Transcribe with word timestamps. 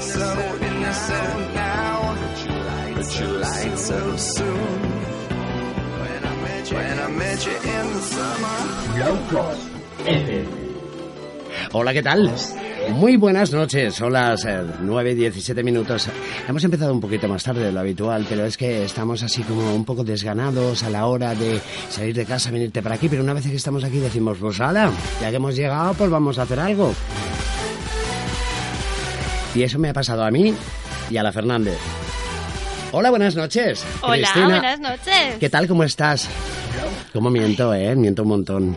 so 0.00 0.58
innocent 0.60 1.54
now, 1.54 2.16
but 2.94 3.20
you 3.20 3.26
lied 3.26 3.78
so 3.78 4.16
soon. 4.16 4.80
When 6.72 6.98
I 6.98 7.08
met 7.10 7.46
you, 7.46 7.52
in 7.52 7.86
the 7.94 8.00
summer. 8.00 8.58
Locos 8.98 9.58
FM. 10.04 10.66
Hola, 11.72 11.92
¿qué 11.92 12.02
tal? 12.02 12.30
Muy 12.92 13.16
buenas 13.16 13.52
noches, 13.52 13.94
son 13.94 14.12
las 14.12 14.44
eh, 14.44 14.62
9 14.80 15.12
y 15.12 15.14
17 15.14 15.62
minutos. 15.62 16.08
Hemos 16.48 16.62
empezado 16.64 16.92
un 16.92 17.00
poquito 17.00 17.28
más 17.28 17.42
tarde 17.42 17.64
de 17.64 17.72
lo 17.72 17.80
habitual, 17.80 18.24
pero 18.28 18.44
es 18.44 18.56
que 18.56 18.84
estamos 18.84 19.22
así 19.22 19.42
como 19.42 19.74
un 19.74 19.84
poco 19.84 20.04
desganados 20.04 20.82
a 20.84 20.90
la 20.90 21.06
hora 21.06 21.34
de 21.34 21.60
salir 21.90 22.14
de 22.14 22.24
casa, 22.24 22.50
venirte 22.50 22.82
para 22.82 22.94
aquí, 22.94 23.08
pero 23.08 23.22
una 23.22 23.34
vez 23.34 23.46
que 23.46 23.56
estamos 23.56 23.82
aquí 23.84 23.98
decimos, 23.98 24.38
pues 24.38 24.60
ala, 24.60 24.90
ya 25.20 25.30
que 25.30 25.36
hemos 25.36 25.56
llegado, 25.56 25.94
pues 25.94 26.10
vamos 26.10 26.38
a 26.38 26.42
hacer 26.42 26.60
algo. 26.60 26.94
Y 29.56 29.62
eso 29.62 29.78
me 29.78 29.88
ha 29.88 29.94
pasado 29.94 30.22
a 30.22 30.30
mí 30.30 30.54
y 31.10 31.16
a 31.16 31.22
la 31.22 31.32
Fernández. 31.32 31.78
Hola, 32.92 33.08
buenas 33.08 33.34
noches. 33.34 33.82
Hola, 34.02 34.28
Cristina. 34.30 34.60
buenas 34.60 34.80
noches. 34.80 35.36
¿Qué 35.40 35.48
tal? 35.48 35.66
¿Cómo 35.66 35.82
estás? 35.82 36.28
¿Cómo 37.14 37.30
miento, 37.30 37.72
eh? 37.72 37.96
Miento 37.96 38.22
un 38.24 38.28
montón. 38.28 38.76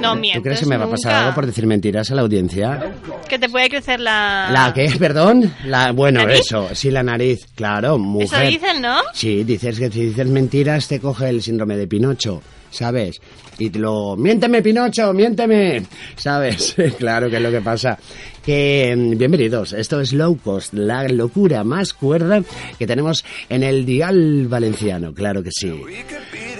No 0.00 0.14
¿Tú 0.14 0.20
mientes 0.20 0.42
crees 0.42 0.60
que 0.60 0.66
me 0.66 0.78
va 0.78 0.86
a 0.86 0.90
pasar 0.90 1.14
algo 1.14 1.34
por 1.34 1.44
decir 1.44 1.66
mentiras 1.66 2.10
a 2.10 2.14
la 2.14 2.22
audiencia? 2.22 2.94
Que 3.28 3.38
te 3.38 3.50
puede 3.50 3.68
crecer 3.68 4.00
la... 4.00 4.48
¿La 4.50 4.72
qué? 4.72 4.90
¿Perdón? 4.98 5.52
La, 5.66 5.92
bueno, 5.92 6.20
¿Nariz? 6.20 6.40
eso, 6.40 6.70
sí, 6.72 6.90
la 6.90 7.02
nariz, 7.02 7.46
claro, 7.54 7.98
mujer. 7.98 8.44
Eso 8.44 8.50
dicen, 8.50 8.80
¿no? 8.80 8.96
Sí, 9.12 9.44
dices 9.44 9.78
que 9.78 9.90
si 9.90 10.06
dices 10.06 10.26
mentiras 10.26 10.88
te 10.88 11.00
coge 11.00 11.28
el 11.28 11.42
síndrome 11.42 11.76
de 11.76 11.86
Pinocho, 11.86 12.40
¿sabes? 12.74 13.20
Y 13.58 13.70
te 13.70 13.78
lo... 13.78 14.16
¡Miénteme, 14.16 14.62
Pinocho! 14.62 15.12
¡Miénteme! 15.12 15.84
¿Sabes? 16.16 16.74
claro 16.98 17.30
que 17.30 17.36
es 17.36 17.42
lo 17.42 17.50
que 17.50 17.60
pasa. 17.60 17.98
Que 18.44 18.94
mm, 18.96 19.16
bienvenidos, 19.16 19.72
esto 19.72 20.00
es 20.00 20.12
Low 20.12 20.36
Cost, 20.36 20.74
la 20.74 21.08
locura 21.08 21.64
más 21.64 21.94
cuerda 21.94 22.42
que 22.78 22.86
tenemos 22.86 23.24
en 23.48 23.62
el 23.62 23.86
dial 23.86 24.48
valenciano, 24.48 25.14
claro 25.14 25.42
que 25.42 25.50
sí. 25.52 25.72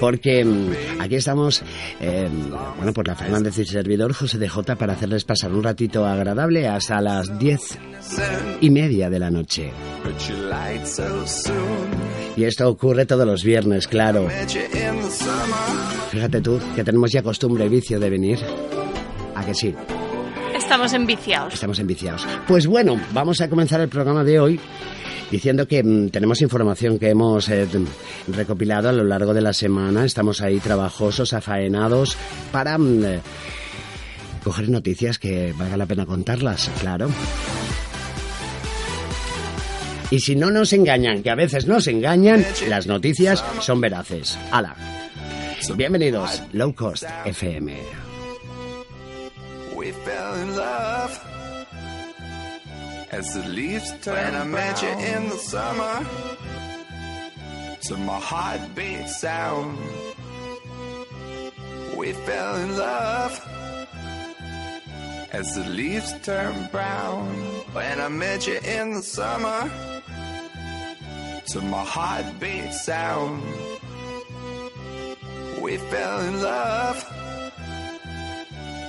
Porque 0.00 0.44
mm, 0.44 1.00
aquí 1.00 1.16
estamos, 1.16 1.62
eh, 2.00 2.28
bueno, 2.76 2.92
pues 2.92 3.08
la 3.08 3.16
Fernández 3.16 3.58
y 3.58 3.64
servidor 3.66 4.12
José 4.12 4.38
de 4.38 4.48
Jota 4.48 4.76
para 4.76 4.94
hacerles 4.94 5.24
pasar 5.24 5.52
un 5.52 5.62
ratito 5.62 6.06
agradable 6.06 6.68
hasta 6.68 7.00
las 7.00 7.38
diez 7.38 7.78
y 8.60 8.70
media 8.70 9.10
de 9.10 9.18
la 9.18 9.30
noche. 9.30 9.72
Y 12.36 12.44
esto 12.44 12.68
ocurre 12.68 13.06
todos 13.06 13.26
los 13.26 13.44
viernes, 13.44 13.86
claro. 13.86 14.28
Fíjate 16.10 16.40
tú, 16.40 16.58
que 16.74 16.82
tenemos 16.82 17.12
ya 17.12 17.22
costumbre 17.22 17.66
y 17.66 17.68
vicio 17.68 18.00
de 18.00 18.10
venir. 18.10 18.38
¿A 19.34 19.44
que 19.44 19.54
sí? 19.54 19.74
Estamos 20.56 20.92
enviciados. 20.92 21.54
Estamos 21.54 21.78
enviciados. 21.78 22.26
Pues 22.46 22.66
bueno, 22.66 23.00
vamos 23.12 23.40
a 23.40 23.48
comenzar 23.48 23.80
el 23.80 23.88
programa 23.88 24.24
de 24.24 24.40
hoy 24.40 24.60
diciendo 25.30 25.66
que 25.66 25.82
mm, 25.82 26.10
tenemos 26.10 26.40
información 26.42 26.98
que 26.98 27.10
hemos 27.10 27.48
eh, 27.48 27.66
recopilado 28.28 28.88
a 28.88 28.92
lo 28.92 29.04
largo 29.04 29.34
de 29.34 29.40
la 29.40 29.52
semana. 29.52 30.04
Estamos 30.04 30.40
ahí 30.40 30.60
trabajosos, 30.60 31.32
afaenados 31.32 32.16
para 32.52 32.78
mm, 32.78 33.04
eh, 33.04 33.20
coger 34.42 34.68
noticias 34.68 35.18
que 35.18 35.52
valga 35.56 35.76
la 35.76 35.86
pena 35.86 36.06
contarlas, 36.06 36.70
claro. 36.80 37.08
Y 40.10 40.20
si 40.20 40.36
no 40.36 40.50
nos 40.50 40.72
engañan, 40.72 41.22
que 41.22 41.30
a 41.30 41.34
veces 41.34 41.66
nos 41.66 41.86
engañan, 41.88 42.44
las 42.68 42.86
noticias 42.86 43.44
son 43.60 43.80
veraces. 43.80 44.38
¡Hala! 44.50 44.76
Bienvenidos, 45.76 46.42
Low 46.52 46.74
Cost 46.74 47.04
FM. 47.24 47.74
We 49.74 49.92
fell 49.92 50.34
in 50.42 50.56
love 50.56 51.18
as 53.10 53.32
the 53.34 53.48
leaves 53.48 53.92
turn. 54.02 54.14
When 54.14 54.34
I 54.34 54.44
met 54.44 54.82
you 54.82 54.88
in 54.88 55.28
the 55.30 55.38
summer, 55.38 56.06
to 57.88 57.96
my 57.96 58.18
heartbeat 58.20 59.08
sound. 59.08 59.78
We 61.96 62.12
fell 62.12 62.56
in 62.56 62.76
love 62.76 63.40
as 65.34 65.56
the 65.56 65.64
leaves 65.70 66.14
turn 66.22 66.68
brown. 66.70 67.26
When 67.72 68.00
I 68.00 68.08
met 68.08 68.46
you 68.46 68.58
in 68.58 68.94
the 68.94 69.02
summer, 69.02 69.60
to 71.46 71.60
my 71.60 71.84
heartbeat 71.84 72.72
sound. 72.72 73.42
We 75.60 75.76
fell 75.76 76.20
in 76.20 76.40
love 76.40 76.98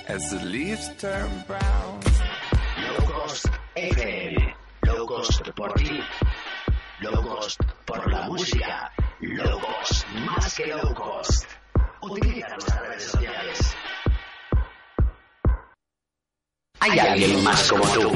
as 0.08 0.30
the 0.30 0.46
leaves 0.46 0.88
turn 1.00 1.30
brown. 1.48 2.00
Low 2.84 3.00
Cost 3.12 3.48
FM. 3.76 4.54
Low 4.86 5.08
Cost 5.08 5.44
por 5.56 5.74
ti. 5.74 6.00
Low 7.02 7.22
Cost 7.24 7.60
por 7.88 8.12
la 8.12 8.28
música. 8.28 8.92
Low 9.22 9.60
Cost 9.60 10.06
más 10.28 10.56
que 10.56 10.68
Low 10.68 10.94
Cost. 10.94 11.46
Utiliza 12.02 12.50
nuestras 12.50 12.82
redes 12.82 13.04
sociales. 13.04 13.75
Hay 16.88 17.00
alguien 17.00 17.44
más 17.44 17.72
como 17.72 17.84
tú. 17.84 18.12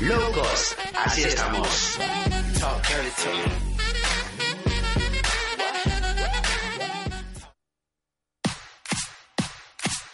Low 0.00 0.32
Cost. 0.32 0.72
Así 1.04 1.22
estamos. 1.22 1.98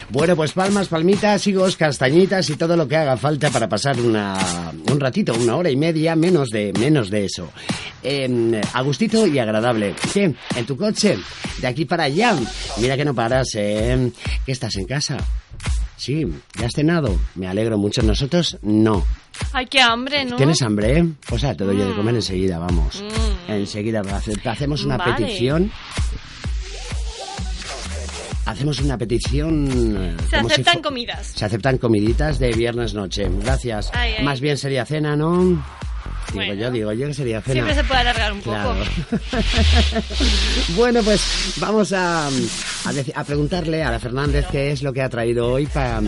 Bueno, 0.09 0.35
pues 0.35 0.51
palmas, 0.51 0.87
palmitas, 0.87 1.47
higos, 1.47 1.75
castañitas 1.77 2.47
y 2.51 2.57
todo 2.57 2.77
lo 2.77 2.87
que 2.87 2.95
haga 2.95 3.17
falta 3.17 3.49
para 3.49 3.67
pasar 3.67 3.99
una, 3.99 4.71
un 4.91 4.99
ratito, 4.99 5.33
una 5.33 5.55
hora 5.55 5.71
y 5.71 5.75
media, 5.75 6.15
menos 6.15 6.51
de, 6.51 6.73
menos 6.73 7.09
de 7.09 7.25
eso. 7.25 7.51
Eh, 8.03 8.61
a 8.71 8.81
gustito 8.83 9.25
y 9.25 9.39
agradable. 9.39 9.95
¿Qué? 10.13 10.35
¿En 10.55 10.65
tu 10.67 10.77
coche? 10.77 11.17
De 11.59 11.65
aquí 11.65 11.85
para 11.85 12.03
allá. 12.03 12.35
Mira 12.77 12.95
que 12.95 13.03
no 13.03 13.15
paras, 13.15 13.47
¿eh? 13.55 14.11
¿Qué 14.45 14.51
estás 14.51 14.75
en 14.75 14.85
casa? 14.85 15.17
Sí, 16.05 16.23
¿ya 16.59 16.67
has 16.67 16.73
cenado? 16.75 17.19
Me 17.33 17.47
alegro 17.47 17.79
mucho. 17.79 18.03
Nosotros 18.03 18.59
no. 18.61 19.03
Ay, 19.53 19.65
qué 19.65 19.81
hambre, 19.81 20.23
¿no? 20.23 20.35
¿Tienes 20.35 20.61
hambre? 20.61 21.03
Pues 21.27 21.43
a 21.43 21.55
te 21.55 21.63
doy 21.63 21.79
yo 21.79 21.87
de 21.89 21.95
comer 21.95 22.13
enseguida, 22.13 22.59
vamos. 22.59 23.03
Enseguida 23.47 24.01
hace- 24.01 24.33
hacemos 24.47 24.85
una 24.85 24.97
Vale. 24.97 25.13
petición. 25.15 25.71
Hacemos 28.45 28.79
una 28.81 28.99
petición. 28.99 29.97
eh, 29.97 30.15
Se 30.29 30.39
si 30.41 30.45
aceptan 30.45 30.81
comidas. 30.83 31.25
Se 31.35 31.45
aceptan 31.45 31.79
comiditas 31.79 32.37
de 32.37 32.51
viernes 32.53 32.93
noche. 32.93 33.27
Gracias. 33.41 33.89
Ay, 33.91 34.13
ay. 34.19 34.23
Más 34.23 34.39
bien 34.39 34.59
sería 34.59 34.85
cena, 34.85 35.15
¿no? 35.15 35.65
Digo 36.27 36.45
Bueno. 36.45 36.53
yo, 36.53 36.71
digo 36.71 36.93
yo 36.93 37.07
que 37.07 37.13
sería 37.13 37.41
cena. 37.41 37.53
Siempre 37.53 37.75
se 37.75 37.83
puede 37.83 37.99
alargar 38.01 38.33
un 38.33 38.41
poco. 38.41 38.75
Bueno, 40.75 41.01
pues 41.03 41.53
vamos 41.57 41.93
a, 41.93 42.27
a, 42.27 43.23
preguntarle 43.23 43.83
a 43.83 43.91
la 43.91 43.99
Fernández 43.99 44.45
qué 44.51 44.71
es 44.71 44.83
lo 44.83 44.91
que 44.91 45.01
ha 45.01 45.09
traído 45.09 45.51
hoy 45.51 45.65
para 45.67 46.01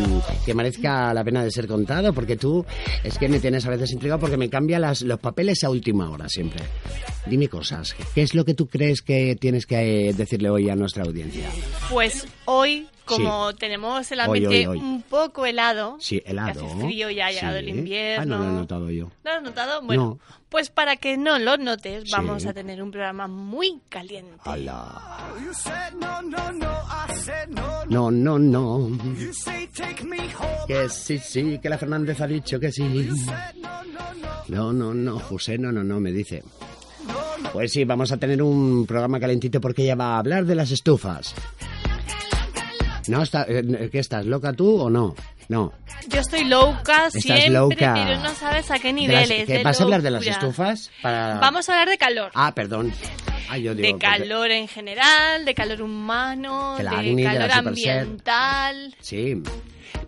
que 0.45 0.53
merezca 0.53 1.13
la 1.13 1.23
pena 1.23 1.43
de 1.43 1.51
ser 1.51 1.67
contado, 1.67 2.13
porque 2.13 2.35
tú 2.35 2.65
es 3.03 3.17
que 3.17 3.29
me 3.29 3.39
tienes 3.39 3.65
a 3.65 3.69
veces 3.69 3.91
intrigado 3.91 4.19
porque 4.19 4.37
me 4.37 4.49
cambia 4.49 4.79
las, 4.79 5.01
los 5.01 5.19
papeles 5.19 5.63
a 5.63 5.69
última 5.69 6.09
hora 6.09 6.27
siempre. 6.27 6.63
Dime 7.25 7.47
cosas. 7.47 7.95
¿Qué 8.13 8.21
es 8.21 8.33
lo 8.33 8.45
que 8.45 8.53
tú 8.53 8.67
crees 8.67 9.01
que 9.01 9.35
tienes 9.39 9.65
que 9.65 10.09
eh, 10.09 10.13
decirle 10.13 10.49
hoy 10.49 10.69
a 10.69 10.75
nuestra 10.75 11.03
audiencia? 11.03 11.49
Pues 11.89 12.25
hoy, 12.45 12.87
como 13.07 13.55
tenemos 13.55 14.11
el 14.11 14.19
Hoy, 14.19 14.25
ambiente 14.45 14.67
hoy, 14.67 14.77
hoy. 14.77 14.83
un 14.83 15.01
poco 15.01 15.45
helado, 15.45 15.97
Sí, 15.99 16.21
helado. 16.25 16.59
que 16.59 16.65
hace 16.65 16.75
frío, 16.85 17.09
ya 17.09 17.27
ha 17.27 17.31
llegado 17.31 17.57
el 17.57 17.65
Sí. 17.65 17.71
invierno. 17.71 18.35
Ah, 18.35 18.37
no 18.39 18.43
lo 18.45 18.49
he 18.49 18.53
notado 18.53 18.89
yo. 18.91 19.05
¿No 19.23 19.31
lo 19.31 19.37
has 19.37 19.43
notado? 19.43 19.81
Bueno, 19.81 20.03
No. 20.03 20.19
pues 20.49 20.69
para 20.69 20.95
que 20.97 21.17
no 21.17 21.39
lo 21.39 21.57
notes, 21.57 22.03
Sí. 22.05 22.11
vamos 22.11 22.45
a 22.45 22.53
tener 22.53 22.81
un 22.83 22.91
programa 22.91 23.27
muy 23.27 23.79
caliente. 23.89 24.37
Said 25.53 25.93
no, 27.89 28.11
no, 28.11 28.37
no. 28.39 28.89
Que 30.67 30.89
sí, 30.89 31.19
sí, 31.19 31.59
que 31.61 31.69
la 31.69 31.77
Fernández 31.77 32.19
ha 32.21 32.27
dicho 32.27 32.59
que 32.59 32.71
sí. 32.71 33.09
No, 34.47 34.71
no, 34.73 34.93
no, 34.93 35.19
José, 35.19 35.57
no, 35.57 35.71
no, 35.71 35.83
no, 35.83 35.99
me 35.99 36.11
dice. 36.11 36.43
Pues 37.53 37.71
sí, 37.71 37.85
vamos 37.85 38.11
a 38.11 38.17
tener 38.17 38.41
un 38.41 38.85
programa 38.85 39.19
calentito 39.19 39.61
porque 39.61 39.83
ella 39.83 39.95
va 39.95 40.15
a 40.15 40.19
hablar 40.19 40.45
de 40.45 40.55
las 40.55 40.71
estufas. 40.71 41.33
¿No? 43.07 43.23
Está, 43.23 43.45
eh, 43.47 43.89
¿Qué 43.91 43.99
estás, 43.99 44.25
loca 44.25 44.53
tú 44.53 44.79
o 44.81 44.89
no? 44.89 45.15
No. 45.49 45.71
Yo 46.09 46.19
estoy 46.19 46.43
loca 46.43 47.07
Estás 47.07 47.23
siempre, 47.23 47.49
loca. 47.51 47.93
pero 47.93 48.19
no 48.19 48.29
sabes 48.35 48.69
a 48.69 48.79
qué 48.79 48.93
De 48.93 48.93
las- 48.93 49.01
niveles. 49.29 49.45
¿qué, 49.47 49.57
de 49.59 49.63
¿Vas 49.63 49.79
a 49.79 49.83
hablar 49.83 50.01
de 50.01 50.11
las 50.11 50.25
estufas? 50.27 50.91
Para... 51.01 51.39
Vamos 51.39 51.69
a 51.69 51.73
hablar 51.73 51.89
de 51.89 51.97
calor. 51.97 52.31
Ah, 52.33 52.53
perdón. 52.53 52.91
Ah, 53.49 53.57
yo 53.57 53.73
digo, 53.73 53.87
de 53.87 53.91
porque- 53.93 54.05
calor 54.05 54.51
en 54.51 54.67
general, 54.67 55.45
de 55.45 55.53
calor 55.55 55.81
humano, 55.81 56.75
De 56.77 56.83
de, 56.83 56.89
de 57.15 57.23
calor 57.23 57.51
Superset. 57.51 57.57
ambiental. 58.01 58.95
Sí. 58.99 59.41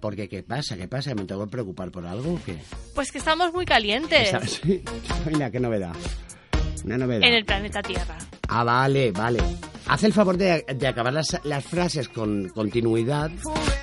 Porque, 0.02 0.28
¿qué 0.28 0.44
pasa? 0.44 0.76
¿Qué 0.76 0.88
pasa? 0.90 1.16
¿Me 1.16 1.24
tengo 1.24 1.46
que 1.46 1.52
preocupar 1.52 1.90
por 1.92 2.06
algo 2.06 2.34
o 2.34 2.40
qué? 2.46 2.58
Pues 2.94 3.12
que 3.12 3.18
estamos 3.18 3.54
muy 3.54 3.66
calientes. 3.66 4.60
Mira, 5.26 5.50
qué 5.52 5.60
novedad. 5.62 5.94
Una 6.84 6.98
novedad. 6.98 7.24
en 7.28 7.34
el 7.34 7.46
planeta 7.46 7.82
Tierra. 7.82 8.18
Ah, 8.50 8.64
vale, 8.64 9.12
vale. 9.12 9.40
Haz 9.88 10.04
el 10.04 10.14
favor 10.14 10.38
de, 10.38 10.66
de 10.76 10.88
acabar 10.88 11.12
las, 11.14 11.40
las 11.44 11.64
frases 11.66 12.10
con 12.10 12.50
continuidad, 12.50 13.32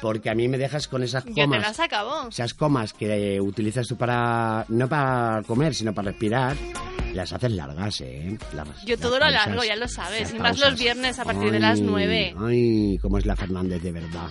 porque 0.00 0.30
a 0.30 0.34
mí 0.34 0.46
me 0.48 0.56
dejas 0.58 0.86
con 0.86 1.02
esas 1.02 1.24
Yo 1.24 1.34
te 1.34 1.40
comas. 1.42 1.62
las 1.62 1.80
acabo. 1.80 2.28
Esas 2.28 2.54
comas 2.54 2.92
que 2.92 3.40
utilizas 3.40 3.88
tú 3.88 3.96
para. 3.96 4.64
no 4.68 4.88
para 4.88 5.42
comer, 5.46 5.74
sino 5.74 5.92
para 5.92 6.10
respirar, 6.12 6.56
las 7.12 7.32
haces 7.32 7.50
largas, 7.52 8.00
¿eh? 8.02 8.38
Las- 8.54 8.84
Yo 8.84 8.96
todo 8.98 9.18
lo 9.18 9.24
alargo, 9.24 9.64
ya 9.64 9.74
lo 9.74 9.88
sabes. 9.88 10.32
Y 10.32 10.38
más 10.38 10.58
los 10.60 10.78
viernes 10.78 11.18
a 11.18 11.24
partir 11.24 11.50
de 11.50 11.58
las 11.60 11.80
9. 11.80 12.34
Ay, 12.38 12.98
cómo 13.02 13.18
es 13.18 13.26
la 13.26 13.34
Fernández 13.34 13.82
de 13.82 13.92
verdad. 13.92 14.28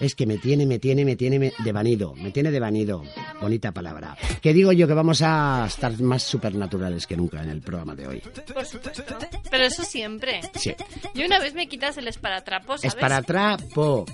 Es 0.00 0.14
que 0.14 0.26
me 0.26 0.38
tiene, 0.38 0.66
me 0.66 0.78
tiene, 0.78 1.04
me 1.04 1.16
tiene 1.16 1.38
me- 1.38 1.52
de 1.58 1.72
vanido. 1.72 2.14
Me 2.16 2.30
tiene 2.30 2.50
de 2.50 2.60
vanido. 2.60 3.02
Bonita 3.40 3.72
palabra. 3.72 4.16
Que 4.40 4.52
digo 4.52 4.72
yo 4.72 4.86
que 4.86 4.94
vamos 4.94 5.22
a 5.22 5.64
estar 5.66 5.98
más 6.00 6.22
supernaturales 6.22 7.06
que 7.06 7.16
nunca 7.16 7.42
en 7.42 7.50
el 7.50 7.60
programa 7.60 7.94
de 7.94 8.06
hoy. 8.06 8.22
Por 8.52 8.64
supuesto. 8.64 9.16
Pero 9.50 9.64
eso 9.64 9.84
siempre. 9.84 10.40
Sí. 10.54 10.74
Yo 11.14 11.26
una 11.26 11.38
vez 11.38 11.54
me 11.54 11.66
quitas 11.68 11.96
el 11.98 12.08
esparatrapo, 12.08 12.76
¿sabes? 12.78 12.94
Es 12.94 12.94
para 12.94 13.22
trapo. 13.22 14.04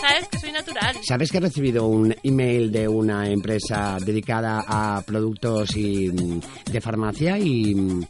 Sabes 0.00 0.28
que 0.28 0.38
soy 0.38 0.52
natural. 0.52 0.96
¿Sabes 1.02 1.30
que 1.30 1.38
he 1.38 1.40
recibido 1.40 1.86
un 1.86 2.14
email 2.22 2.70
de 2.70 2.86
una 2.88 3.28
empresa 3.28 3.96
dedicada 4.04 4.62
a 4.66 5.02
productos 5.02 5.74
y, 5.76 6.10
mm, 6.10 6.40
de 6.70 6.80
farmacia 6.80 7.38
y, 7.38 7.74
mm, 7.74 8.04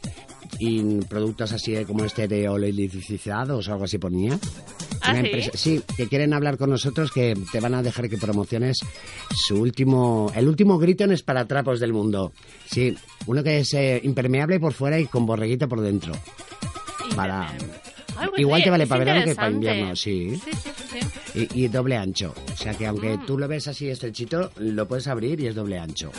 y 0.59 0.81
productos 1.05 1.53
así 1.53 1.75
como 1.85 2.03
este 2.03 2.27
de 2.27 2.49
oleodicizados 2.49 3.67
o 3.67 3.71
algo 3.71 3.85
así 3.85 3.97
ponía? 3.97 4.37
¿Ah, 5.05 5.11
Una 5.11 5.21
sí? 5.23 5.49
sí, 5.53 5.81
que 5.97 6.07
quieren 6.07 6.33
hablar 6.33 6.57
con 6.57 6.69
nosotros, 6.69 7.11
que 7.11 7.35
te 7.51 7.59
van 7.59 7.73
a 7.75 7.83
dejar 7.83 8.09
que 8.09 8.17
promociones 8.17 8.79
su 9.35 9.59
último, 9.61 10.31
el 10.35 10.47
último 10.47 10.77
grito 10.79 11.03
en 11.03 11.11
esparatrapos 11.11 11.79
del 11.79 11.93
mundo. 11.93 12.31
Sí, 12.69 12.95
uno 13.27 13.43
que 13.43 13.59
es 13.59 13.73
eh, 13.73 13.99
impermeable 14.03 14.59
por 14.59 14.73
fuera 14.73 14.99
y 14.99 15.05
con 15.05 15.25
borreguito 15.25 15.67
por 15.69 15.81
dentro. 15.81 16.13
Para, 17.15 17.47
Ay, 18.17 18.27
pues, 18.29 18.39
igual 18.39 18.63
te 18.63 18.69
vale 18.69 18.87
para 18.87 18.99
verano 19.05 19.25
que 19.25 19.35
para 19.35 19.51
invierno, 19.51 19.95
sí. 19.95 20.39
Sí, 20.43 20.51
sí. 21.33 21.47
Y, 21.53 21.65
y 21.65 21.67
doble 21.67 21.97
ancho. 21.97 22.33
O 22.53 22.57
sea 22.57 22.73
que 22.73 22.87
aunque 22.87 23.17
Mm. 23.17 23.25
tú 23.25 23.37
lo 23.37 23.47
ves 23.47 23.67
así 23.67 23.89
estrechito, 23.89 24.51
lo 24.57 24.87
puedes 24.87 25.07
abrir 25.07 25.39
y 25.41 25.47
es 25.47 25.55
doble 25.55 25.77
ancho. 25.79 26.11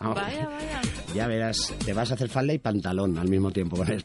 Vaya, 0.00 0.46
vaya. 0.48 0.80
Ya 1.14 1.26
verás, 1.28 1.72
te 1.84 1.92
vas 1.94 2.10
a 2.10 2.14
hacer 2.14 2.28
falda 2.28 2.52
y 2.52 2.58
pantalón 2.58 3.16
al 3.16 3.28
mismo 3.28 3.50
tiempo 3.52 3.76
con 3.76 3.90
el. 3.90 4.04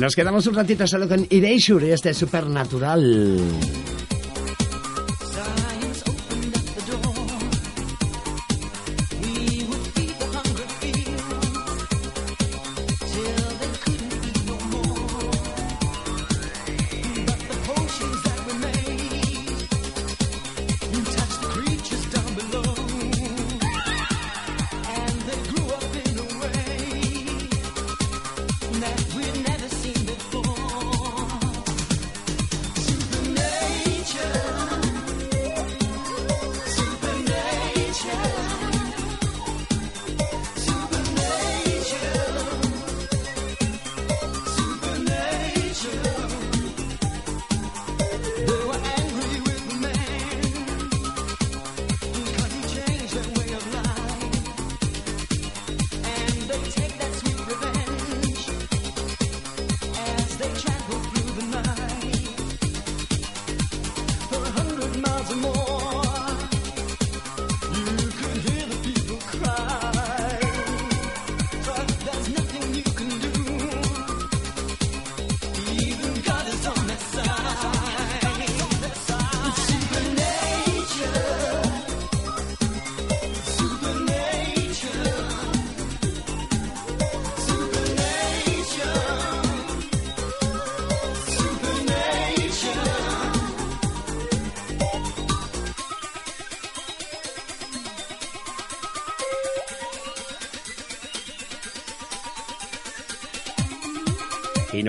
Nos 0.00 0.16
quedamos 0.16 0.46
un 0.46 0.54
ratito 0.54 0.86
solo 0.86 1.06
con 1.06 1.26
Erasure 1.28 1.92
este 1.92 2.14
supernatural. 2.14 3.36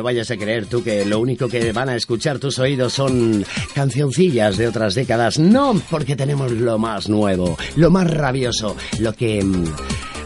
No 0.01 0.05
vayas 0.05 0.31
a 0.31 0.35
creer 0.37 0.65
tú 0.65 0.83
que 0.83 1.05
lo 1.05 1.19
único 1.19 1.47
que 1.47 1.71
van 1.71 1.87
a 1.87 1.95
escuchar 1.95 2.39
tus 2.39 2.57
oídos 2.57 2.93
son 2.93 3.45
cancioncillas 3.75 4.57
de 4.57 4.67
otras 4.67 4.95
décadas. 4.95 5.37
No, 5.37 5.79
porque 5.91 6.15
tenemos 6.15 6.51
lo 6.51 6.79
más 6.79 7.07
nuevo, 7.07 7.55
lo 7.75 7.91
más 7.91 8.09
rabioso, 8.09 8.75
lo 8.99 9.13
que... 9.13 9.43
mm, 9.43 9.65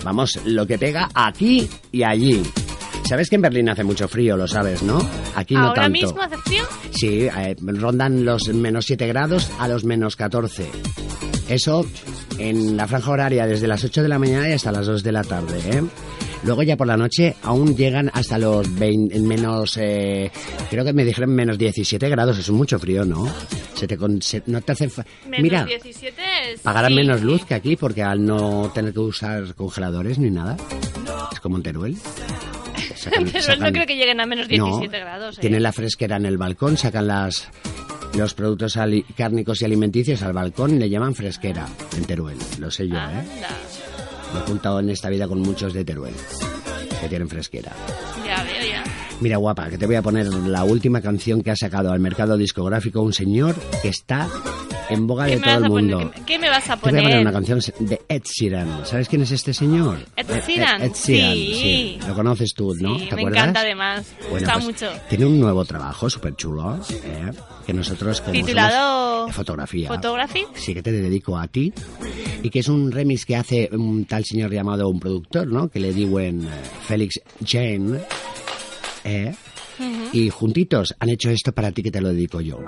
Vamos, 0.06 0.40
lo 0.46 0.66
que 0.66 0.78
pega 0.78 1.10
aquí 1.14 1.68
y 1.92 2.04
allí. 2.04 2.42
Sabes 3.10 3.28
que 3.30 3.36
en 3.36 3.42
Berlín 3.42 3.68
hace 3.68 3.84
mucho 3.84 4.08
frío, 4.08 4.38
lo 4.38 4.48
sabes, 4.48 4.82
¿no? 4.82 4.98
Aquí 5.36 5.56
no 5.56 5.68
¿Ahora 5.70 5.82
tanto. 5.82 5.92
mismo 5.92 6.22
hace 6.22 6.38
frío? 6.38 6.64
Sí, 6.92 7.24
eh, 7.24 7.56
rondan 7.60 8.24
los 8.24 8.48
menos 8.54 8.86
7 8.86 9.08
grados 9.08 9.50
a 9.60 9.68
los 9.68 9.84
menos 9.84 10.16
14. 10.16 10.68
Eso 11.50 11.86
en 12.38 12.78
la 12.78 12.88
franja 12.88 13.12
horaria 13.12 13.46
desde 13.46 13.68
las 13.68 13.84
8 13.84 14.04
de 14.04 14.08
la 14.10 14.20
mañana 14.20 14.48
y 14.48 14.54
hasta 14.54 14.72
las 14.72 14.86
2 14.86 15.04
de 15.04 15.12
la 15.12 15.24
tarde, 15.24 15.60
¿eh? 15.70 15.84
Luego 16.46 16.62
ya 16.64 16.78
por 16.78 16.86
la 16.88 16.96
noche 16.96 17.36
aún 17.44 17.76
llegan 17.76 18.12
hasta 18.14 18.38
los 18.38 18.74
20, 18.78 19.20
menos, 19.22 19.78
eh, 19.78 20.32
creo 20.70 20.86
que 20.86 20.94
me 20.94 21.04
dijeron 21.04 21.32
menos 21.34 21.58
17 21.58 22.08
grados, 22.10 22.38
es 22.38 22.50
mucho 22.52 22.78
frío, 22.78 23.04
¿no? 23.04 23.28
Se 23.74 23.88
te 23.88 23.98
con- 23.98 24.22
se- 24.22 24.44
no 24.46 24.62
te 24.62 24.72
hace... 24.74 24.88
Menos 25.28 25.42
Mira, 25.42 25.66
17 25.66 26.22
es... 26.54 26.62
pagarán 26.62 26.92
sí. 26.92 26.96
menos 26.98 27.22
luz 27.24 27.46
que 27.46 27.56
aquí 27.56 27.76
porque 27.76 28.04
al 28.04 28.24
no 28.24 28.72
tener 28.74 28.94
que 28.94 29.00
usar 29.00 29.56
congeladores 29.56 30.20
ni 30.20 30.30
nada. 30.30 30.56
Es 31.32 31.40
como 31.40 31.58
en 31.58 31.64
Teruel. 31.64 31.96
Sacan- 32.96 33.26
Pero 33.32 33.44
sacan- 33.44 33.60
no 33.62 33.72
creo 33.72 33.86
que 33.88 33.96
lleguen 33.96 34.20
a 34.22 34.26
menos 34.26 34.48
17 34.48 34.86
no, 35.00 35.04
grados. 35.06 35.38
¿eh? 35.38 35.42
Tienen 35.42 35.64
la 35.64 35.72
fresquera 35.74 36.18
en 36.18 36.26
el 36.28 36.38
balcón, 36.38 36.78
sacan 36.78 37.08
las 37.08 37.50
los 38.16 38.34
productos 38.34 38.78
cárnicos 39.18 39.62
y 39.62 39.66
alimenticios 39.66 40.22
al 40.22 40.32
balcón 40.32 40.76
y 40.76 40.80
le 40.80 40.90
llaman 40.90 41.14
fresquera 41.16 41.68
en 41.98 42.06
Teruel. 42.06 42.38
Lo 42.60 42.72
sé 42.72 42.88
yo, 42.88 42.96
¿eh? 42.96 43.26
Me 44.36 44.42
he 44.42 44.44
juntado 44.44 44.80
en 44.82 44.90
esta 44.90 45.10
vida 45.10 45.28
con 45.28 45.40
muchos 45.40 45.74
de 45.74 45.86
Teruel 45.86 46.14
que 47.02 47.10
tienen 47.10 47.30
fresquera. 47.30 47.72
Ya 48.26 48.44
veo, 48.44 48.66
ya. 48.70 48.84
Mira, 49.22 49.38
guapa, 49.38 49.70
que 49.70 49.78
te 49.78 49.86
voy 49.86 49.96
a 49.96 50.02
poner 50.02 50.28
la 50.28 50.64
última 50.66 51.00
canción 51.02 51.42
que 51.42 51.52
ha 51.52 51.56
sacado 51.56 51.92
al 51.92 52.00
mercado 52.00 52.36
discográfico 52.38 53.02
un 53.02 53.14
señor 53.14 53.56
que 53.82 53.88
está 53.90 54.28
en 54.90 55.08
boga 55.08 55.26
¿Qué 55.26 55.38
de 55.38 55.42
todo 55.42 55.56
el 55.56 55.70
mundo. 55.70 55.98
poner? 56.00 56.14
¿Qué, 56.14 56.22
qué 56.26 56.40
me 56.40 56.50
vas 56.50 56.70
a 56.70 56.76
Te 56.78 56.82
voy 56.82 56.90
a 56.90 56.92
poner? 56.92 57.04
poner 57.04 57.20
una 57.22 57.32
canción 57.32 57.60
de 57.80 58.02
Ed 58.10 58.24
Sheeran. 58.24 58.86
¿Sabes 58.86 59.08
quién 59.10 59.22
es 59.22 59.32
este 59.32 59.54
señor? 59.54 60.00
Ed 60.16 60.30
Eh, 60.30 60.44
Sheeran, 60.46 60.82
Ed 60.82 60.92
Sheeran, 60.94 61.34
sí. 61.34 62.00
Lo 62.08 62.14
conoces 62.14 62.54
tú, 62.56 62.74
¿no? 62.80 63.00
Sí, 63.00 63.06
¿Te 63.10 63.16
me 63.16 63.22
acuerdas? 63.22 63.42
encanta 63.44 63.60
además. 63.62 64.06
Me 64.24 64.30
gusta 64.30 64.54
pues, 64.54 64.66
mucho. 64.66 64.90
Tiene 65.10 65.26
un 65.26 65.40
nuevo 65.40 65.64
trabajo 65.66 66.10
súper 66.10 66.36
chulo, 66.36 66.76
¿eh? 66.90 67.32
que 67.66 67.74
nosotros 67.74 68.22
Titulado 68.32 69.05
somos 69.26 69.36
fotografía. 69.36 69.88
Photography. 69.88 70.46
Sí, 70.56 70.74
que 70.74 70.82
te 70.82 70.92
dedico 70.92 71.38
a 71.38 71.48
ti. 71.48 71.74
Y 72.44 72.50
que 72.50 72.60
es 72.60 72.68
un 72.68 72.92
remix 72.92 73.26
que 73.26 73.36
hace 73.36 73.70
un 73.72 74.06
tal 74.06 74.24
señor 74.24 74.52
llamado 74.52 74.88
un 74.90 75.00
productor, 75.00 75.48
¿no? 75.48 75.70
Que 75.70 75.80
le 75.80 75.94
digo 75.94 76.20
en 76.20 76.48
Félix 76.88 77.22
Jane. 77.44 78.00
¿eh? 79.04 79.34
Y 80.14 80.30
juntitos 80.30 80.96
han 81.00 81.10
hecho 81.10 81.30
esto 81.30 81.52
para 81.52 81.72
ti 81.72 81.84
que 81.84 81.92
te 81.92 82.02
lo 82.02 82.10
dedico 82.10 82.42
yo. 82.42 82.60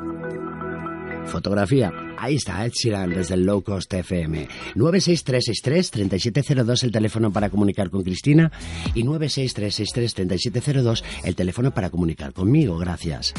Fotografía. 1.28 1.92
Ahí 2.18 2.36
está, 2.36 2.66
Ed 2.66 2.72
Sheeran 2.72 3.12
desde 3.12 3.36
el 3.36 3.46
Low 3.46 3.62
Cost 3.62 3.94
FM. 3.94 4.48
96363-3702 4.76 6.84
el 6.84 6.92
teléfono 6.92 7.32
para 7.32 7.50
comunicar 7.50 7.90
con 7.90 8.04
Cristina 8.04 8.52
y 8.96 9.04
96363-3702 9.04 11.04
el 11.24 11.36
teléfono 11.36 11.72
para 11.72 11.90
comunicar 11.90 12.34
conmigo. 12.34 12.78
Gracias. 12.78 13.34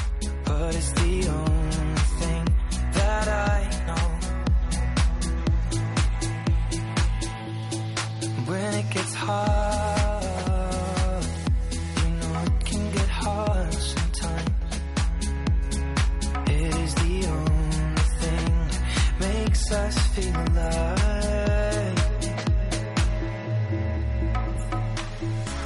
this 19.69 19.99
feeling 20.15 20.35
alive. 20.35 21.95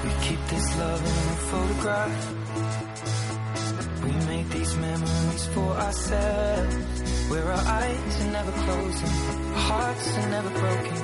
We 0.05 0.11
keep 0.27 0.41
this 0.49 0.79
love 0.79 1.01
in 1.01 1.17
a 1.35 1.39
photograph. 1.51 2.21
We 4.05 4.13
make 4.27 4.49
these 4.51 4.77
memories 4.77 5.47
for 5.55 5.71
ourselves. 5.87 6.77
Where 7.31 7.45
our 7.45 7.65
eyes 7.81 8.21
are 8.23 8.33
never 8.33 8.53
closing, 8.53 9.15
our 9.55 9.63
hearts 9.71 10.19
are 10.19 10.31
never 10.31 10.51
broken, 10.51 10.97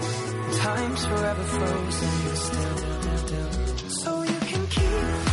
time's 0.59 1.07
forever 1.07 1.45
frozen. 1.45 2.11
Still, 2.37 2.77
still, 3.17 3.91
so 3.91 4.23
you 4.25 4.39
can 4.41 4.67
keep. 4.67 5.28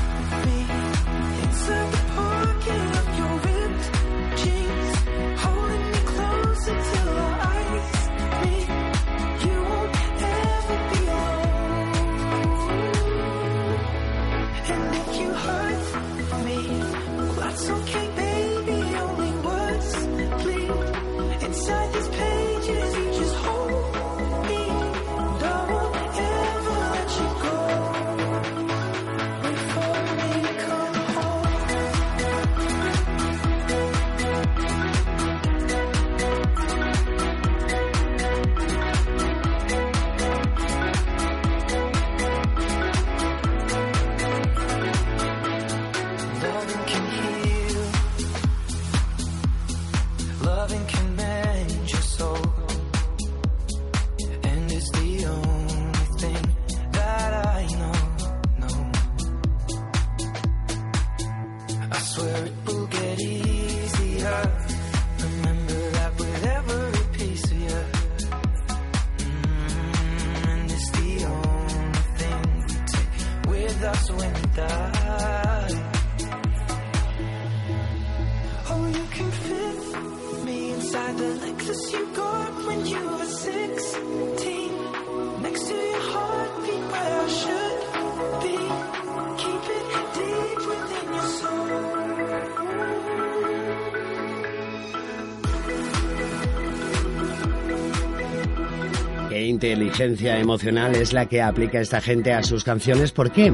Inteligencia 99.66 100.38
emocional 100.38 100.96
es 100.96 101.12
la 101.12 101.26
que 101.26 101.42
aplica 101.42 101.80
esta 101.80 102.00
gente 102.00 102.34
a 102.34 102.44
sus 102.44 102.64
canciones? 102.64 103.12
¿Por 103.12 103.32
qué? 103.32 103.52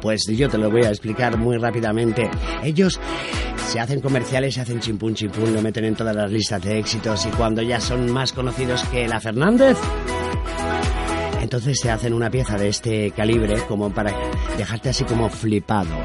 Pues 0.00 0.26
yo 0.26 0.48
te 0.48 0.58
lo 0.58 0.70
voy 0.70 0.82
a 0.82 0.88
explicar 0.88 1.36
muy 1.36 1.56
rápidamente. 1.58 2.28
Ellos 2.64 2.98
se 3.68 3.78
hacen 3.78 4.00
comerciales, 4.00 4.54
se 4.54 4.62
hacen 4.62 4.80
chimpún 4.80 5.14
chimpún, 5.14 5.54
lo 5.54 5.62
meten 5.62 5.84
en 5.84 5.94
todas 5.94 6.14
las 6.14 6.30
listas 6.30 6.62
de 6.62 6.78
éxitos 6.78 7.24
y 7.26 7.30
cuando 7.30 7.62
ya 7.62 7.80
son 7.80 8.10
más 8.10 8.32
conocidos 8.32 8.82
que 8.84 9.06
la 9.06 9.20
Fernández, 9.20 9.78
entonces 11.40 11.78
se 11.80 11.90
hacen 11.90 12.12
una 12.12 12.30
pieza 12.30 12.58
de 12.58 12.68
este 12.68 13.12
calibre 13.12 13.54
como 13.68 13.90
para 13.90 14.12
dejarte 14.58 14.88
así 14.88 15.04
como 15.04 15.28
flipado. 15.30 15.96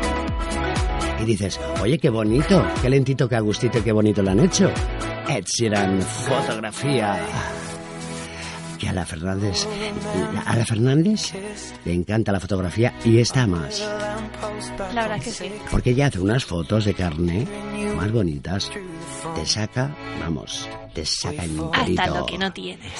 Y 1.21 1.25
dices, 1.25 1.59
oye, 1.81 1.97
qué 1.97 2.09
bonito, 2.09 2.65
qué 2.81 2.89
lentito, 2.89 3.27
qué 3.27 3.35
agustito, 3.35 3.83
qué 3.83 3.91
bonito 3.91 4.21
lo 4.21 4.29
han 4.29 4.41
hecho. 4.41 4.71
Ed 5.27 5.45
fotografía 6.05 7.19
que 8.89 8.91
a 8.91 8.93
la 8.93 9.05
Fernández. 9.05 9.67
A 10.45 10.55
la 10.55 10.65
Fernández 10.65 11.33
le 11.85 11.93
encanta 11.93 12.31
la 12.31 12.39
fotografía 12.39 12.93
y 13.05 13.19
está 13.19 13.47
más. 13.47 13.81
La 14.93 15.03
verdad 15.03 15.21
que 15.21 15.31
sí. 15.31 15.51
porque 15.71 15.91
ella 15.91 16.07
hace 16.07 16.19
unas 16.19 16.45
fotos 16.45 16.85
de 16.85 16.93
carne 16.93 17.47
más 17.95 18.11
bonitas. 18.11 18.71
Te 19.35 19.45
saca 19.45 19.95
vamos 20.19 20.67
te 20.93 21.05
saca 21.05 21.43
el 21.43 21.59
Hasta 21.59 21.81
enterito 21.81 22.19
lo 22.19 22.25
que 22.25 22.37
no 22.37 22.51
tienes. 22.51 22.91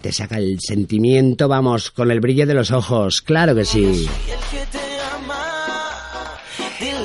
te 0.00 0.12
saca 0.12 0.38
el 0.38 0.58
sentimiento 0.60 1.46
vamos 1.46 1.90
con 1.90 2.10
el 2.10 2.20
brillo 2.20 2.46
de 2.46 2.54
los 2.54 2.70
ojos. 2.70 3.20
Claro 3.20 3.54
que 3.54 3.64
sí 3.64 4.08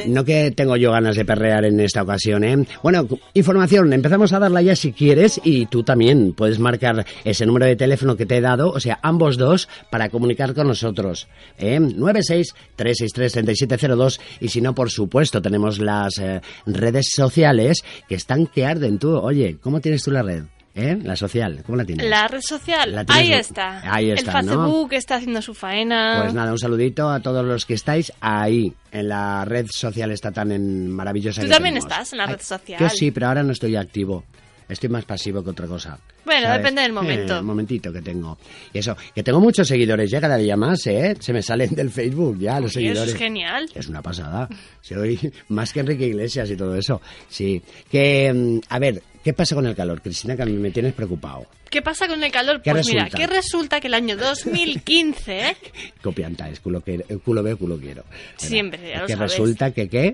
no 0.07 0.25
que 0.25 0.51
tengo 0.51 0.77
yo 0.77 0.91
ganas 0.91 1.15
de 1.15 1.25
perrear 1.25 1.65
en 1.65 1.79
esta 1.79 2.03
ocasión, 2.03 2.43
¿eh? 2.43 2.65
Bueno, 2.81 3.07
información, 3.33 3.91
empezamos 3.93 4.33
a 4.33 4.39
darla 4.39 4.61
ya 4.61 4.75
si 4.75 4.91
quieres 4.93 5.41
y 5.43 5.65
tú 5.67 5.83
también 5.83 6.33
puedes 6.33 6.57
marcar 6.59 7.05
ese 7.23 7.45
número 7.45 7.65
de 7.65 7.75
teléfono 7.75 8.15
que 8.15 8.25
te 8.25 8.37
he 8.37 8.41
dado, 8.41 8.71
o 8.71 8.79
sea, 8.79 8.97
ambos 9.01 9.37
dos, 9.37 9.67
para 9.89 10.09
comunicar 10.09 10.53
con 10.53 10.67
nosotros. 10.67 11.27
¿eh? 11.57 11.79
96-363-3702 11.79 14.19
y 14.39 14.49
si 14.49 14.61
no, 14.61 14.75
por 14.75 14.91
supuesto, 14.91 15.41
tenemos 15.41 15.79
las 15.79 16.17
eh, 16.17 16.41
redes 16.65 17.11
sociales 17.15 17.83
que 18.07 18.15
están 18.15 18.47
que 18.47 18.65
arden 18.65 18.97
tú. 18.99 19.17
Oye, 19.17 19.57
¿cómo 19.61 19.81
tienes 19.81 20.03
tú 20.03 20.11
la 20.11 20.23
red? 20.23 20.43
¿Eh? 20.75 20.97
La 21.03 21.15
social, 21.15 21.61
¿cómo 21.63 21.77
la 21.77 21.85
tienes? 21.85 22.09
La 22.09 22.27
red 22.27 22.41
social, 22.41 22.91
La 22.91 23.05
ahí 23.09 23.31
está. 23.31 23.79
ahí 23.93 24.09
está, 24.09 24.39
El 24.39 24.45
¿no? 24.47 24.51
Facebook 24.53 24.93
está 24.93 25.15
haciendo 25.17 25.39
su 25.41 25.53
faena. 25.53 26.21
Pues 26.23 26.33
nada, 26.33 26.51
un 26.51 26.57
saludito 26.57 27.09
a 27.11 27.19
todos 27.19 27.45
los 27.45 27.65
que 27.67 27.75
estáis 27.75 28.11
ahí, 28.21 28.73
en 28.91 29.07
la 29.09 29.45
red 29.45 29.67
social 29.69 30.09
esta 30.11 30.31
tan 30.31 30.51
en 30.51 30.89
maravillosa 30.89 31.41
Tú 31.41 31.47
que 31.47 31.53
también 31.53 31.75
tenemos. 31.75 31.91
estás 31.91 32.13
en 32.13 32.17
la 32.17 32.23
Ay, 32.25 32.33
red 32.33 32.41
social. 32.41 32.79
Yo 32.79 32.89
sí, 32.89 33.11
pero 33.11 33.27
ahora 33.27 33.43
no 33.43 33.51
estoy 33.51 33.75
activo. 33.75 34.23
Estoy 34.67 34.89
más 34.89 35.05
pasivo 35.05 35.43
que 35.43 35.49
otra 35.51 35.67
cosa. 35.67 35.99
Bueno, 36.25 36.43
¿sabes? 36.47 36.57
depende 36.59 36.81
del 36.81 36.93
momento. 36.93 37.35
Eh, 37.35 37.39
un 37.41 37.45
momentito 37.45 37.91
que 37.93 38.01
tengo. 38.01 38.39
Y 38.73 38.79
eso, 38.79 38.95
que 39.13 39.21
tengo 39.21 39.39
muchos 39.41 39.67
seguidores 39.67 40.09
ya 40.09 40.19
cada 40.21 40.37
día 40.37 40.55
más, 40.55 40.87
¿eh? 40.87 41.15
Se 41.19 41.33
me 41.33 41.43
salen 41.43 41.75
del 41.75 41.91
Facebook 41.91 42.39
ya 42.39 42.59
los 42.59 42.71
Y 42.77 42.79
eso 42.79 42.79
seguidores. 42.79 43.13
es 43.13 43.19
genial. 43.19 43.69
Es 43.75 43.87
una 43.89 44.01
pasada. 44.01 44.47
Soy 44.81 45.19
más 45.49 45.71
que 45.71 45.81
Enrique 45.81 46.07
Iglesias 46.07 46.49
y 46.49 46.55
todo 46.55 46.75
eso. 46.75 46.99
Sí. 47.27 47.61
Que, 47.91 48.33
mm, 48.33 48.59
a 48.69 48.79
ver, 48.79 49.03
¿qué 49.23 49.33
pasa 49.33 49.55
con 49.55 49.65
el 49.65 49.75
calor, 49.75 50.01
Cristina? 50.01 50.35
Que 50.35 50.43
a 50.43 50.45
mí 50.45 50.53
me 50.53 50.71
tienes 50.71 50.93
preocupado. 50.93 51.47
¿Qué 51.69 51.81
pasa 51.81 52.07
con 52.07 52.23
el 52.23 52.31
calor? 52.31 52.61
¿Qué 52.61 52.71
pues 52.71 52.85
mira, 52.87 53.05
resulta? 53.05 53.17
que 53.17 53.27
resulta 53.33 53.81
que 53.81 53.87
el 53.87 53.93
año 53.95 54.15
2015 54.15 55.57
Copianta, 56.03 56.49
es 56.49 56.59
culo, 56.59 56.81
que, 56.81 56.99
culo 57.23 57.41
veo, 57.43 57.57
culo 57.57 57.77
quiero. 57.79 58.03
Siempre, 58.37 58.91
ya 58.91 59.01
lo 59.01 59.07
Que 59.07 59.13
sabes. 59.13 59.31
resulta 59.31 59.71
que, 59.71 59.89
¿qué? 59.89 60.13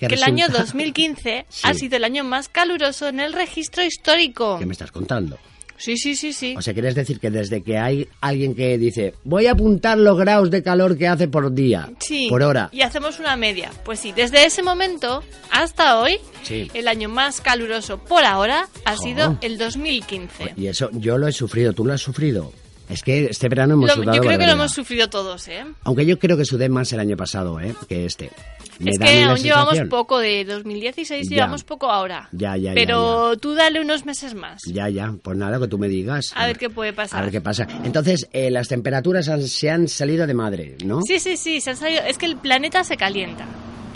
que 0.00 0.06
el 0.06 0.22
año 0.22 0.46
2015 0.48 1.46
ha 1.64 1.74
Sí. 1.74 1.80
sido 1.80 1.96
el 1.96 2.04
año 2.04 2.22
más 2.24 2.48
caluroso 2.48 3.08
en 3.08 3.20
el 3.20 3.32
registro 3.32 3.82
histórico. 3.84 4.58
¿Qué 4.58 4.66
me 4.66 4.72
estás 4.72 4.92
contando? 4.92 5.38
Sí, 5.82 5.96
sí, 5.96 6.14
sí, 6.14 6.32
sí. 6.32 6.54
O 6.56 6.62
sea, 6.62 6.72
¿quieres 6.74 6.94
decir 6.94 7.18
que 7.18 7.30
desde 7.30 7.62
que 7.62 7.76
hay 7.76 8.06
alguien 8.20 8.54
que 8.54 8.78
dice, 8.78 9.14
voy 9.24 9.46
a 9.46 9.52
apuntar 9.52 9.98
los 9.98 10.16
grados 10.16 10.50
de 10.50 10.62
calor 10.62 10.96
que 10.96 11.08
hace 11.08 11.26
por 11.26 11.52
día, 11.52 11.90
Sí, 11.98 12.28
por 12.30 12.42
hora? 12.42 12.68
y 12.72 12.82
hacemos 12.82 13.18
una 13.18 13.36
media. 13.36 13.70
Pues 13.84 13.98
sí, 13.98 14.12
desde 14.12 14.44
ese 14.46 14.62
momento 14.62 15.24
hasta 15.50 15.98
hoy, 15.98 16.18
Sí. 16.44 16.70
el 16.74 16.86
año 16.86 17.08
más 17.08 17.40
caluroso 17.40 17.98
por 17.98 18.24
ahora 18.24 18.68
ha 18.84 18.96
sido 18.96 19.38
el 19.40 19.58
2015. 19.58 20.54
Y 20.56 20.66
eso 20.68 20.88
yo 20.92 21.18
lo 21.18 21.26
he 21.26 21.32
sufrido, 21.32 21.72
¿tú 21.72 21.84
lo 21.84 21.92
has 21.94 22.00
sufrido? 22.00 22.52
Es 22.88 23.02
que 23.02 23.24
este 23.26 23.48
verano 23.48 23.74
hemos 23.74 23.88
Lo- 23.88 23.94
sudado 23.94 24.16
yo 24.16 24.22
creo 24.22 24.38
que 24.38 24.46
lo 24.46 24.52
hemos 24.52 24.72
sufrido 24.72 25.08
todos, 25.08 25.48
¿eh? 25.48 25.64
Aunque 25.82 26.04
yo 26.04 26.18
creo 26.18 26.36
que 26.36 26.44
sudé 26.44 26.68
más 26.68 26.92
el 26.92 27.00
año 27.00 27.16
pasado, 27.16 27.58
¿eh? 27.58 27.74
Que 27.88 28.04
este. 28.04 28.30
Me 28.78 28.90
es 28.90 28.98
que 28.98 29.22
aún 29.22 29.36
llevamos 29.38 29.78
poco 29.90 30.18
de 30.18 30.44
2016, 30.44 31.28
Ya. 31.28 31.36
llevamos 31.36 31.62
poco 31.64 31.90
ahora. 31.90 32.28
Ya, 32.32 32.56
ya, 32.56 32.70
ya, 32.70 32.74
Pero 32.74 33.36
tú 33.36 33.54
dale 33.54 33.80
unos 33.80 34.04
meses 34.06 34.34
más. 34.34 34.62
Ya, 34.66 34.88
ya, 34.88 35.14
pues 35.22 35.36
nada, 35.36 35.58
que 35.60 35.68
tú 35.68 35.78
me 35.78 35.88
digas. 35.88 36.32
A 36.34 36.46
ver 36.46 36.58
qué 36.58 36.70
puede 36.70 36.92
pasar. 36.92 37.20
A 37.20 37.22
ver 37.22 37.30
qué 37.32 37.40
pasa. 37.40 37.66
Entonces, 37.84 38.28
eh, 38.32 38.50
las 38.50 38.68
temperaturas 38.68 39.28
han- 39.28 39.42
se 39.42 39.70
han 39.70 39.88
salido 39.88 40.26
de 40.26 40.34
madre, 40.34 40.76
¿no? 40.84 41.00
Sí, 41.02 41.18
sí, 41.18 41.36
sí, 41.36 41.60
se 41.60 41.70
han 41.70 41.76
salido- 41.76 42.02
es 42.02 42.18
que 42.18 42.26
el 42.26 42.36
planeta 42.36 42.82
se 42.84 42.96
calienta. 42.96 43.44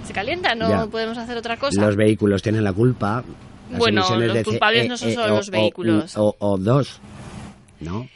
Se 0.06 0.12
calienta, 0.12 0.54
no 0.54 0.68
Ya. 0.68 0.86
podemos 0.86 1.18
hacer 1.18 1.36
otra 1.36 1.56
cosa. 1.56 1.80
Los 1.80 1.96
vehículos 1.96 2.42
tienen 2.42 2.62
la 2.62 2.72
culpa. 2.72 3.24
Las 3.70 3.78
Bueno, 3.80 4.02
los 4.20 4.32
C- 4.38 4.44
culpables 4.44 4.88
no 4.88 4.96
son 4.96 5.12
solo 5.12 5.34
o- 5.34 5.36
los 5.38 5.48
o- 5.48 5.52
vehículos. 5.52 6.16
O, 6.16 6.36
o 6.38 6.56
dos, 6.58 7.00
¿no? 7.80 8.06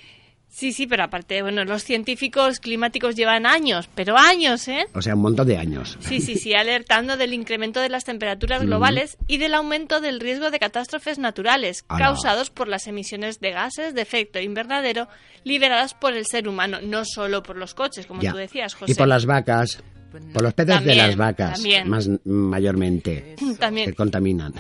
Sí, 0.61 0.75
sí, 0.75 0.87
pero 0.87 1.05
aparte, 1.05 1.41
bueno, 1.41 1.65
los 1.65 1.83
científicos 1.85 2.61
climáticos 2.61 3.17
llevan 3.17 3.47
años, 3.47 3.89
pero 3.95 4.19
años, 4.19 4.69
¿eh? 4.69 4.85
O 4.93 5.01
sea, 5.01 5.15
un 5.15 5.23
montón 5.23 5.47
de 5.49 5.57
años. 5.57 5.97
Sí, 6.01 6.21
sí, 6.21 6.35
sí, 6.37 6.53
alertando 6.53 7.17
del 7.17 7.33
incremento 7.33 7.81
de 7.81 7.89
las 7.89 8.05
temperaturas 8.05 8.63
globales 8.67 9.17
y 9.27 9.39
del 9.39 9.55
aumento 9.55 10.03
del 10.03 10.21
riesgo 10.21 10.51
de 10.51 10.59
catástrofes 10.59 11.19
naturales 11.19 11.83
causados 11.83 12.51
por 12.51 12.69
las 12.69 12.87
emisiones 12.87 13.41
de 13.41 13.53
gases 13.53 13.95
de 13.95 14.03
efecto 14.03 14.39
invernadero 14.39 15.09
liberadas 15.45 15.95
por 15.95 16.13
el 16.13 16.27
ser 16.27 16.47
humano, 16.47 16.81
no 16.83 17.07
solo 17.07 17.43
por 17.43 17.57
los 17.57 17.73
coches, 17.73 18.05
como 18.05 18.21
Ya. 18.21 18.33
tú 18.33 18.37
decías, 18.37 18.75
José. 18.75 18.93
Y 18.93 18.95
por 18.95 19.09
las 19.09 19.25
vacas. 19.25 19.83
Por 20.33 20.43
los 20.43 20.53
pedos 20.55 20.83
de 20.83 20.97
las 20.97 21.15
vacas, 21.17 21.53
también. 21.55 21.89
más 21.89 22.11
mayormente, 22.25 23.37
que 23.39 23.55
También. 23.55 23.95
contaminan. 23.95 24.53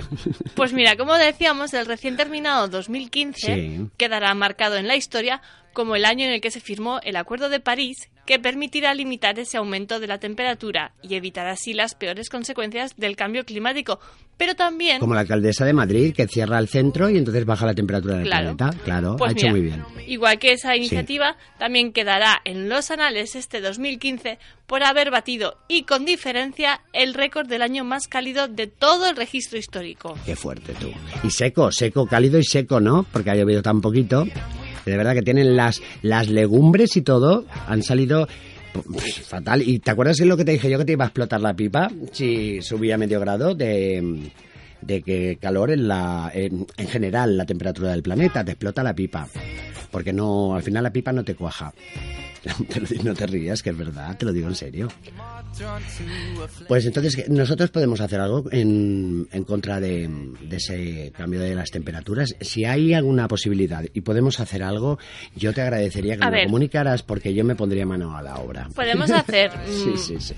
Pues 0.54 0.72
mira, 0.72 0.96
como 0.96 1.14
decíamos, 1.16 1.74
el 1.74 1.86
recién 1.86 2.16
terminado 2.16 2.68
2015 2.68 3.54
Sí. 3.56 3.86
quedará 3.96 4.32
marcado 4.34 4.76
en 4.76 4.86
la 4.86 4.94
historia 4.94 5.42
como 5.72 5.96
el 5.96 6.04
año 6.04 6.24
en 6.26 6.32
el 6.32 6.40
que 6.40 6.50
se 6.50 6.60
firmó 6.60 7.00
el 7.02 7.16
Acuerdo 7.16 7.48
de 7.48 7.60
París, 7.60 8.08
que 8.26 8.38
permitirá 8.38 8.94
limitar 8.94 9.38
ese 9.38 9.56
aumento 9.56 9.98
de 9.98 10.06
la 10.06 10.18
temperatura 10.18 10.92
y 11.02 11.14
evitar 11.16 11.46
así 11.48 11.72
las 11.72 11.94
peores 11.94 12.28
consecuencias 12.28 12.94
del 12.96 13.16
cambio 13.16 13.44
climático. 13.44 13.98
Pero 14.36 14.54
también, 14.54 15.00
Como 15.00 15.14
la 15.14 15.20
alcaldesa 15.20 15.64
de 15.66 15.72
Madrid, 15.72 16.14
que 16.14 16.26
cierra 16.28 16.58
el 16.58 16.68
centro 16.68 17.10
y 17.10 17.18
entonces 17.18 17.44
baja 17.44 17.66
la 17.66 17.74
temperatura 17.74 18.14
del 18.16 18.24
Claro. 18.26 18.56
planeta. 18.56 18.84
Claro, 18.84 19.16
pues 19.16 19.30
ha 19.30 19.32
hecho 19.32 19.46
mira, 19.48 19.52
muy 19.52 19.60
bien. 19.62 19.84
igual 20.06 20.38
que 20.38 20.52
esa 20.52 20.76
iniciativa, 20.76 21.36
también 21.58 21.92
quedará 21.92 22.40
en 22.44 22.68
los 22.68 22.90
anales 22.90 23.34
este 23.36 23.60
2015 23.60 24.38
por 24.66 24.82
haber 24.84 25.10
batido 25.10 25.58
y 25.68 25.82
con 25.82 26.04
diferencia 26.04 26.80
el 26.92 27.14
récord 27.14 27.48
del 27.48 27.62
año 27.62 27.84
más 27.84 28.06
cálido 28.06 28.48
de 28.48 28.66
todo 28.68 29.10
el 29.10 29.16
registro 29.16 29.58
histórico. 29.58 30.16
Qué 30.24 30.36
fuerte 30.36 30.72
tú. 30.80 30.90
Y 31.24 31.30
seco, 31.30 31.70
seco, 31.72 32.06
cálido 32.06 32.38
y 32.38 32.44
seco, 32.44 32.80
¿no? 32.80 33.04
Porque 33.12 33.30
ha 33.30 33.34
llovido 33.34 33.60
tan 33.60 33.80
poquito. 33.82 34.24
De 34.90 34.96
verdad 34.96 35.14
que 35.14 35.22
tienen 35.22 35.56
las, 35.56 35.80
las 36.02 36.28
legumbres 36.28 36.96
y 36.96 37.02
todo, 37.02 37.44
han 37.66 37.82
salido 37.82 38.28
fatal. 39.26 39.62
¿Y 39.66 39.78
te 39.78 39.90
acuerdas 39.90 40.16
de 40.16 40.26
lo 40.26 40.36
que 40.36 40.44
te 40.44 40.52
dije 40.52 40.70
yo 40.70 40.78
que 40.78 40.84
te 40.84 40.92
iba 40.92 41.04
a 41.04 41.08
explotar 41.08 41.40
la 41.40 41.54
pipa 41.54 41.90
si 42.12 42.62
subía 42.62 42.98
medio 42.98 43.20
grado 43.20 43.54
de, 43.54 44.30
de 44.80 45.02
que 45.02 45.38
calor 45.40 45.70
en 45.70 45.88
la 45.88 46.30
en, 46.34 46.66
en 46.76 46.88
general 46.88 47.36
la 47.36 47.46
temperatura 47.46 47.90
del 47.90 48.02
planeta 48.02 48.44
te 48.44 48.52
explota 48.52 48.82
la 48.82 48.94
pipa? 48.94 49.28
Porque 49.90 50.12
no, 50.12 50.54
al 50.54 50.62
final 50.62 50.84
la 50.84 50.92
pipa 50.92 51.12
no 51.12 51.24
te 51.24 51.34
cuaja. 51.34 51.72
No 53.04 53.14
te 53.14 53.26
rías, 53.26 53.62
que 53.62 53.68
es 53.68 53.76
verdad, 53.76 54.16
te 54.16 54.24
lo 54.24 54.32
digo 54.32 54.48
en 54.48 54.54
serio. 54.54 54.88
Pues 56.68 56.86
entonces 56.86 57.28
nosotros 57.28 57.70
podemos 57.70 58.00
hacer 58.00 58.20
algo 58.20 58.44
en, 58.50 59.28
en 59.32 59.44
contra 59.44 59.80
de, 59.80 60.08
de 60.42 60.56
ese 60.56 61.12
cambio 61.16 61.40
de 61.40 61.54
las 61.54 61.70
temperaturas. 61.70 62.34
Si 62.40 62.64
hay 62.64 62.94
alguna 62.94 63.28
posibilidad 63.28 63.84
y 63.92 64.00
podemos 64.00 64.40
hacer 64.40 64.62
algo, 64.62 64.98
yo 65.34 65.52
te 65.52 65.60
agradecería 65.62 66.16
que 66.16 66.24
A 66.24 66.30
me 66.30 66.36
ver. 66.38 66.46
comunicaras 66.46 67.02
porque 67.02 67.34
yo 67.34 67.44
me 67.44 67.56
pondría 67.56 67.84
mano 67.84 68.16
a 68.16 68.22
la 68.22 68.36
obra. 68.36 68.68
Podemos 68.74 69.10
hacer... 69.10 69.50
Sí, 69.66 69.88
mm, 69.90 69.96
sí, 69.98 70.16
sí. 70.20 70.34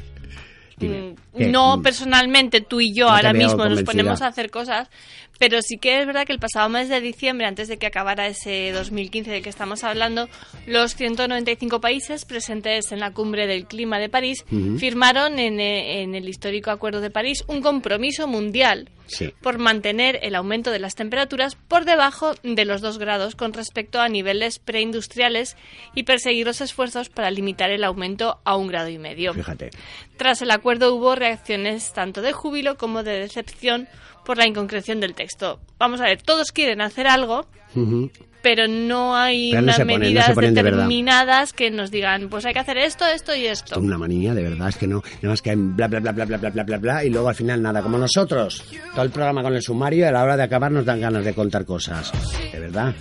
Dime, 0.79 1.15
Mm. 1.35 1.51
No 1.51 1.79
Mm, 1.79 1.83
personalmente 1.83 2.61
tú 2.61 2.81
y 2.81 2.93
yo 2.93 3.07
No 3.07 3.13
ahora 3.13 3.33
mismo 3.33 3.65
nos 3.67 3.83
ponemos 3.85 4.21
a 4.21 4.27
hacer 4.27 4.51
cosas, 4.51 4.89
pero 5.39 5.61
sí 5.63 5.77
que 5.79 6.01
es 6.01 6.07
verdad 6.07 6.25
que 6.27 6.33
el 6.33 6.39
pasado 6.39 6.69
mes 6.69 6.89
de 6.89 7.01
diciembre, 7.01 7.47
antes 7.47 7.69
de 7.69 7.77
que 7.77 7.87
acabara 7.87 8.27
ese 8.27 8.71
2015 8.73 9.31
del 9.31 9.43
que 9.43 9.49
estamos 9.51 9.83
hablando, 9.85 10.29
los 10.67 10.95
195 10.95 11.81
países 11.81 12.25
presentes 12.25 12.93
en 12.93 13.01
la 13.01 13.13
cumbre 13.13 13.47
del 13.47 13.67
clima 13.67 13.99
de 13.99 14.09
París 14.09 14.45
firmaron 14.79 15.39
en, 15.39 15.59
eh, 15.61 16.03
en 16.03 16.15
el 16.15 16.29
histórico 16.29 16.71
Acuerdo 16.71 17.01
de 17.01 17.11
París 17.11 17.45
un 17.49 17.61
compromiso 17.63 18.27
mundial 18.27 18.89
Sí. 19.09 19.35
por 19.43 19.59
mantener 19.59 20.21
el 20.23 20.35
aumento 20.37 20.71
de 20.71 20.79
las 20.79 20.95
temperaturas 20.95 21.57
por 21.69 21.85
debajo 21.85 22.35
de 22.45 22.65
los 22.65 22.81
2 22.81 22.97
grados 22.99 23.35
con 23.35 23.53
respecto 23.53 24.01
a 24.01 24.09
niveles 24.09 24.59
preindustriales 24.59 25.57
y 25.95 26.05
perseguir 26.05 26.47
los 26.47 26.61
esfuerzos 26.63 27.11
para 27.11 27.31
limitar 27.31 27.71
el 27.71 27.85
aumento 27.85 28.41
a 28.45 28.57
un 28.57 28.69
grado 28.69 28.89
y 28.89 28.99
medio. 28.99 29.35
Fíjate. 29.35 29.71
Tras 30.17 30.41
el 30.41 30.51
acuerdo 30.51 30.95
hubo 30.95 31.15
reacciones 31.15 31.93
tanto 31.93 32.23
de 32.23 32.33
júbilo 32.33 32.79
como 32.79 33.03
de 33.03 33.19
decepción 33.19 33.87
por 34.25 34.39
la 34.39 34.47
inconcreción 34.47 35.01
del 35.01 35.15
texto. 35.15 35.61
Vamos 35.79 36.01
a 36.01 36.05
ver, 36.05 36.23
todos 36.23 36.53
quieren 36.53 36.81
hacer 36.81 37.07
algo, 37.07 37.47
pero 38.43 38.67
no 38.69 39.17
hay 39.17 39.53
Pero 39.53 39.63
unas 39.63 39.79
ponen, 39.79 39.99
medidas 40.01 40.35
de 40.35 40.51
determinadas 40.51 41.53
que 41.53 41.71
nos 41.71 41.91
digan, 41.91 42.29
pues 42.29 42.45
hay 42.45 42.53
que 42.53 42.59
hacer 42.59 42.79
esto, 42.79 43.07
esto 43.07 43.35
y 43.35 43.47
esto. 43.47 43.79
Una 43.79 43.99
manía, 43.99 44.35
de 44.35 44.43
verdad, 44.43 44.69
es 44.69 44.77
que 44.77 44.87
no, 44.87 45.03
no 45.23 45.33
es 45.33 45.43
que 45.43 45.55
bla 45.57 45.89
bla 45.89 46.01
bla 46.01 46.13
bla 46.13 46.25
bla 46.25 46.37
bla 46.39 46.51
bla 46.51 46.63
bla 46.65 46.79
bla 46.79 47.05
y 47.05 47.11
luego 47.11 47.29
al 47.29 47.35
final 47.35 47.63
nada, 47.63 47.83
como 47.83 47.99
nosotros, 47.99 48.65
todo 48.95 49.05
el 49.05 49.11
programa 49.11 49.43
con 49.43 49.55
el 49.55 49.63
sumario 49.63 50.09
a 50.09 50.13
la 50.13 50.23
hora 50.23 50.37
de 50.37 50.43
acabar 50.43 50.71
nos 50.71 50.85
dan 50.85 51.01
ganas 51.01 51.25
de 51.25 51.35
contar 51.35 51.65
cosas, 51.65 52.13
de 52.53 52.59
verdad. 52.61 52.95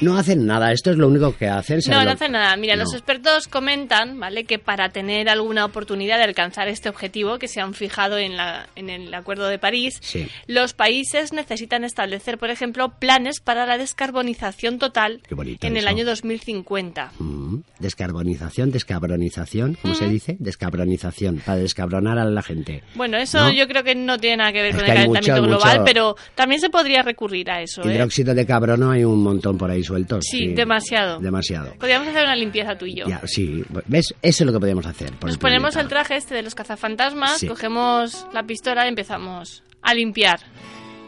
No 0.00 0.16
hacen 0.18 0.44
nada, 0.44 0.72
esto 0.72 0.90
es 0.90 0.96
lo 0.98 1.08
único 1.08 1.34
que 1.36 1.48
hacen. 1.48 1.76
No, 1.76 1.82
¿sabes 1.82 1.98
no 1.98 2.04
lo- 2.04 2.10
hace 2.10 2.28
nada. 2.28 2.56
Mira, 2.56 2.76
los 2.76 2.92
expertos 2.92 3.48
comentan, 3.48 4.18
¿vale? 4.18 4.44
Que 4.44 4.58
para 4.58 4.88
tener 4.90 5.28
alguna 5.28 5.64
oportunidad 5.64 6.18
de 6.18 6.24
alcanzar 6.24 6.68
este 6.68 6.88
objetivo 6.88 7.38
que 7.38 7.48
se 7.48 7.60
han 7.60 7.74
fijado 7.74 8.18
en, 8.18 8.36
la, 8.36 8.68
en 8.76 8.90
el 8.90 9.14
Acuerdo 9.14 9.46
de 9.48 9.58
París, 9.58 9.98
Sí. 10.02 10.26
los 10.46 10.74
países 10.74 11.32
necesitan 11.32 11.84
establecer, 11.84 12.38
por 12.38 12.50
ejemplo, 12.50 12.92
planes 12.98 13.40
para 13.40 13.66
la 13.66 13.78
descarbonización 13.78 14.78
total 14.78 15.20
en 15.62 15.76
el 15.76 15.86
año 15.86 16.04
2050. 16.04 17.12
Mm, 17.18 17.58
Descarbonización, 17.78 18.70
descabronización, 18.72 19.78
¿cómo 19.80 19.94
se 19.94 20.08
dice? 20.08 20.36
Descabronización, 20.38 21.40
para 21.44 21.58
descabronar 21.58 22.18
a 22.18 22.24
la 22.24 22.42
gente. 22.42 22.82
Bueno, 22.94 23.16
eso 23.16 23.38
¿No? 23.38 23.52
yo 23.52 23.66
creo 23.68 23.84
que 23.84 23.94
no 23.94 24.18
tiene 24.18 24.38
nada 24.38 24.52
que 24.52 24.62
ver 24.62 24.70
Es 24.70 24.76
con 24.76 24.84
el 24.86 24.94
calentamiento 24.94 25.42
mucho, 25.42 25.46
global, 25.48 25.78
mucho- 25.80 25.84
pero 25.84 26.16
también 26.34 26.60
se 26.60 26.68
podría 26.68 27.02
recurrir 27.02 27.50
a 27.50 27.62
eso, 27.62 27.82
¿eh? 27.88 27.94
Hidróxido 27.94 28.34
de 28.34 28.44
cabrono 28.44 28.90
hay 28.90 29.04
un 29.04 29.22
montón 29.22 29.56
por 29.56 29.70
ahí 29.70 29.83
sueltos. 29.84 30.24
Sí, 30.28 30.48
demasiado. 30.54 31.20
Demasiado. 31.20 31.74
Podríamos 31.78 32.08
hacer 32.08 32.24
una 32.24 32.36
limpieza 32.36 32.76
tú 32.76 32.86
y 32.86 32.94
yo. 32.96 33.06
Ya, 33.06 33.20
sí, 33.26 33.62
¿ves? 33.86 34.14
Eso 34.22 34.44
es 34.44 34.46
lo 34.46 34.52
que 34.52 34.60
podemos 34.60 34.86
hacer. 34.86 35.12
por 35.12 35.24
Nos 35.28 35.34
el 35.34 35.38
ponemos 35.38 35.76
el 35.76 35.88
traje 35.88 36.16
este 36.16 36.34
de 36.34 36.42
los 36.42 36.54
cazafantasmas, 36.54 37.38
Sí. 37.38 37.46
cogemos 37.46 38.26
la 38.32 38.42
pistola 38.44 38.84
y 38.86 38.88
empezamos 38.88 39.62
a 39.82 39.94
limpiar. 39.94 40.40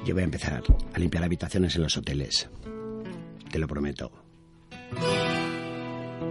Yo 0.05 0.15
voy 0.15 0.23
a 0.23 0.25
empezar 0.25 0.62
a 0.95 0.99
limpiar 0.99 1.25
habitaciones 1.25 1.75
en 1.77 1.83
los 1.83 1.97
hoteles. 1.97 2.49
Te 3.51 3.59
lo 3.59 3.67
prometo. 3.67 4.12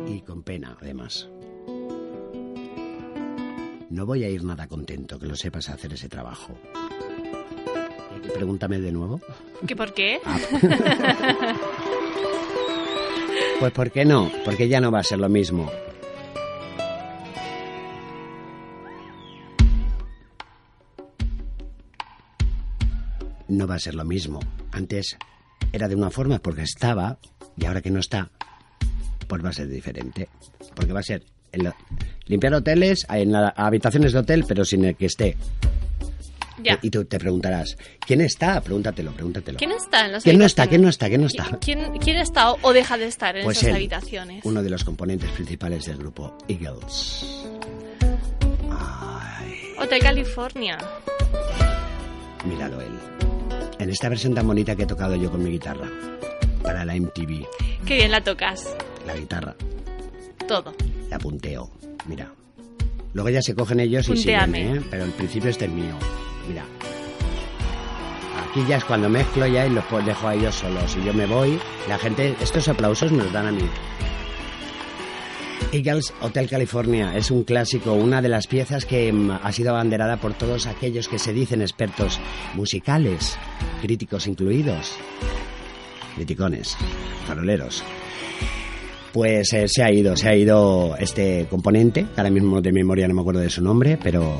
Y 0.07 0.21
con 0.21 0.43
pena, 0.43 0.77
además. 0.81 1.27
No 3.89 4.05
voy 4.05 4.23
a 4.23 4.29
ir 4.29 4.43
nada 4.43 4.67
contento, 4.67 5.19
que 5.19 5.27
lo 5.27 5.35
sepas 5.35 5.69
hacer 5.69 5.93
ese 5.93 6.07
trabajo. 6.09 6.57
Pregúntame 8.33 8.79
de 8.79 8.91
nuevo. 8.91 9.21
¿Qué 9.67 9.75
por 9.75 9.93
qué? 9.93 10.19
Ah. 10.25 10.39
Pues 13.59 13.71
¿por 13.73 13.91
qué 13.91 14.05
no? 14.05 14.31
Porque 14.43 14.67
ya 14.67 14.79
no 14.81 14.91
va 14.91 14.99
a 14.99 15.03
ser 15.03 15.19
lo 15.19 15.29
mismo. 15.29 15.71
No 23.47 23.67
va 23.67 23.75
a 23.75 23.79
ser 23.79 23.95
lo 23.95 24.05
mismo. 24.05 24.39
Antes 24.71 25.17
era 25.71 25.87
de 25.87 25.95
una 25.95 26.09
forma 26.09 26.39
porque 26.39 26.63
estaba 26.63 27.17
y 27.57 27.65
ahora 27.65 27.81
que 27.81 27.91
no 27.91 27.99
está, 27.99 28.29
pues 29.27 29.43
va 29.43 29.49
a 29.49 29.53
ser 29.53 29.67
diferente. 29.69 30.29
Porque 30.75 30.93
va 30.93 30.99
a 30.99 31.03
ser 31.03 31.23
en 31.51 31.65
lo- 31.65 31.75
limpiar 32.25 32.53
hoteles, 32.55 33.05
en 33.09 33.31
la- 33.31 33.49
habitaciones 33.55 34.13
de 34.13 34.19
hotel, 34.19 34.45
pero 34.47 34.65
sin 34.65 34.85
el 34.85 34.95
que 34.95 35.05
esté. 35.05 35.37
Ya. 36.63 36.79
Y 36.81 36.89
tú 36.89 37.03
te 37.05 37.19
preguntarás, 37.19 37.77
¿quién 38.05 38.21
está? 38.21 38.61
Pregúntatelo, 38.61 39.11
pregúntatelo. 39.11 39.57
¿Quién 39.57 39.71
está 39.71 40.05
en 40.05 40.11
las 40.13 40.23
¿Quién 40.23 40.37
no 40.39 40.45
está? 40.45 40.67
¿Quién 40.67 40.81
no 40.81 40.89
está? 40.89 41.07
¿Quién 41.09 41.21
no 41.21 41.27
está? 41.27 41.57
¿Quién, 41.59 41.97
quién 41.99 42.17
está 42.17 42.53
o, 42.53 42.73
deja 42.73 42.97
de 42.97 43.05
estar 43.07 43.35
en 43.35 43.43
Pues 43.43 43.57
esas 43.57 43.69
él, 43.69 43.75
habitaciones? 43.75 44.45
uno 44.45 44.63
de 44.63 44.69
los 44.69 44.83
componentes 44.83 45.29
principales 45.31 45.85
del 45.85 45.97
grupo 45.97 46.37
Eagles. 46.47 47.25
Ay, 48.71 49.73
Hotel 49.79 49.99
California. 50.01 50.77
míralo 52.45 52.81
él. 52.81 52.91
En 53.79 53.89
esta 53.89 54.09
versión 54.09 54.33
tan 54.33 54.47
bonita 54.47 54.75
que 54.75 54.83
he 54.83 54.87
tocado 54.87 55.15
yo 55.15 55.29
con 55.29 55.43
mi 55.43 55.51
guitarra. 55.51 55.89
Para 56.63 56.85
la 56.85 56.95
MTV. 56.95 57.45
Qué 57.85 57.95
bien 57.95 58.11
la 58.11 58.23
tocas. 58.23 58.65
La 59.05 59.15
guitarra. 59.15 59.55
Todo. 60.47 60.73
La 61.09 61.19
punteo. 61.19 61.69
Mira. 62.07 62.31
Luego 63.13 63.29
ya 63.29 63.41
se 63.41 63.53
cogen 63.55 63.79
ellos 63.79 64.07
y 64.07 64.13
Puntéame. 64.13 64.57
siguen, 64.63 64.77
¿eh? 64.77 64.81
Pero 64.89 65.03
el 65.05 65.11
principio 65.11 65.49
este 65.49 65.65
es 65.65 65.71
mío. 65.71 65.95
Mira. 66.47 66.65
Aquí 68.49 68.63
ya 68.67 68.77
es 68.77 68.85
cuando 68.85 69.09
mezclo 69.09 69.47
ya 69.47 69.65
y 69.65 69.69
los 69.69 69.83
dejo 70.05 70.27
a 70.27 70.35
ellos 70.35 70.55
solos. 70.55 70.95
Y 70.97 71.05
yo 71.05 71.13
me 71.13 71.25
voy. 71.25 71.59
La 71.87 71.97
gente, 71.97 72.35
estos 72.41 72.67
aplausos 72.67 73.11
me 73.11 73.23
los 73.23 73.33
dan 73.33 73.47
a 73.47 73.51
mí. 73.51 73.69
Eagles 75.71 76.13
Hotel 76.21 76.49
California 76.49 77.15
es 77.15 77.31
un 77.31 77.43
clásico, 77.43 77.93
una 77.93 78.21
de 78.21 78.29
las 78.29 78.47
piezas 78.47 78.85
que 78.85 79.11
mm, 79.11 79.31
ha 79.43 79.51
sido 79.51 79.71
abanderada 79.71 80.17
por 80.17 80.33
todos 80.33 80.67
aquellos 80.67 81.07
que 81.07 81.19
se 81.19 81.33
dicen 81.33 81.61
expertos 81.61 82.19
musicales, 82.53 83.37
críticos 83.81 84.27
incluidos, 84.27 84.93
criticones, 86.15 86.77
faroleros. 87.27 87.83
Pues 89.11 89.51
eh, 89.53 89.67
se 89.67 89.83
ha 89.83 89.91
ido, 89.91 90.15
se 90.15 90.29
ha 90.29 90.35
ido 90.35 90.95
este 90.97 91.47
componente, 91.49 92.05
ahora 92.15 92.29
mismo 92.29 92.61
de 92.61 92.71
memoria 92.71 93.07
no 93.07 93.15
me 93.15 93.21
acuerdo 93.21 93.41
de 93.41 93.49
su 93.49 93.61
nombre, 93.61 93.97
pero 94.01 94.39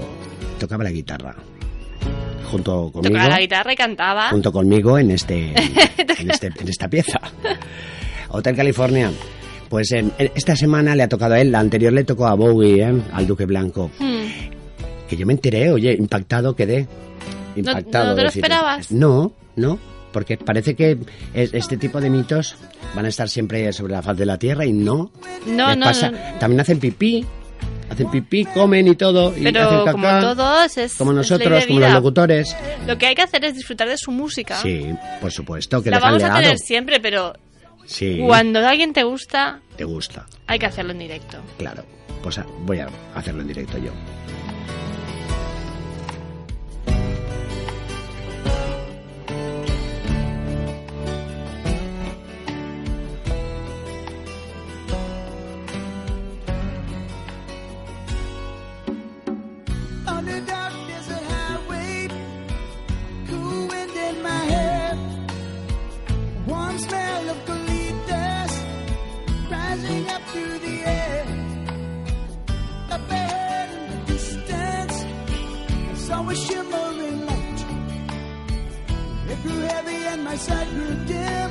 tocaba 0.60 0.84
la 0.84 0.92
guitarra. 0.92 1.36
Junto 2.56 2.92
conmigo. 2.92 3.14
Tocaba 3.14 3.30
la 3.30 3.40
guitarra 3.40 3.74
y 3.74 3.76
cantaba. 3.76 4.30
Junto 4.30 4.52
conmigo 4.52 4.98
en 4.98 5.12
este, 5.12 5.54
en 6.20 6.32
este 6.32 6.48
en 6.48 6.68
esta 6.70 6.88
pieza. 6.88 7.20
Hotel 8.30 8.56
California. 8.56 9.12
Pues 9.70 9.92
en- 9.92 10.12
en 10.18 10.32
esta 10.36 10.56
semana 10.56 10.96
le 10.96 11.04
ha 11.04 11.10
tocado 11.10 11.34
a 11.34 11.42
él, 11.42 11.52
la 11.52 11.60
anterior 11.60 11.92
le 11.92 12.04
tocó 12.04 12.28
a 12.28 12.36
Bowie, 12.36 12.84
¿eh? 12.84 12.94
al 13.14 13.28
Duque 13.28 13.46
Blanco. 13.46 13.90
Hmm. 14.00 14.26
Que 15.10 15.18
yo 15.18 15.26
me 15.26 15.34
enteré, 15.34 15.72
oye, 15.72 15.94
impactado 15.94 16.56
quedé. 16.56 16.88
Impactado. 17.56 18.10
no 18.10 18.16
te 18.16 18.22
lo 18.24 18.28
esperabas? 18.30 18.92
No, 18.92 19.32
no, 19.56 19.80
porque 20.12 20.38
parece 20.38 20.76
que 20.76 20.98
es- 21.34 21.54
este 21.54 21.78
tipo 21.78 22.00
de 22.00 22.10
mitos 22.10 22.56
van 22.96 23.06
a 23.06 23.10
estar 23.10 23.28
siempre 23.30 23.72
sobre 23.74 23.94
la 23.94 24.02
faz 24.02 24.18
de 24.18 24.26
la 24.26 24.38
Tierra 24.38 24.66
y 24.66 24.74
no. 24.74 25.12
No, 25.48 25.70
Les 25.70 25.78
no, 25.78 25.86
pasa- 25.86 26.12
no. 26.12 26.18
También 26.40 26.60
hacen 26.62 26.80
pipí, 26.80 27.26
hacen 27.96 28.12
pipí, 28.12 28.46
comen 28.46 28.88
y 28.88 28.96
todo, 28.96 29.36
y 29.36 29.44
Pero 29.44 29.62
hacen 29.62 29.92
como 29.94 30.04
caca, 30.04 30.22
todos, 30.36 30.78
es. 30.78 30.94
como 30.96 31.12
es 31.12 31.18
nosotros, 31.18 31.62
de 31.62 31.68
como 31.68 31.80
los 31.80 31.94
locutores. 31.94 32.56
Lo 32.86 32.98
que 32.98 33.08
hay 33.08 33.16
que 33.16 33.24
hacer 33.24 33.44
es 33.46 33.56
disfrutar 33.56 33.90
de 33.90 33.98
su 33.98 34.12
música. 34.12 34.56
Sí, 34.62 34.88
por 35.20 35.32
supuesto, 35.32 35.82
que 35.82 35.90
La 35.90 36.00
vamos 36.00 36.22
a 36.24 36.34
tener 36.36 36.58
siempre, 36.60 37.00
pero 37.00 37.34
Sí, 37.86 38.20
cuando 38.26 38.60
alguien 38.68 38.94
te 38.94 39.04
gusta, 39.04 39.60
te 39.76 39.84
gusta, 39.84 40.26
hay 40.48 40.60
que 40.60 40.66
hacerlo 40.68 40.92
en 40.92 41.00
directo. 41.00 41.38
claro. 41.58 41.84
Pues 42.24 42.40
voy 42.62 42.80
a 42.80 42.88
hacerlo 43.14 43.42
en 43.44 43.48
directo 43.50 43.78
yo. 43.78 43.92
Sight 80.38 80.70
grew 80.72 80.96
dim. 81.06 81.50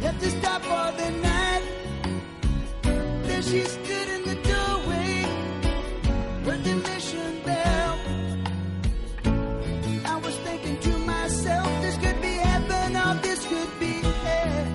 Had 0.00 0.18
to 0.20 0.30
stop 0.30 0.62
for 0.62 0.92
the 1.00 1.10
night. 1.28 1.62
There 3.26 3.42
she 3.42 3.64
stood 3.64 4.08
in 4.16 4.22
the 4.30 4.36
doorway 4.50 5.24
with 6.46 6.64
the 6.64 6.74
mission 6.88 7.32
bell. 7.44 7.98
I 10.12 10.16
was 10.24 10.36
thinking 10.46 10.78
to 10.86 10.98
myself, 10.98 11.66
this 11.82 11.96
could 11.96 12.20
be 12.22 12.34
heaven 12.48 12.96
or 12.96 13.14
this 13.22 13.46
could 13.46 13.72
be 13.80 13.94
hell. 14.24 14.66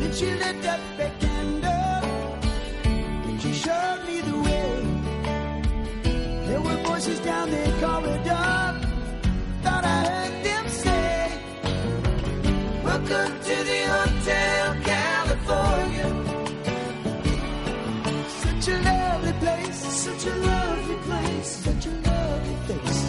Then 0.00 0.12
she 0.12 0.26
lit 0.42 0.64
up 0.66 0.80
a 0.98 1.10
candle 1.18 2.04
and 3.28 3.42
she 3.42 3.52
showed 3.52 4.02
me 4.06 4.20
the 4.20 4.38
way. 4.46 4.70
There 6.46 6.60
were 6.60 6.78
voices 6.88 7.20
down 7.20 7.50
the 7.50 7.59
Welcome 13.10 13.40
to 13.42 13.56
the 13.64 13.80
Hotel 13.90 14.74
California. 14.84 16.08
Such 18.28 18.68
a 18.68 18.76
lovely 18.82 19.32
place, 19.32 19.78
such 20.06 20.26
a 20.26 20.34
lovely 20.36 20.96
place, 21.08 21.48
such 21.66 21.86
a 21.86 21.90
lovely 21.90 22.54
face. 22.68 23.02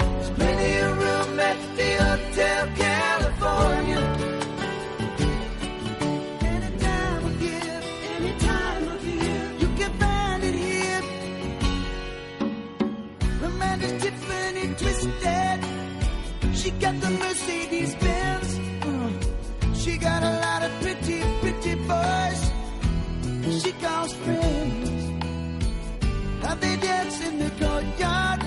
There's 0.00 0.30
plenty 0.30 0.76
of 0.78 0.98
room 0.98 1.38
at 1.38 1.58
the 1.76 1.90
Hotel 2.02 2.66
California. 2.74 4.02
Any 6.42 6.70
time 6.78 7.24
of 7.26 7.42
year, 7.42 7.80
any 8.16 8.32
time 8.40 8.88
of 8.88 9.06
year, 9.06 9.42
you 9.60 9.68
can 9.78 9.92
find 10.00 10.42
it 10.42 10.54
here. 10.56 11.02
Amanda's 13.44 14.02
Tiffany 14.02 14.74
twisted. 14.74 15.60
She 16.54 16.70
got 16.72 17.00
the 17.00 17.10
Mercedes 17.10 17.94
got 20.08 20.22
a 20.22 20.34
lot 20.46 20.60
of 20.66 20.72
pretty, 20.82 21.20
pretty 21.40 21.74
boys 21.90 22.40
she 23.62 23.72
calls 23.84 24.12
friends. 24.24 24.90
How 26.42 26.54
they 26.54 26.76
dance 26.76 27.16
in 27.26 27.34
the 27.42 27.50
courtyard, 27.60 28.40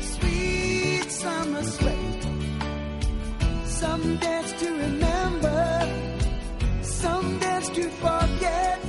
sweet 0.00 1.08
summer 1.22 1.64
sweat. 1.74 2.22
Some 3.80 4.16
dance 4.16 4.52
to 4.60 4.68
remember, 4.84 5.64
some 6.82 7.38
dance 7.38 7.68
to 7.76 7.84
forget. 8.02 8.85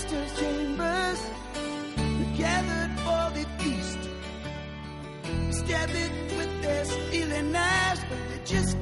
Master's 0.00 0.40
chambers, 0.40 1.20
gathered 2.36 2.90
for 3.00 3.30
the 3.34 3.46
feast 3.58 3.98
stab 5.50 5.90
it 5.90 6.10
with 6.36 6.62
their 6.62 6.84
stealing 6.84 7.52
knives, 7.52 8.00
but 8.08 8.18
they 8.30 8.40
just 8.44 8.76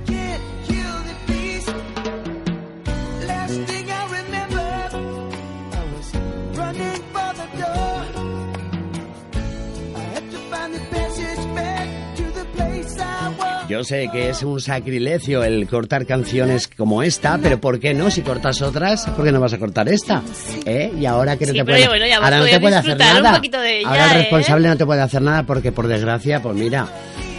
Yo 13.78 13.84
sé 13.84 14.08
que 14.10 14.30
es 14.30 14.42
un 14.42 14.60
sacrilegio 14.60 15.44
el 15.44 15.68
cortar 15.68 16.04
canciones 16.04 16.66
como 16.66 17.00
esta, 17.00 17.38
pero 17.40 17.60
¿por 17.60 17.78
qué 17.78 17.94
no? 17.94 18.10
Si 18.10 18.22
cortas 18.22 18.60
otras, 18.60 19.06
¿por 19.10 19.24
qué 19.24 19.30
no 19.30 19.38
vas 19.38 19.52
a 19.52 19.58
cortar 19.58 19.88
esta? 19.88 20.20
¿Eh? 20.66 20.90
Y 20.98 21.06
ahora 21.06 21.36
que 21.36 21.46
no 21.46 21.52
Sí, 21.52 21.58
te 21.58 21.64
puede, 21.64 21.86
bueno, 21.86 22.04
ahora 22.20 22.38
a 22.38 22.40
no 22.40 22.46
te 22.46 22.58
puede 22.58 22.74
hacer 22.74 22.98
nada. 22.98 23.36
poquito 23.36 23.60
de 23.60 23.78
ella, 23.78 23.88
ahora 23.88 24.04
el 24.06 24.10
¿eh? 24.10 24.20
responsable 24.22 24.66
no 24.68 24.76
te 24.76 24.84
puede 24.84 25.00
hacer 25.00 25.22
nada 25.22 25.44
porque 25.44 25.70
por 25.70 25.86
desgracia, 25.86 26.42
pues 26.42 26.56
mira, 26.56 26.88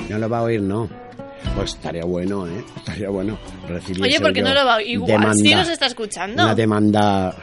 no 0.07 0.17
lo 0.17 0.29
va 0.29 0.37
a 0.37 0.43
oír, 0.43 0.61
no. 0.61 0.87
Pues 1.57 1.71
estaría 1.71 2.05
bueno, 2.05 2.47
¿eh? 2.47 2.63
Estaría 2.77 3.09
bueno 3.09 3.37
recibir 3.67 4.01
Oye, 4.01 4.21
¿por 4.21 4.31
qué 4.31 4.41
no 4.41 4.53
lo 4.53 4.63
va 4.65 4.81
igual? 4.81 5.35
Sí 5.35 5.53
nos 5.53 5.67
está 5.67 5.87
escuchando. 5.87 6.41
Una 6.41 6.55
demanda 6.55 7.35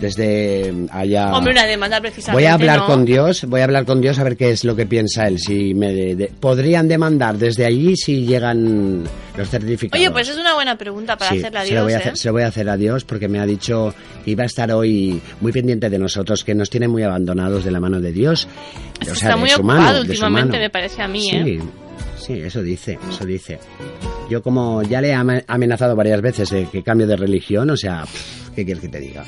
desde 0.00 0.72
allá. 0.90 1.32
Hombre, 1.32 1.52
una 1.52 1.64
demanda 1.66 2.00
precisamente. 2.00 2.42
Voy 2.42 2.50
a 2.50 2.54
hablar 2.54 2.78
¿no? 2.80 2.86
con 2.86 3.04
Dios, 3.04 3.44
voy 3.46 3.60
a 3.60 3.64
hablar 3.64 3.84
con 3.86 4.00
Dios 4.00 4.18
a 4.18 4.24
ver 4.24 4.36
qué 4.36 4.50
es 4.50 4.64
lo 4.64 4.76
que 4.76 4.86
piensa 4.86 5.26
él. 5.26 5.38
Si 5.38 5.74
me 5.74 5.92
de- 5.92 6.14
de- 6.16 6.26
podrían 6.40 6.86
demandar 6.88 7.38
desde 7.38 7.64
allí 7.64 7.96
si 7.96 8.26
llegan 8.26 9.04
los 9.36 9.48
certificados. 9.48 10.00
Oye, 10.00 10.10
pues 10.10 10.28
es 10.28 10.36
una 10.36 10.54
buena 10.54 10.76
pregunta 10.76 11.16
para 11.16 11.30
Sí, 11.32 11.38
hacerla 11.38 11.60
a 11.60 11.66
se 11.66 11.74
lo, 11.74 11.82
voy 11.84 11.92
a 11.92 11.96
Dios, 11.96 12.00
hacer, 12.00 12.12
¿eh? 12.12 12.16
se 12.16 12.28
lo 12.28 12.32
voy 12.32 12.42
a 12.42 12.46
hacer 12.48 12.68
a 12.68 12.76
Dios 12.76 13.04
porque 13.04 13.28
me 13.28 13.38
ha 13.38 13.46
dicho 13.46 13.94
que 14.24 14.30
iba 14.32 14.42
a 14.42 14.46
estar 14.46 14.70
hoy 14.72 15.20
muy 15.40 15.52
pendiente 15.52 15.88
de 15.90 15.98
nosotros, 15.98 16.44
que 16.44 16.54
nos 16.54 16.68
tiene 16.70 16.88
muy 16.88 17.02
abandonados 17.02 17.64
de 17.64 17.70
la 17.70 17.80
mano 17.80 18.00
de 18.00 18.12
Dios. 18.12 18.48
O 19.00 19.04
sea, 19.04 19.12
está 19.14 19.36
muy 19.36 19.50
ocupado 19.52 19.80
mano, 19.82 20.00
últimamente, 20.00 20.58
me 20.58 20.70
parece 20.70 21.02
a 21.02 21.08
mí, 21.08 21.22
Sí, 21.30 21.36
¿eh? 21.36 21.60
sí, 22.18 22.32
eso 22.34 22.62
dice, 22.62 22.98
eso 23.08 23.24
dice. 23.24 23.58
Yo 24.28 24.42
como 24.42 24.82
ya 24.82 25.00
le 25.00 25.10
he 25.10 25.14
amenazado 25.14 25.94
varias 25.96 26.20
veces 26.20 26.50
de 26.50 26.66
que 26.66 26.82
cambio 26.82 27.06
de 27.06 27.16
religión, 27.16 27.70
o 27.70 27.76
sea, 27.76 28.04
¿qué 28.54 28.64
quieres 28.64 28.82
que 28.82 28.88
te 28.88 29.00
diga? 29.00 29.24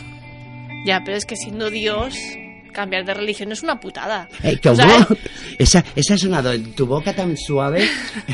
Ya, 0.85 1.03
pero 1.05 1.17
es 1.17 1.27
que 1.27 1.37
siendo 1.37 1.71
Dios, 1.71 2.15
cambiar 2.73 3.05
de 3.05 3.15
religión 3.15 3.51
es 3.53 3.63
una 3.63 3.81
putada. 3.81 4.29
Eh, 4.43 4.57
O 4.59 4.63
¿Cómo? 4.63 4.77
sea, 4.77 5.07
esa, 5.59 5.85
esa 5.97 6.15
ha 6.15 6.19
sonado 6.19 6.51
de 6.51 6.59
tu 6.59 6.87
boca 6.87 7.13
tan 7.15 7.37
suave, 7.37 7.89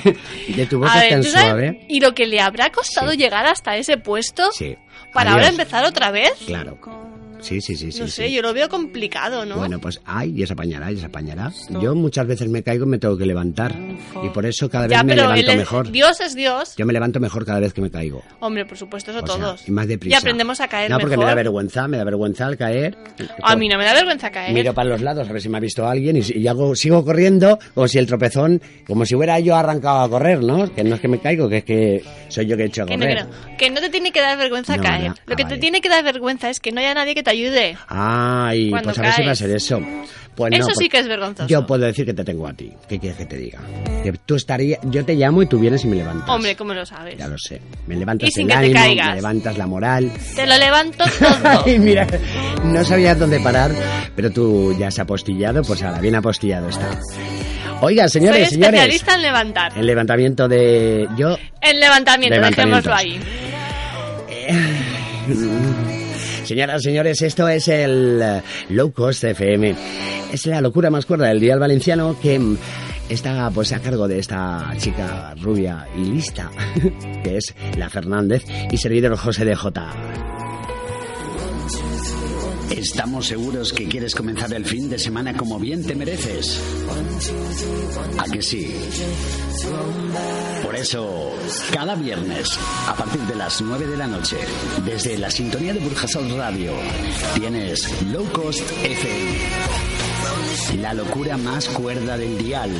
de 0.48 0.66
tu 0.66 0.78
boca 0.78 0.94
ver, 1.00 1.10
tan 1.10 1.24
suave. 1.24 1.84
Y 1.88 2.00
lo 2.00 2.14
que 2.14 2.26
le 2.26 2.40
habrá 2.40 2.70
costado 2.70 3.12
Sí. 3.12 3.16
llegar 3.16 3.46
hasta 3.46 3.76
ese 3.76 3.96
puesto 3.96 4.50
Sí. 4.52 4.76
para 5.12 5.30
Adiós. 5.30 5.44
ahora 5.46 5.48
empezar 5.48 5.84
otra 5.84 6.10
vez. 6.10 6.32
Claro. 6.46 6.78
Sí, 7.44 7.60
sí, 7.60 7.76
sí, 7.76 7.92
sí. 7.92 8.00
no 8.00 8.08
sé, 8.08 8.26
sí. 8.28 8.32
yo 8.34 8.42
lo 8.42 8.52
veo 8.54 8.68
complicado, 8.68 9.44
¿no? 9.44 9.56
Bueno, 9.56 9.78
pues 9.80 10.00
ay, 10.04 10.42
y 10.42 10.46
se 10.46 10.52
apañará, 10.52 10.90
y 10.90 10.96
se 10.96 11.06
apañará. 11.06 11.52
Yo 11.80 11.94
muchas 11.94 12.26
veces 12.26 12.48
me 12.48 12.62
caigo 12.62 12.84
y 12.86 12.88
me 12.88 12.98
tengo 12.98 13.16
que 13.16 13.26
levantar. 13.26 13.74
Y 14.22 14.28
por 14.30 14.46
eso 14.46 14.68
cada 14.70 14.86
vez 14.86 14.96
ya, 14.96 15.02
me 15.02 15.14
levanto 15.14 15.54
mejor. 15.54 15.90
Dios 15.90 16.20
es 16.20 16.34
Dios. 16.34 16.74
Yo 16.76 16.86
me 16.86 16.92
levanto 16.92 17.20
mejor 17.20 17.44
cada 17.44 17.60
vez 17.60 17.72
que 17.74 17.80
me 17.80 17.90
caigo. 17.90 18.22
Hombre, 18.40 18.64
por 18.64 18.78
supuesto, 18.78 19.10
eso 19.10 19.20
O 19.22 19.26
sea, 19.26 19.36
todos. 19.36 19.68
y 19.68 19.70
más 19.70 19.86
deprisa. 19.86 20.16
Y 20.16 20.18
aprendemos 20.18 20.60
a 20.60 20.68
caer 20.68 20.90
No, 20.90 20.98
porque 20.98 21.16
mejor. 21.16 21.24
me 21.26 21.30
da 21.30 21.34
vergüenza, 21.34 21.88
me 21.88 21.96
da 21.98 22.04
vergüenza 22.04 22.46
al 22.46 22.56
caer. 22.56 22.96
A 23.42 23.56
mí 23.56 23.68
no 23.68 23.76
me 23.78 23.84
da 23.84 23.92
vergüenza 23.94 24.30
caer. 24.30 24.52
Miro 24.54 24.72
para 24.74 24.88
los 24.90 25.00
lados 25.02 25.28
a 25.28 25.32
ver 25.32 25.42
si 25.42 25.48
me 25.48 25.58
ha 25.58 25.60
visto 25.60 25.86
alguien 25.86 26.16
y, 26.16 26.20
y 26.38 26.46
hago, 26.48 26.74
sigo 26.74 27.04
corriendo 27.04 27.58
como 27.74 27.88
si 27.88 27.98
el 27.98 28.06
tropezón, 28.06 28.62
como 28.86 29.04
si 29.04 29.14
hubiera 29.14 29.38
yo 29.40 29.54
arrancado 29.56 30.00
a 30.00 30.08
correr, 30.08 30.42
¿no? 30.42 30.72
Que 30.74 30.82
no 30.84 30.94
es 30.94 31.00
que 31.00 31.08
me 31.08 31.18
caigo, 31.20 31.48
que 31.48 31.58
es 31.58 31.64
que 31.64 32.04
soy 32.28 32.46
yo 32.46 32.56
que 32.56 32.62
he 32.64 32.66
hecho 32.66 32.82
a 32.84 32.86
Que 32.86 32.96
no, 32.96 33.04
correr. 33.04 33.26
que 33.26 33.50
no, 33.50 33.56
que 33.58 33.70
no 33.70 33.80
te 33.80 33.90
tiene 33.90 34.12
que 34.12 34.20
dar 34.20 34.36
vergüenza 34.38 34.76
No, 34.76 34.82
caer. 34.82 35.08
no. 35.10 35.14
Lo 35.26 35.32
Ah, 35.34 35.36
que 35.36 35.42
vale. 35.44 35.54
te 35.56 35.60
tiene 35.60 35.80
que 35.80 35.88
dar 35.88 36.02
vergüenza 36.04 36.48
es 36.50 36.60
que 36.60 36.72
no 36.72 36.80
haya 36.80 36.94
nadie 36.94 37.14
que 37.14 37.22
te 37.22 37.30
ayude. 37.34 37.76
Ay, 37.88 38.70
Cuando 38.70 38.88
pues 38.88 38.98
a 38.98 39.02
ver 39.02 39.12
si 39.12 39.22
va 39.24 39.32
a 39.32 39.36
ser 39.36 39.50
eso. 39.50 39.80
Pues 40.34 40.50
no, 40.50 40.56
Eso 40.56 40.66
sí 40.70 40.74
porque 40.74 40.88
que 40.88 40.98
es 40.98 41.06
vergonzoso. 41.08 41.46
Yo 41.48 41.64
puedo 41.64 41.84
decir 41.84 42.04
que 42.04 42.12
te 42.12 42.24
tengo 42.24 42.48
a 42.48 42.52
ti. 42.52 42.72
¿Qué 42.88 42.98
quieres 42.98 43.16
que 43.18 43.24
te 43.26 43.36
diga? 43.36 43.60
Que 44.02 44.12
tú 44.26 44.34
estarías, 44.34 44.80
yo 44.82 45.04
te 45.04 45.14
llamo 45.14 45.42
y 45.42 45.46
tú 45.46 45.60
vienes 45.60 45.84
y 45.84 45.86
me 45.86 45.94
levantas. 45.94 46.28
Hombre, 46.28 46.56
¿cómo 46.56 46.74
lo 46.74 46.84
sabes? 46.84 47.16
Ya 47.16 47.28
lo 47.28 47.38
sé. 47.38 47.60
Me 47.86 47.94
levantas 47.94 48.28
Y 48.28 48.32
sin 48.32 48.42
el 48.42 48.48
que 48.48 48.54
te 48.54 48.78
ánimo, 48.78 48.80
caigas. 48.80 49.08
me 49.10 49.14
levantas 49.14 49.56
la 49.58 49.66
moral. 49.68 50.10
Te 50.34 50.44
lo 50.44 50.58
levanto 50.58 51.04
todo. 51.20 51.62
Ay, 51.64 51.78
mira, 51.78 52.04
no 52.64 52.84
sabía 52.84 53.14
dónde 53.14 53.38
parar, 53.38 53.70
pero 54.16 54.28
tú 54.32 54.76
ya 54.76 54.88
has 54.88 54.98
apostillado, 54.98 55.62
pues 55.62 55.80
ahora 55.84 56.00
bien 56.00 56.16
apostillado 56.16 56.68
está. 56.68 56.98
Oiga, 57.80 58.08
señores, 58.08 58.48
Soy 58.48 58.54
señores. 58.54 58.74
especialista 58.74 59.14
en 59.14 59.22
levantar. 59.22 59.78
El 59.78 59.86
levantamiento 59.86 60.48
de 60.48 61.06
yo 61.16 61.36
En 61.60 61.78
levantamiento, 61.78 62.40
dejémoslo 62.40 62.92
ahí. 62.92 63.20
Señoras, 66.44 66.82
señores, 66.82 67.22
esto 67.22 67.48
es 67.48 67.68
el 67.68 68.20
eh, 68.22 68.42
Low 68.68 68.92
Cost 68.92 69.24
FM. 69.24 69.74
Es 70.30 70.46
la 70.46 70.60
locura 70.60 70.90
más 70.90 71.06
cuerda 71.06 71.28
del 71.28 71.40
Dial 71.40 71.58
Valenciano 71.58 72.18
que 72.20 72.38
mm, 72.38 72.58
está 73.08 73.50
pues 73.50 73.72
a 73.72 73.80
cargo 73.80 74.06
de 74.08 74.18
esta 74.18 74.74
chica 74.76 75.34
rubia 75.40 75.88
y 75.96 76.04
lista, 76.04 76.50
que 77.24 77.38
es 77.38 77.54
la 77.78 77.88
Fernández, 77.88 78.44
y 78.70 78.76
servidor 78.76 79.16
José 79.16 79.46
de 79.46 79.54
J. 79.54 80.33
Estamos 82.84 83.26
seguros 83.28 83.72
que 83.72 83.88
quieres 83.88 84.14
comenzar 84.14 84.52
el 84.52 84.66
fin 84.66 84.90
de 84.90 84.98
semana 84.98 85.34
como 85.34 85.58
bien 85.58 85.82
te 85.82 85.94
mereces. 85.94 86.60
¿A 88.18 88.24
que 88.24 88.42
sí? 88.42 88.76
Por 90.62 90.76
eso, 90.76 91.32
cada 91.72 91.94
viernes, 91.94 92.46
a 92.86 92.94
partir 92.94 93.22
de 93.22 93.36
las 93.36 93.62
9 93.62 93.86
de 93.86 93.96
la 93.96 94.06
noche, 94.06 94.36
desde 94.84 95.16
la 95.16 95.30
sintonía 95.30 95.72
de 95.72 95.80
Burjasol 95.80 96.36
Radio, 96.36 96.72
tienes 97.34 98.02
Low 98.12 98.30
Cost 98.32 98.60
FM. 98.82 99.38
La 100.82 100.92
locura 100.92 101.38
más 101.38 101.66
cuerda 101.68 102.18
del 102.18 102.36
dial. 102.36 102.70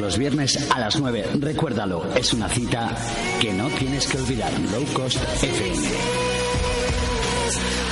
Los 0.00 0.16
viernes 0.16 0.70
a 0.70 0.78
las 0.78 0.98
9. 0.98 1.24
Recuérdalo, 1.40 2.14
es 2.14 2.32
una 2.32 2.48
cita 2.48 2.96
que 3.40 3.52
no 3.52 3.68
tienes 3.70 4.06
que 4.06 4.18
olvidar. 4.18 4.52
Low 4.72 4.84
Cost 4.94 5.18
FM. 5.42 5.88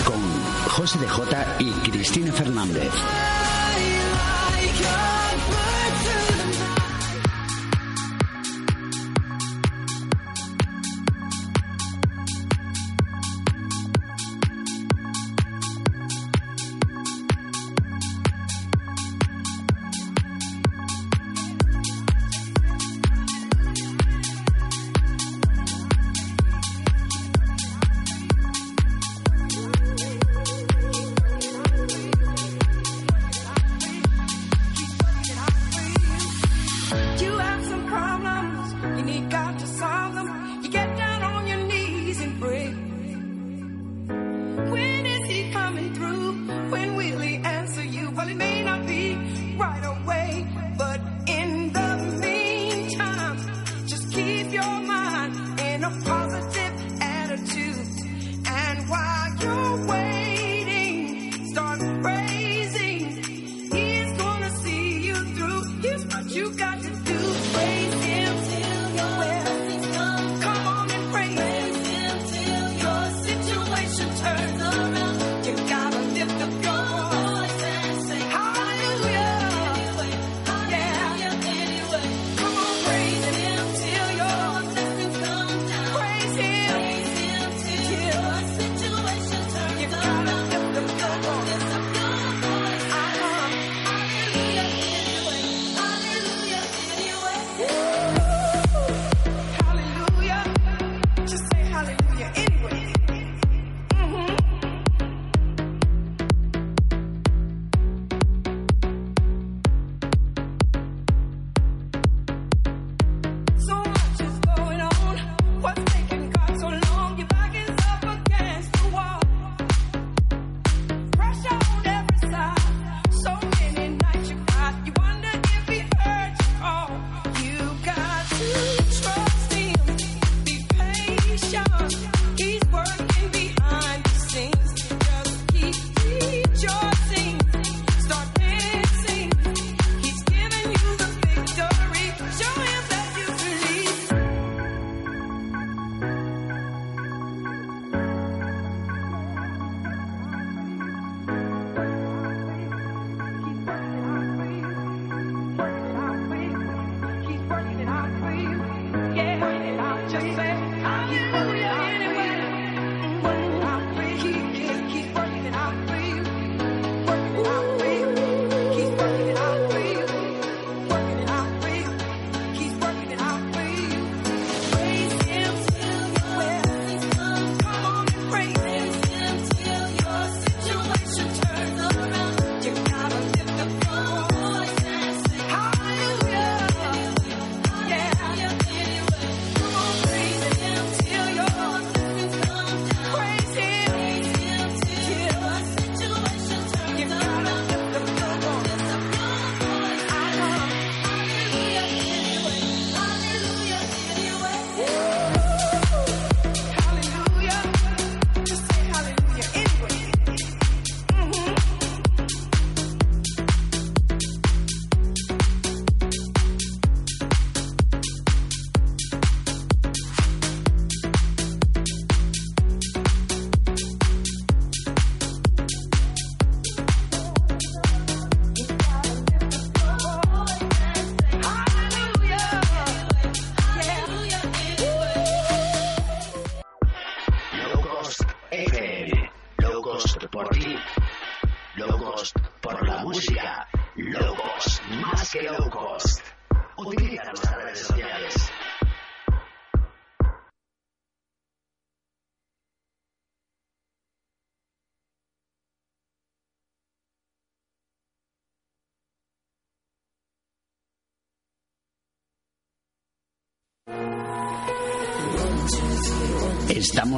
Con 0.04 0.70
José 0.70 0.98
de 0.98 1.08
J 1.08 1.56
y 1.58 1.70
Cristina 1.90 2.32
Fernández. 2.32 2.90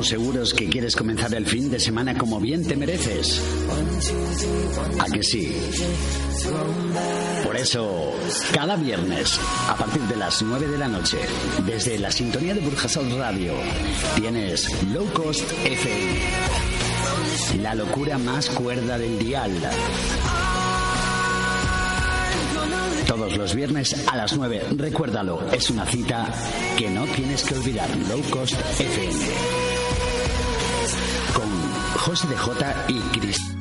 Seguros 0.03 0.55
que 0.55 0.69
quieres 0.69 0.95
comenzar 0.95 1.35
el 1.35 1.45
fin 1.45 1.71
de 1.71 1.81
semana 1.81 2.17
como 2.17 2.39
bien 2.41 2.65
te 2.65 2.77
mereces. 2.77 3.43
¿A 5.01 5.07
que 5.07 5.23
sí? 5.23 5.57
Por 7.45 7.57
eso, 7.57 8.15
cada 8.53 8.77
viernes, 8.77 9.39
a 9.69 9.77
partir 9.77 10.03
de 10.03 10.17
las 10.17 10.41
9 10.41 10.69
de 10.69 10.79
la 10.79 10.89
noche, 10.89 11.19
desde 11.67 11.99
la 11.99 12.13
sintonía 12.13 12.55
de 12.55 12.61
Burjasot 12.61 13.11
Radio, 13.19 13.53
tienes 14.17 14.71
Low 14.93 15.07
Cost 15.13 15.51
FM. 15.65 16.21
La 17.63 17.75
locura 17.75 18.19
más 18.19 18.49
cuerda 18.51 18.99
del 18.99 19.19
dial. 19.19 19.53
Todos 23.07 23.37
los 23.37 23.55
viernes 23.55 24.07
a 24.07 24.17
las 24.17 24.37
9. 24.37 24.63
Recuérdalo, 24.77 25.51
es 25.51 25.71
una 25.71 25.85
cita 25.87 26.33
que 26.77 26.89
no 26.89 27.05
tienes 27.07 27.43
que 27.43 27.55
olvidar. 27.55 27.89
Low 28.09 28.23
Cost 28.31 28.55
FM. 28.79 29.68
José 31.99 32.29
de 32.29 32.37
J 32.37 32.75
y 32.89 33.01
Cris. 33.19 33.58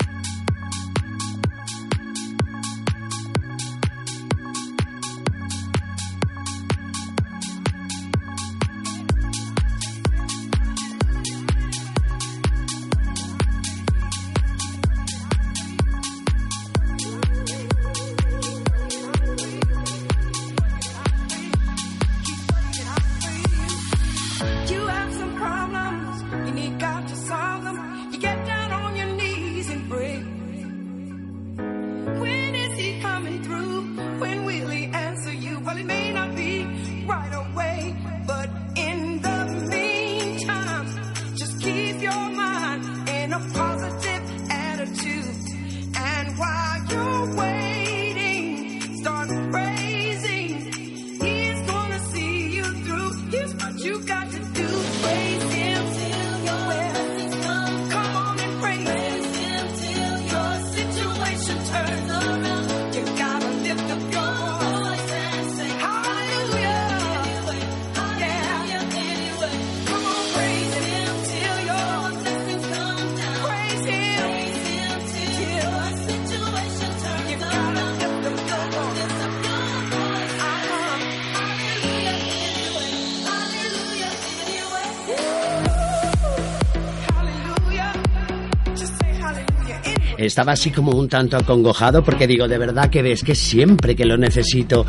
Estaba 90.27 90.51
así 90.51 90.71
como 90.71 90.91
un 90.91 91.07
tanto 91.07 91.37
acongojado 91.37 92.03
porque 92.03 92.27
digo, 92.27 92.47
de 92.47 92.57
verdad 92.57 92.89
que 92.89 93.01
ves 93.01 93.23
que 93.23 93.33
siempre 93.33 93.95
que 93.95 94.05
lo 94.05 94.17
necesito 94.17 94.85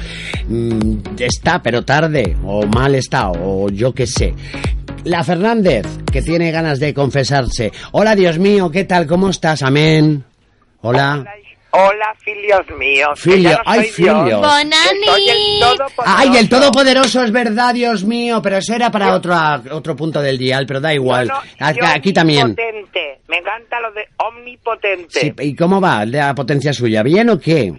mm, 0.49 0.99
está, 1.19 1.63
pero 1.63 1.85
tarde, 1.85 2.37
o 2.45 2.67
mal 2.67 2.95
está, 2.95 3.31
o 3.31 3.71
yo 3.71 3.95
qué 3.95 4.07
sé. 4.07 4.35
La 5.05 5.23
Fernández, 5.25 5.87
que 6.13 6.23
tiene 6.23 6.51
ganas 6.51 6.81
de 6.81 6.93
confesarse. 6.93 7.73
Hola, 7.93 8.15
Dios 8.17 8.39
mío, 8.39 8.71
¿qué 8.71 8.85
tal? 8.85 9.07
¿Cómo 9.07 9.31
estás? 9.31 9.63
Amén. 9.63 10.25
Hola. 10.83 11.25
Hola, 11.71 12.15
filios 12.19 12.67
míos. 12.79 13.11
Filio, 13.21 13.51
no 13.51 13.59
ay, 13.65 13.85
soy 13.89 14.05
Dios, 14.05 14.25
Filio. 14.25 14.41
que 14.41 15.07
soy 15.07 15.29
el 15.29 15.61
Todopoderoso. 15.61 16.03
Ay, 16.05 16.37
el 16.37 16.49
Todopoderoso 16.49 17.23
es 17.25 17.31
verdad, 17.31 17.75
Dios 17.75 18.05
mío, 18.05 18.41
pero 18.43 18.57
eso 18.57 18.75
era 18.75 18.91
para 18.91 19.15
otro, 19.15 19.35
otro 19.71 19.95
punto 19.95 20.21
del 20.21 20.39
dial, 20.39 20.67
pero 20.67 20.81
da 20.81 20.95
igual. 20.95 21.29
No, 21.29 21.35
no, 21.35 21.67
Aquí, 21.67 21.79
yo 21.81 21.87
aquí 21.87 22.13
también. 22.13 22.57
Me 23.29 23.39
encanta 23.39 23.81
lo 23.81 23.93
de 23.93 24.07
omnipotente. 24.17 25.21
Sí, 25.21 25.33
¿Y 25.41 25.55
cómo 25.55 25.81
va 25.81 26.05
la 26.07 26.35
potencia 26.35 26.73
suya? 26.73 27.03
¿Bien 27.03 27.29
o 27.31 27.39
qué? 27.39 27.73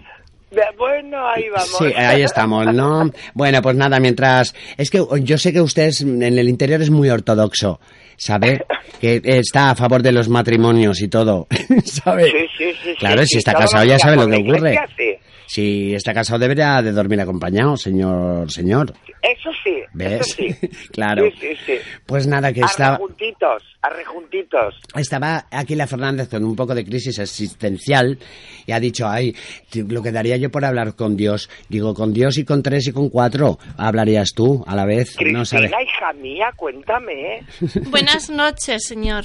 Bueno, 0.76 1.28
ahí 1.28 1.48
vamos. 1.48 1.76
Sí, 1.78 1.84
ahí 1.96 2.22
estamos, 2.22 2.72
¿no? 2.74 3.10
Bueno, 3.34 3.62
pues 3.62 3.76
nada, 3.76 4.00
mientras... 4.00 4.54
Es 4.76 4.90
que 4.90 5.00
yo 5.22 5.38
sé 5.38 5.52
que 5.52 5.60
usted 5.60 5.84
es- 5.84 6.00
en 6.02 6.22
el 6.22 6.48
interior 6.48 6.82
es 6.82 6.90
muy 6.90 7.08
ortodoxo, 7.10 7.80
¿sabe? 8.16 8.64
Que 9.00 9.20
está 9.24 9.70
a 9.70 9.74
favor 9.76 10.02
de 10.02 10.10
los 10.12 10.28
matrimonios 10.28 11.00
y 11.02 11.08
todo, 11.08 11.46
¿sabe? 11.84 12.30
Sí, 12.30 12.46
sí, 12.58 12.72
sí, 12.82 12.94
Claro, 12.98 13.22
sí, 13.22 13.28
si 13.28 13.38
está 13.38 13.54
casado 13.54 13.84
ya 13.84 13.98
sabe 13.98 14.16
lo 14.16 14.26
que 14.26 14.36
ocurre. 14.36 14.74
iglesia, 14.74 14.88
sí. 14.96 15.16
Si 15.50 15.92
está 15.96 16.14
casado 16.14 16.38
debería 16.38 16.80
de 16.80 16.92
dormir 16.92 17.20
acompañado, 17.20 17.76
señor, 17.76 18.48
señor. 18.52 18.94
Eso 19.20 19.50
sí, 19.64 19.78
eso 19.78 19.90
¿Ves? 19.94 20.26
sí. 20.36 20.54
claro. 20.92 21.24
Sí, 21.24 21.38
sí, 21.40 21.56
sí. 21.66 21.72
Pues 22.06 22.28
nada, 22.28 22.52
que 22.52 22.60
estaba... 22.60 22.94
Arrejuntitos, 22.94 23.64
arrejuntitos. 23.82 24.76
Estaba 24.94 25.46
aquí 25.50 25.74
la 25.74 25.88
Fernández 25.88 26.28
con 26.28 26.44
un 26.44 26.54
poco 26.54 26.72
de 26.72 26.84
crisis 26.84 27.18
existencial 27.18 28.16
y 28.64 28.70
ha 28.70 28.78
dicho, 28.78 29.08
ay, 29.08 29.34
lo 29.74 30.04
que 30.04 30.12
daría 30.12 30.36
yo 30.36 30.52
por 30.52 30.64
hablar 30.64 30.94
con 30.94 31.16
Dios. 31.16 31.50
Digo, 31.68 31.94
con 31.94 32.12
Dios 32.12 32.38
y 32.38 32.44
con 32.44 32.62
tres 32.62 32.86
y 32.86 32.92
con 32.92 33.08
cuatro 33.08 33.58
hablarías 33.76 34.28
tú 34.32 34.62
a 34.68 34.76
la 34.76 34.84
vez. 34.84 35.16
No 35.32 35.44
sabe. 35.44 35.62
Cristina, 35.62 35.82
hija 35.82 36.12
mía, 36.12 36.52
cuéntame. 36.54 37.38
¿eh? 37.38 37.46
Buenas 37.90 38.30
noches, 38.30 38.84
señor. 38.86 39.24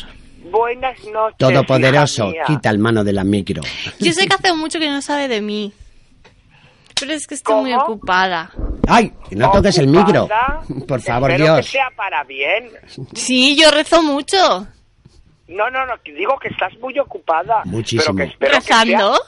Buenas 0.50 0.98
noches, 1.06 1.38
Todopoderoso, 1.38 2.34
quita 2.48 2.72
el 2.72 2.80
mano 2.80 3.04
de 3.04 3.14
la 3.14 3.24
micro. 3.24 3.62
Yo 4.00 4.12
sé 4.12 4.28
que 4.28 4.34
hace 4.34 4.54
mucho 4.54 4.80
que 4.80 4.90
no 4.90 5.04
sabe 5.04 5.28
de 5.28 5.42
mí. 5.42 5.72
Pero 7.00 7.14
es 7.14 7.28
que 7.28 7.36
estoy 7.36 7.62
muy 7.62 7.74
ocupada. 7.74 8.52
¡Ay! 8.88 9.12
No 9.32 9.52
toques 9.52 9.78
el 9.80 9.88
micro. 9.88 10.28
Por 10.88 11.02
favor, 11.02 11.32
Espero 11.32 11.54
Dios. 11.56 11.66
que 11.66 11.72
sea 11.74 11.90
para 11.96 12.24
bien. 12.24 12.70
Sí, 13.14 13.56
yo 13.60 13.70
rezo 13.72 14.02
mucho. 14.02 14.38
No, 15.48 15.70
no, 15.70 15.86
no, 15.86 15.94
que 16.04 16.14
digo 16.14 16.38
que 16.40 16.48
estás 16.50 16.74
muy 16.80 16.98
ocupada. 17.00 17.62
Muchísimo. 17.66 18.16
Pero 18.16 18.28
que 18.28 18.34
espero 18.34 18.52
que 18.52 18.58
¿Rezando? 18.60 19.14
sea- 19.16 19.26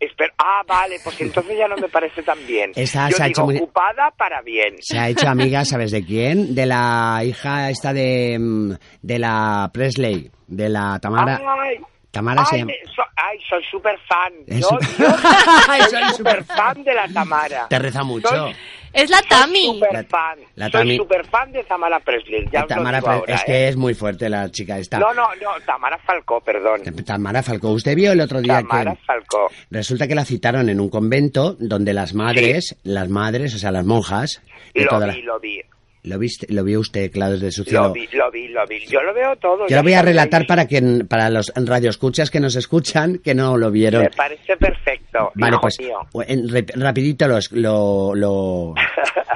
espero- 0.00 0.32
ah, 0.38 0.62
vale, 0.66 0.96
pues 1.04 1.20
entonces 1.20 1.56
ya 1.58 1.68
no 1.68 1.76
me 1.76 1.88
parece 1.88 2.22
tan 2.22 2.38
bien. 2.46 2.72
Yo 2.74 2.86
se 2.86 2.98
ha 2.98 3.06
digo 3.08 3.24
hecho 3.26 3.44
muy- 3.44 3.56
ocupada 3.58 4.10
para 4.16 4.42
bien. 4.42 4.76
Se 4.80 4.98
ha 4.98 5.08
hecho 5.08 5.28
amiga, 5.28 5.64
¿sabes 5.64 5.92
de 5.92 6.04
quién? 6.04 6.54
De 6.54 6.66
la 6.66 7.20
hija 7.24 7.70
esta 7.70 7.92
de, 7.92 8.36
mm, 8.40 8.72
de 9.02 9.18
la 9.18 9.70
Presley, 9.72 10.30
de 10.48 10.68
la 10.68 10.98
Tamara. 11.00 11.40
Ay, 11.62 11.78
Tamara 12.14 12.44
se 12.46 12.54
ay, 12.56 12.60
llama. 12.62 12.72
me- 12.72 12.94
so- 12.94 13.02
ay, 13.16 13.38
soy 13.48 13.62
súper 13.70 13.98
fan. 14.08 14.32
Es 14.46 14.60
Yo, 14.60 14.70
yo 14.98 15.06
soy 15.66 15.80
soy 15.90 16.14
súper 16.16 16.44
fan 16.44 16.82
de 16.82 16.94
la 16.94 17.06
Tamara. 17.08 17.66
Te 17.68 17.78
reza 17.78 18.02
mucho. 18.02 18.28
Soy- 18.28 18.54
Es 18.94 19.10
la 19.10 19.20
Tami. 19.22 19.64
Soy 19.66 19.74
súper 19.74 19.92
La- 19.92 20.04
fan. 20.04 20.38
la 20.54 20.70
soy 20.70 20.80
Tami- 20.88 20.96
súper 20.98 21.26
fan 21.26 21.50
de 21.52 21.64
Tamara 21.64 21.98
Presley. 22.00 22.44
Ya 22.52 22.64
Tamara 22.66 22.98
digo 22.98 23.06
Pre- 23.08 23.16
ahora, 23.18 23.34
es 23.34 23.40
¿eh? 23.40 23.44
que 23.46 23.68
es 23.68 23.76
muy 23.76 23.92
fuerte 23.94 24.28
la 24.30 24.48
chica 24.52 24.78
esta. 24.78 24.98
No, 25.00 25.12
no, 25.12 25.26
no, 25.42 25.50
Tamara 25.66 25.98
Falcó, 25.98 26.40
perdón. 26.40 26.80
Tamara 27.04 27.42
Falcó. 27.42 27.70
Usted 27.70 27.96
vio 27.96 28.12
el 28.12 28.20
otro 28.20 28.40
día 28.40 28.62
Tamara 28.62 28.94
que 28.94 29.02
Falcó. 29.04 29.50
resulta 29.70 30.06
que 30.06 30.14
la 30.14 30.24
citaron 30.24 30.68
en 30.68 30.78
un 30.80 30.88
convento 30.90 31.56
donde 31.58 31.92
las 31.92 32.14
madres, 32.14 32.76
las 32.84 33.08
madres, 33.08 33.52
o 33.54 33.58
sea, 33.58 33.72
las 33.72 33.84
monjas, 33.84 34.40
de 34.72 34.84
Lo 34.84 34.90
toda 34.90 35.06
vi, 35.08 35.22
la- 35.22 35.26
lo 35.34 35.40
vi. 35.40 35.60
Lo 36.04 36.18
viste, 36.18 36.46
lo 36.50 36.62
vio 36.64 36.80
usted, 36.80 37.10
claro, 37.10 37.32
desde 37.32 37.50
su 37.50 37.64
cielo. 37.64 37.88
Lo 37.88 37.92
vi, 37.92 38.06
lo 38.12 38.30
vi, 38.30 38.48
lo 38.48 38.66
vi. 38.66 38.86
Yo 38.86 39.00
lo 39.02 39.12
veo 39.12 39.34
todo. 39.36 39.66
Yo 39.66 39.76
lo 39.76 39.82
voy 39.82 39.94
a 39.94 40.02
relatar 40.02 40.46
para 40.46 40.66
que 40.68 40.80
para 41.08 41.30
los 41.30 41.50
radioescuchas 41.56 42.30
que 42.30 42.40
nos 42.40 42.56
escuchan 42.56 43.18
que 43.18 43.34
no 43.34 43.56
lo 43.56 43.70
vieron. 43.70 44.02
Me 44.02 44.10
parece 44.10 44.56
perfecto. 44.56 45.32
Vale, 45.34 45.56
pues 45.60 45.78
en- 46.28 46.48
re- 46.48 46.66
rapidito 46.74 47.26
lo, 47.26 47.38
lo, 47.52 48.14
lo, 48.14 48.74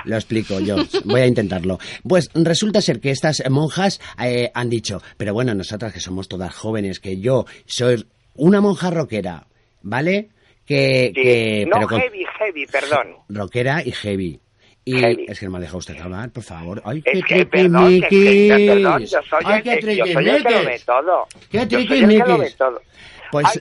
lo 0.04 0.14
explico 0.14 0.60
yo. 0.60 0.76
Voy 1.04 1.20
a 1.22 1.26
intentarlo. 1.26 1.78
Pues 2.06 2.30
resulta 2.34 2.80
ser 2.80 3.00
que 3.00 3.10
estas 3.10 3.42
monjas 3.50 4.00
eh, 4.22 4.50
han 4.54 4.68
dicho, 4.70 5.00
pero 5.16 5.32
bueno, 5.34 5.54
nosotras 5.54 5.92
que 5.92 6.00
somos 6.00 6.28
todas 6.28 6.54
jóvenes, 6.54 7.00
que 7.00 7.18
yo 7.18 7.46
soy 7.66 8.06
una 8.34 8.60
monja 8.60 8.90
rockera, 8.90 9.46
¿vale? 9.82 10.28
que... 10.66 11.12
Sí. 11.14 11.22
que 11.22 11.64
no, 11.66 11.76
pero 11.76 11.88
con- 11.88 12.00
heavy, 12.02 12.24
heavy, 12.38 12.66
perdón. 12.66 13.06
rockera 13.30 13.82
y 13.82 13.90
heavy. 13.92 14.38
Y 14.88 15.00
Heavy. 15.00 15.26
es 15.28 15.38
que 15.38 15.46
no 15.46 15.52
me 15.52 15.58
ha 15.58 15.60
dejado 15.60 15.78
usted 15.78 15.94
acabar, 15.96 16.30
por 16.30 16.42
favor. 16.42 16.82
¡Ay, 16.84 17.02
Es 17.04 17.24
qué 17.24 17.34
que, 17.36 17.46
perdón, 17.46 18.00
que- 18.00 18.08
que- 18.08 18.66
perdón, 18.68 19.02
yo 19.04 19.18
soy, 19.28 19.42
¡Ay, 19.44 19.56
el, 19.56 19.62
qué 19.80 19.96
yo 19.96 20.06
soy 20.06 20.28
el 20.28 20.42
que 20.44 20.50
lo 20.52 20.64
ve 20.64 20.80
todo. 20.86 21.26
¡Qué 21.50 21.58
que 21.58 21.66
triquimiquis! 21.66 22.56
Pues, 23.30 23.60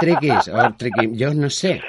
triquis, 0.00 0.48
o 0.48 0.56
triqui- 0.76 1.16
yo 1.16 1.32
no 1.34 1.48
sé. 1.50 1.80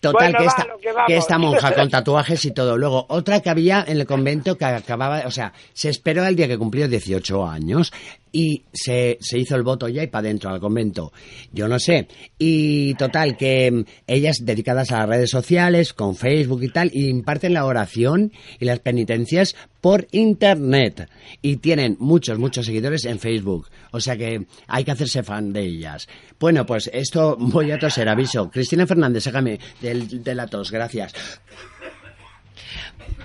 Total, 0.00 0.30
Bueno, 0.32 0.38
que, 0.38 0.44
esta, 0.44 0.62
que 0.80 0.94
que 1.08 1.16
esta 1.16 1.38
monja 1.38 1.74
con 1.74 1.90
tatuajes 1.90 2.44
y 2.44 2.52
todo. 2.52 2.76
Luego, 2.76 3.06
otra 3.08 3.40
que 3.40 3.50
había 3.50 3.84
en 3.88 3.98
el 3.98 4.06
convento 4.06 4.56
que 4.56 4.64
acababa, 4.64 5.22
o 5.26 5.30
sea, 5.30 5.52
se 5.72 5.88
esperó 5.88 6.24
el 6.24 6.36
día 6.36 6.46
que 6.46 6.56
cumplió 6.56 6.86
18 6.86 7.44
años 7.46 7.92
y 8.32 8.64
se, 8.72 9.18
se 9.20 9.38
hizo 9.38 9.56
el 9.56 9.62
voto 9.62 9.88
ya 9.88 10.02
y 10.02 10.06
para 10.06 10.20
adentro 10.20 10.50
al 10.50 10.60
convento. 10.60 11.12
Yo 11.52 11.68
no 11.68 11.78
sé. 11.78 12.08
Y 12.38 12.94
total, 12.94 13.36
que 13.36 13.70
mm, 13.70 13.84
ellas 14.06 14.38
dedicadas 14.42 14.92
a 14.92 14.98
las 14.98 15.08
redes 15.08 15.30
sociales, 15.30 15.92
con 15.92 16.16
Facebook 16.16 16.62
y 16.62 16.68
tal, 16.68 16.90
y 16.92 17.08
imparten 17.08 17.54
la 17.54 17.64
oración 17.64 18.32
y 18.58 18.64
las 18.64 18.80
penitencias 18.80 19.56
por 19.80 20.06
internet. 20.12 21.08
Y 21.42 21.56
tienen 21.56 21.96
muchos, 22.00 22.38
muchos 22.38 22.66
seguidores 22.66 23.04
en 23.04 23.18
Facebook. 23.18 23.68
O 23.90 24.00
sea 24.00 24.16
que 24.16 24.46
hay 24.66 24.84
que 24.84 24.90
hacerse 24.90 25.22
fan 25.22 25.52
de 25.52 25.62
ellas. 25.62 26.08
Bueno, 26.38 26.66
pues 26.66 26.90
esto 26.92 27.36
voy 27.38 27.70
a 27.70 27.78
toser, 27.78 28.08
aviso. 28.08 28.50
Cristina 28.50 28.86
Fernández, 28.86 29.24
sácame 29.24 29.58
del, 29.80 30.22
de 30.22 30.34
la 30.34 30.46
tos, 30.46 30.70
gracias. 30.70 31.12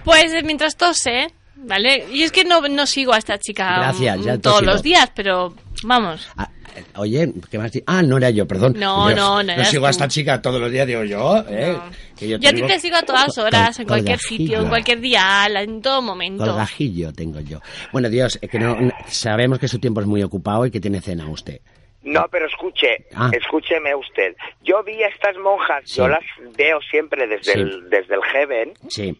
Pues 0.04 0.34
eh, 0.34 0.44
mientras 0.44 0.76
tose, 0.76 1.28
¿vale? 1.64 2.06
Y 2.12 2.24
es 2.24 2.32
que 2.32 2.44
no, 2.46 2.62
no 2.68 2.86
sigo 2.86 3.14
a 3.14 3.18
esta 3.18 3.38
chica 3.40 3.76
Gracias, 3.78 4.20
mm, 4.20 4.24
ya 4.24 4.38
todos 4.40 4.62
los 4.64 4.82
días, 4.84 5.12
pero 5.16 5.54
vamos. 5.84 6.30
Ah, 6.38 6.50
eh, 6.76 6.84
oye, 6.96 7.32
¿qué 7.52 7.58
más? 7.60 7.72
Ah, 7.86 8.02
no 8.02 8.18
era 8.18 8.30
yo, 8.32 8.48
perdón. 8.48 8.74
No, 8.78 9.08
Dios, 9.08 9.20
no, 9.20 9.44
no 9.44 9.52
eras 9.54 9.70
sigo 9.70 9.86
a 9.86 9.90
esta 9.92 10.08
chica 10.08 10.42
todos 10.42 10.60
los 10.60 10.72
días, 10.72 10.88
digo 10.88 11.04
yo, 11.04 11.44
¿eh? 11.50 11.78
Que 12.18 12.28
yo 12.30 12.38
Yo 12.38 12.50
a 12.50 12.54
ti 12.54 12.62
te 12.64 12.80
sigo 12.80 12.98
a 12.98 13.04
todas 13.04 13.34
col- 13.36 13.46
horas, 13.46 13.80
en 13.80 13.88
cualquier 13.88 14.20
sitio, 14.20 14.62
en 14.62 14.70
cualquier 14.70 15.00
dial, 15.00 15.56
en 15.58 15.82
todo 15.82 16.02
momento. 16.02 16.46
Colgajillo 16.46 17.12
tengo 17.14 17.40
yo. 17.42 17.60
Bueno, 17.92 18.10
Dios, 18.10 18.40
es 18.42 18.50
que 18.50 18.60
no, 18.60 18.76
no- 18.80 18.92
sabemos 19.08 19.60
que 19.60 19.68
su 19.68 19.80
tiempo 19.80 20.02
es 20.02 20.08
muy 20.08 20.24
ocupado 20.24 20.66
y 20.66 20.72
que 20.72 20.80
tiene 20.80 21.00
cena 21.02 21.28
usted. 21.30 21.60
No, 22.06 22.26
pero 22.30 22.48
escuche, 22.48 23.06
Ah. 23.16 23.30
escúcheme 23.32 23.96
usted. 23.96 24.36
Yo 24.62 24.84
vi 24.84 25.02
a 25.04 25.08
estas 25.08 25.38
monjas, 25.38 25.84
Sí. 25.86 25.98
yo 26.00 26.08
las 26.10 26.20
veo 26.58 26.80
siempre 26.92 27.28
desde, 27.28 27.54
Sí. 27.54 27.60
el, 27.60 27.90
desde 27.90 28.16
el 28.16 28.22
Heaven, 28.24 28.74
Sí. 28.90 29.18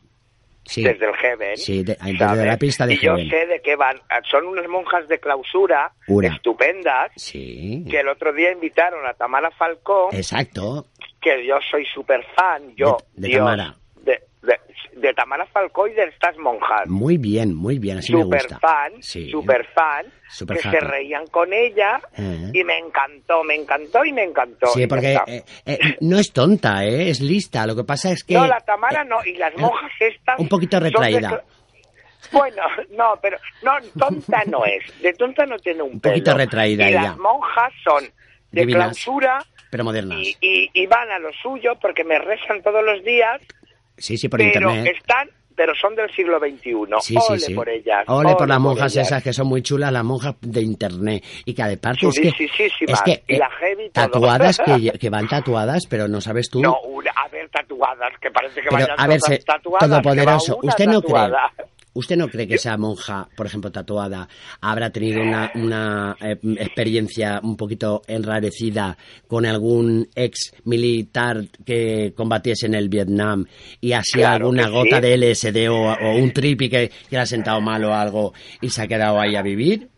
Sí. 0.66 0.84
desde 0.84 1.06
el 1.08 1.14
Heaven. 1.16 1.58
Sí, 1.58 1.84
de- 1.84 1.98
desde 2.02 2.46
la 2.46 2.58
pista 2.58 2.86
de 2.86 2.94
Y 2.94 2.98
yo 3.00 3.16
Heaven. 3.16 3.30
sé 3.30 3.46
de 3.48 3.62
qué 3.62 3.76
van. 3.76 4.00
Son 4.30 4.46
unas 4.48 4.68
monjas 4.68 5.08
de 5.08 5.20
clausura 5.20 5.92
Una. 6.08 6.30
estupendas 6.36 7.12
Sí. 7.16 7.86
que 7.90 8.00
el 8.00 8.08
otro 8.08 8.32
día 8.34 8.52
invitaron 8.52 9.06
a 9.06 9.14
Tamara 9.14 9.52
Falcón, 9.52 10.16
Exacto. 10.16 10.86
que 11.22 11.46
yo 11.46 11.58
soy 11.70 11.86
súper 11.94 12.26
fan, 12.36 12.74
yo, 12.76 12.98
De- 13.14 13.22
de 13.24 13.28
Dios, 13.28 13.40
Tamara. 13.40 13.76
De, 14.04 14.22
de, 14.96 15.14
Tamara 15.14 15.46
Falcón 15.48 15.92
y 15.92 15.94
de 15.96 16.04
estas 16.06 16.38
monjas. 16.38 16.88
Muy 16.88 17.18
bien, 17.18 17.54
muy 17.54 17.78
bien, 17.80 17.98
así 17.98 18.14
me 18.16 18.24
super 18.24 18.42
gusta. 18.42 18.60
fan, 18.60 18.94
Sí. 19.04 19.30
super 19.30 19.66
fan, 19.74 20.06
Super 20.34 20.58
que 20.58 20.68
happy. 20.68 20.78
se 20.78 20.84
reían 20.86 21.28
con 21.28 21.54
ella 21.54 22.02
Eh. 22.18 22.50
y 22.54 22.64
me 22.64 22.78
encantó, 22.80 23.44
me 23.44 23.56
encantó 23.56 24.04
y 24.04 24.12
me 24.12 24.24
encantó. 24.24 24.68
Sí, 24.68 24.88
porque 24.88 25.18
eh, 25.28 25.44
eh, 25.66 25.80
no 26.02 26.18
es 26.18 26.32
tonta, 26.34 26.84
¿eh? 26.86 27.10
es 27.10 27.22
lista. 27.22 27.66
Lo 27.68 27.76
que 27.76 27.84
pasa 27.84 28.12
es 28.12 28.24
que... 28.24 28.34
no, 28.34 28.48
la 28.48 28.60
Tamara 28.62 29.04
no, 29.04 29.24
y 29.26 29.36
las 29.36 29.56
monjas 29.58 29.92
estas... 30.00 30.40
un 30.40 30.48
poquito 30.48 30.78
de 30.80 30.90
retraída. 30.90 31.44
Bueno, 32.32 32.64
no, 32.92 33.20
pero 33.22 33.38
no, 33.64 33.74
tonta 34.00 34.44
no 34.48 34.66
es. 34.66 34.82
De 35.02 35.14
tonta 35.14 35.46
no 35.46 35.58
tiene 35.60 35.84
un, 35.84 35.94
Un 35.94 36.00
poquito 36.00 36.32
pelo. 36.32 36.38
retraída 36.38 36.86
y 36.86 36.90
ella. 36.94 37.02
las 37.04 37.18
monjas 37.18 37.72
son 37.84 38.04
de 38.52 38.62
Divinas. 38.62 38.84
clausura 38.86 39.44
Pero 39.70 39.84
modernas. 39.84 40.18
y, 40.20 40.38
y, 40.42 40.70
y 40.74 40.88
van 40.88 41.10
a 41.12 41.20
lo 41.20 41.32
suyo 41.34 41.74
porque 41.82 42.04
me 42.04 42.18
rezan 42.20 42.62
todos 42.64 42.84
los 42.84 43.04
días, 43.04 43.42
Sí, 43.98 44.18
sí, 44.18 44.28
por 44.30 44.40
pero 44.40 44.72
internet. 44.72 44.96
están, 44.98 45.30
pero 45.56 45.74
son 45.76 45.96
del 45.96 46.10
siglo 46.12 46.40
XXI. 46.40 46.74
Sí, 47.02 47.16
ole 47.18 47.40
sí, 47.40 47.46
sí. 47.48 47.54
por 47.54 47.70
ellas. 47.70 48.04
Ole 48.08 48.36
por 48.36 48.48
las 48.48 48.60
monjas 48.60 48.94
ellas. 48.96 49.08
esas 49.08 49.24
que 49.24 49.34
son 49.34 49.48
muy 49.48 49.62
chulas, 49.62 49.92
las 49.92 50.04
monjas 50.04 50.36
de 50.42 50.62
internet. 50.62 51.24
Y 51.46 51.54
que 51.54 51.64
aparte 51.64 52.08
es 52.08 52.20
que, 52.20 52.28
es 52.88 53.02
que 53.02 53.24
Y 53.28 53.36
eh, 53.36 53.38
la 53.38 53.50
heavy 53.50 53.90
tatuadas 53.90 54.60
que, 54.60 54.92
que 55.00 55.10
van 55.10 55.28
tatuadas, 55.28 55.86
pero 55.90 56.08
no 56.08 56.22
sabes 56.22 56.50
tú. 56.50 56.62
No, 56.62 56.76
una- 56.82 57.12
a 57.12 57.28
ver, 57.30 57.50
tatuadas, 57.50 58.14
que 58.22 58.32
parece 58.32 58.62
que 58.62 58.70
pero 58.70 58.84
vayan 58.84 59.00
a 59.00 59.08
ver, 59.08 59.20
todas 59.20 59.38
se- 59.40 59.44
tatuadas. 59.46 59.90
todopoderoso. 59.90 60.54
va 60.56 60.70
¿Usted 60.70 60.86
no 60.88 61.02
cree? 61.02 61.14
¿Usted 61.94 62.18
no 62.18 62.28
cree 62.28 62.48
que 62.48 62.56
esa 62.56 62.76
monja, 62.78 63.30
por 63.36 63.46
ejemplo, 63.46 63.72
tatuada, 63.72 64.28
habrá 64.62 64.90
tenido 64.90 65.22
una, 65.22 65.52
una 65.56 66.16
eh, 66.20 66.38
experiencia 66.58 67.40
un 67.44 67.56
poquito 67.56 68.02
enrarecida 68.08 68.98
con 69.28 69.46
algún 69.46 70.10
ex 70.16 70.54
militar 70.66 71.46
que 71.64 72.14
combatiese 72.16 72.66
en 72.66 72.76
el 72.76 72.90
Vietnam 72.90 73.46
y 73.80 73.94
Claro 74.14 74.46
alguna 74.46 74.70
gota 74.70 74.98
sí. 74.98 75.02
de 75.02 75.18
LSD 75.18 75.70
o, 75.70 75.94
o 75.94 76.16
un 76.16 76.32
tripi 76.32 76.70
que, 76.70 76.90
que 76.90 77.16
le 77.16 77.20
ha 77.20 77.26
sentado 77.26 77.62
mal 77.62 77.84
o 77.84 77.94
algo 77.94 78.34
y 78.60 78.70
se 78.70 78.82
ha 78.82 78.88
quedado 78.88 79.20
ahí 79.20 79.36
a 79.36 79.42
vivir? 79.42 79.90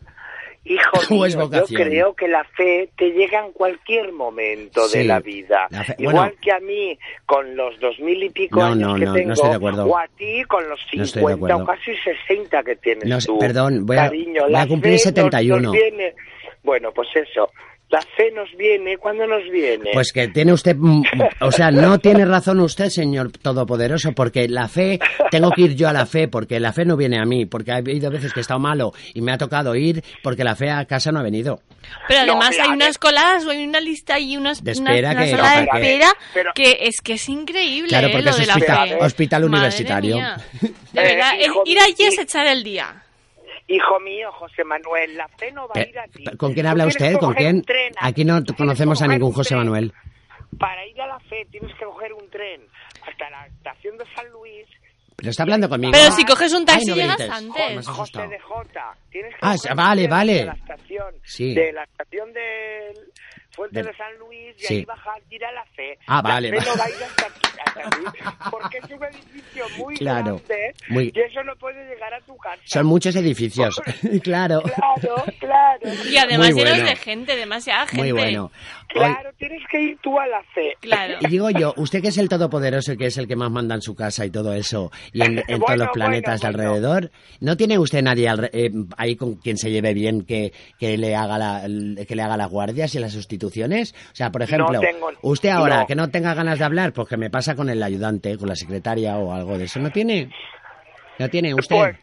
Hijo 0.68 0.90
¿O 1.10 1.14
mío, 1.14 1.26
es 1.26 1.34
yo 1.36 1.64
creo 1.74 2.14
que 2.14 2.26
la 2.28 2.42
fe 2.44 2.88
te 2.96 3.10
llega 3.12 3.44
en 3.44 3.52
cualquier 3.52 4.12
momento 4.12 4.82
Sí, 4.88 4.98
de 4.98 5.04
la 5.04 5.20
vida. 5.20 5.68
la 5.70 5.84
fe- 5.84 5.94
Igual 5.98 6.16
bueno. 6.16 6.32
que 6.42 6.52
a 6.52 6.58
mí, 6.60 6.98
con 7.24 7.56
los 7.56 7.78
dos 7.80 7.98
mil 8.00 8.22
y 8.22 8.30
pico 8.30 8.58
No, 8.58 8.66
años 8.66 8.78
no, 8.92 8.94
que 8.98 9.04
no, 9.04 9.12
tengo, 9.14 9.32
estoy 9.32 9.48
de 9.50 9.54
acuerdo. 9.56 9.86
o 9.86 9.96
a 9.96 10.06
ti 10.16 10.42
con 10.48 10.68
los 10.68 10.80
No 10.92 11.04
estoy 11.04 11.22
de 11.22 11.28
50 11.34 11.56
o 11.56 11.64
casi 11.66 11.92
60 11.96 12.62
que 12.64 12.76
tienes 12.76 13.26
tú. 13.26 13.38
perdón, 13.38 13.86
voy 13.86 13.96
a- 13.96 14.06
Cariño, 14.08 14.42
voy 14.42 14.54
a 14.54 14.58
la 14.60 14.66
cumplir 14.66 14.92
fe 14.94 14.96
nos- 14.96 15.02
71. 15.02 15.60
nos 15.60 15.72
viene- 15.72 16.14
Bueno, 16.62 16.90
pues 16.92 17.08
eso. 17.14 17.50
La 17.88 18.00
fe 18.00 18.32
nos 18.34 18.48
viene 18.58 18.96
cuando 18.98 19.28
nos 19.28 19.48
viene. 19.48 19.90
Pues 19.92 20.10
que 20.12 20.26
tiene 20.26 20.52
usted, 20.52 20.74
mm, 20.76 21.02
o 21.40 21.52
sea, 21.52 21.70
no 21.70 21.98
tiene 22.00 22.24
razón 22.24 22.58
usted, 22.58 22.88
señor 22.88 23.30
Todopoderoso, 23.30 24.10
porque 24.12 24.48
la 24.48 24.66
fe, 24.66 24.98
tengo 25.30 25.50
que 25.52 25.62
ir 25.62 25.76
yo 25.76 25.88
a 25.88 25.92
la 25.92 26.04
fe, 26.04 26.26
porque 26.26 26.58
la 26.58 26.72
fe 26.72 26.84
no 26.84 26.96
viene 26.96 27.16
a 27.20 27.24
mí, 27.24 27.46
porque 27.46 27.70
ha 27.70 27.76
habido 27.76 28.10
veces 28.10 28.32
que 28.32 28.40
he 28.40 28.42
estado 28.42 28.58
malo 28.58 28.92
y 29.14 29.20
me 29.20 29.30
ha 29.32 29.38
tocado 29.38 29.76
ir 29.76 30.02
porque 30.24 30.42
la 30.42 30.56
fe 30.56 30.68
a 30.68 30.84
casa 30.84 31.12
no 31.12 31.20
ha 31.20 31.22
venido. 31.22 31.60
Pero 32.08 32.26
No, 32.26 32.32
además 32.32 32.50
mira, 32.50 32.64
hay 32.64 32.70
a 32.70 32.74
unas 32.74 32.98
colas 32.98 33.46
o 33.46 33.50
hay 33.50 33.64
una 33.64 33.78
lista 33.80 34.18
y 34.18 34.36
unas, 34.36 34.64
De 34.64 34.72
una- 34.72 34.90
espera 34.90 35.10
una 35.12 35.24
que- 35.24 35.30
sala 35.30 35.50
de 35.52 35.62
espera 35.62 36.08
pero- 36.34 36.50
que 36.56 36.78
es 36.80 37.00
que 37.00 37.12
es 37.12 37.28
increíble 37.28 37.88
Claro, 37.90 38.08
¿eh? 38.08 38.10
porque 38.10 38.24
lo 38.24 38.30
es 38.30 38.36
de 38.38 38.46
la 38.46 38.54
hospital, 38.54 38.88
fe. 38.88 38.96
hospital 39.00 39.42
Madre 39.42 39.56
universitario. 39.58 40.16
mía. 40.16 40.36
De 40.60 40.68
Eh, 41.00 41.14
verdad, 41.14 41.32
hijo 41.40 41.62
ir 41.66 41.78
allí 41.78 41.94
es 42.04 42.18
echar 42.18 42.48
el 42.48 42.64
día. 42.64 43.04
Hijo 43.68 43.98
mío, 44.00 44.30
José 44.32 44.62
Manuel, 44.64 45.16
la 45.16 45.26
fe 45.28 45.50
no 45.52 45.62
va 45.62 45.72
a 45.72 45.74
Pe- 45.74 45.88
ir 45.90 45.98
a 45.98 46.06
ti. 46.06 46.24
¿Con 46.36 46.52
quién 46.54 46.66
habla 46.66 46.86
usted? 46.86 47.16
¿Con 47.18 47.34
quién? 47.34 47.62
tren. 47.62 47.92
Aquí 48.00 48.24
no 48.24 48.40
conocemos 48.56 49.02
a 49.02 49.08
ningún 49.08 49.32
José. 49.32 49.56
Manuel. 49.56 49.92
Para 50.58 50.86
ir 50.86 51.00
a 51.00 51.06
la 51.08 51.18
fe 51.20 51.46
tienes 51.50 51.74
que 51.76 51.84
coger 51.84 52.12
un 52.12 52.30
tren 52.30 52.62
hasta 53.06 53.28
la 53.30 53.46
estación 53.46 53.96
de 53.98 54.04
San 54.14 54.28
Luis. 54.30 54.66
Pero 55.16 55.30
está 55.30 55.42
hablando 55.44 55.68
conmigo. 55.68 55.92
Pero 55.92 56.12
si 56.12 56.24
coges 56.24 56.52
un 56.52 56.64
taxi 56.66 56.82
Ay, 56.82 56.86
no 56.90 56.94
llegas 57.02 57.16
grites. 57.16 57.34
antes. 57.36 57.78
Has 57.78 57.88
José 57.88 58.26
de 58.28 58.38
Jota. 58.38 58.94
Tienes 59.10 59.32
que 59.32 59.38
Ah, 59.42 59.54
coger 59.56 59.70
un 59.72 59.76
vale, 59.76 60.02
tren 60.02 60.10
vale. 60.10 60.32
De 60.34 60.44
la 60.44 60.52
estación, 60.52 61.14
Sí. 61.24 61.54
de 61.54 61.72
la 61.72 61.82
estación 61.84 62.32
del 62.32 63.12
Fuente 63.56 63.78
Del- 63.78 63.86
de 63.86 63.96
San 63.96 64.16
Luis 64.18 64.54
y 64.58 64.64
Sí. 64.66 64.74
ahí 64.74 64.84
bajar 64.84 65.20
ir 65.30 65.44
a 65.44 65.52
la 65.52 65.64
fe. 65.74 65.98
Ah, 66.06 66.16
La 66.16 66.22
vale, 66.22 66.50
fe 66.50 66.56
vale. 66.58 66.70
no 66.70 66.76
va 66.76 66.84
a 66.84 66.90
ir 66.90 66.96
hasta 67.02 67.26
aquí, 67.26 67.40
hasta 67.64 67.88
aquí, 67.88 68.50
porque 68.50 68.78
es 68.78 68.84
un 68.84 69.04
edificio 69.04 69.64
muy 69.78 69.96
Claro, 69.96 70.24
grande 70.46 70.74
muy- 70.88 71.12
y 71.14 71.20
eso 71.20 71.42
no 71.42 71.56
puede 71.56 71.84
llegar 71.88 72.12
a 72.14 72.20
tu 72.20 72.36
casa. 72.36 72.60
Son 72.66 72.86
muchos 72.86 73.16
edificios, 73.16 73.80
claro. 74.22 74.60
Claro, 74.62 75.24
claro. 75.40 75.80
Y 76.08 76.16
además 76.18 76.48
llenos 76.54 76.70
bueno. 76.74 76.84
de 76.90 76.96
gente, 76.96 77.36
demasiada 77.36 77.86
gente. 77.86 77.96
Muy 78.02 78.12
bueno. 78.12 78.52
Claro, 78.88 79.30
tienes 79.38 79.62
que 79.70 79.80
ir 79.80 79.98
tú 80.02 80.18
a 80.18 80.26
la 80.26 80.42
fe. 80.54 80.74
Claro. 80.80 81.14
Y 81.20 81.26
digo 81.28 81.50
yo, 81.50 81.74
usted 81.76 82.00
que 82.00 82.08
es 82.08 82.18
el 82.18 82.28
todopoderoso 82.28 82.92
y 82.92 82.96
que 82.96 83.06
es 83.06 83.18
el 83.18 83.26
que 83.28 83.36
más 83.36 83.50
manda 83.50 83.74
en 83.74 83.82
su 83.82 83.94
casa 83.94 84.24
y 84.24 84.30
todo 84.30 84.52
eso, 84.52 84.90
y 85.12 85.22
en, 85.22 85.38
en 85.46 85.60
todos 85.66 85.76
los 85.78 85.88
planetas 85.92 86.40
bueno, 86.40 86.58
de 86.58 86.64
bueno. 86.68 86.74
alrededor, 86.86 87.10
¿no 87.40 87.56
tiene 87.56 87.78
usted 87.78 88.02
nadie 88.02 88.28
alre- 88.28 88.50
eh, 88.52 88.70
ahí 88.96 89.16
con 89.16 89.34
quien 89.36 89.58
se 89.58 89.70
lleve 89.70 89.92
bien 89.94 90.22
que, 90.24 90.52
que 90.78 90.96
le 90.96 91.14
haga 91.16 91.36
la, 91.38 91.62
que 92.06 92.14
le 92.16 92.22
haga 92.22 92.36
las 92.36 92.48
guardias 92.50 92.94
y 92.94 92.98
las 92.98 93.12
sustituciones? 93.12 93.92
O 94.12 94.16
sea, 94.16 94.30
por 94.30 94.42
ejemplo, 94.42 94.80
tengo- 94.80 95.10
usted 95.22 95.50
ahora 95.50 95.80
no. 95.80 95.86
que 95.86 95.94
no 95.94 96.08
tenga 96.10 96.34
ganas 96.34 96.58
de 96.58 96.64
hablar, 96.64 96.92
pues 96.92 97.08
que 97.08 97.16
me 97.16 97.28
pasa 97.30 97.54
con 97.54 97.68
el 97.68 97.82
ayudante, 97.82 98.36
con 98.38 98.48
la 98.48 98.56
secretaria 98.56 99.16
o 99.18 99.32
algo 99.32 99.58
de 99.58 99.64
eso, 99.64 99.80
¿no 99.80 99.90
tiene? 99.90 100.30
¿No 101.18 101.28
tiene 101.28 101.54
usted? 101.54 101.76
Pues, 101.76 101.96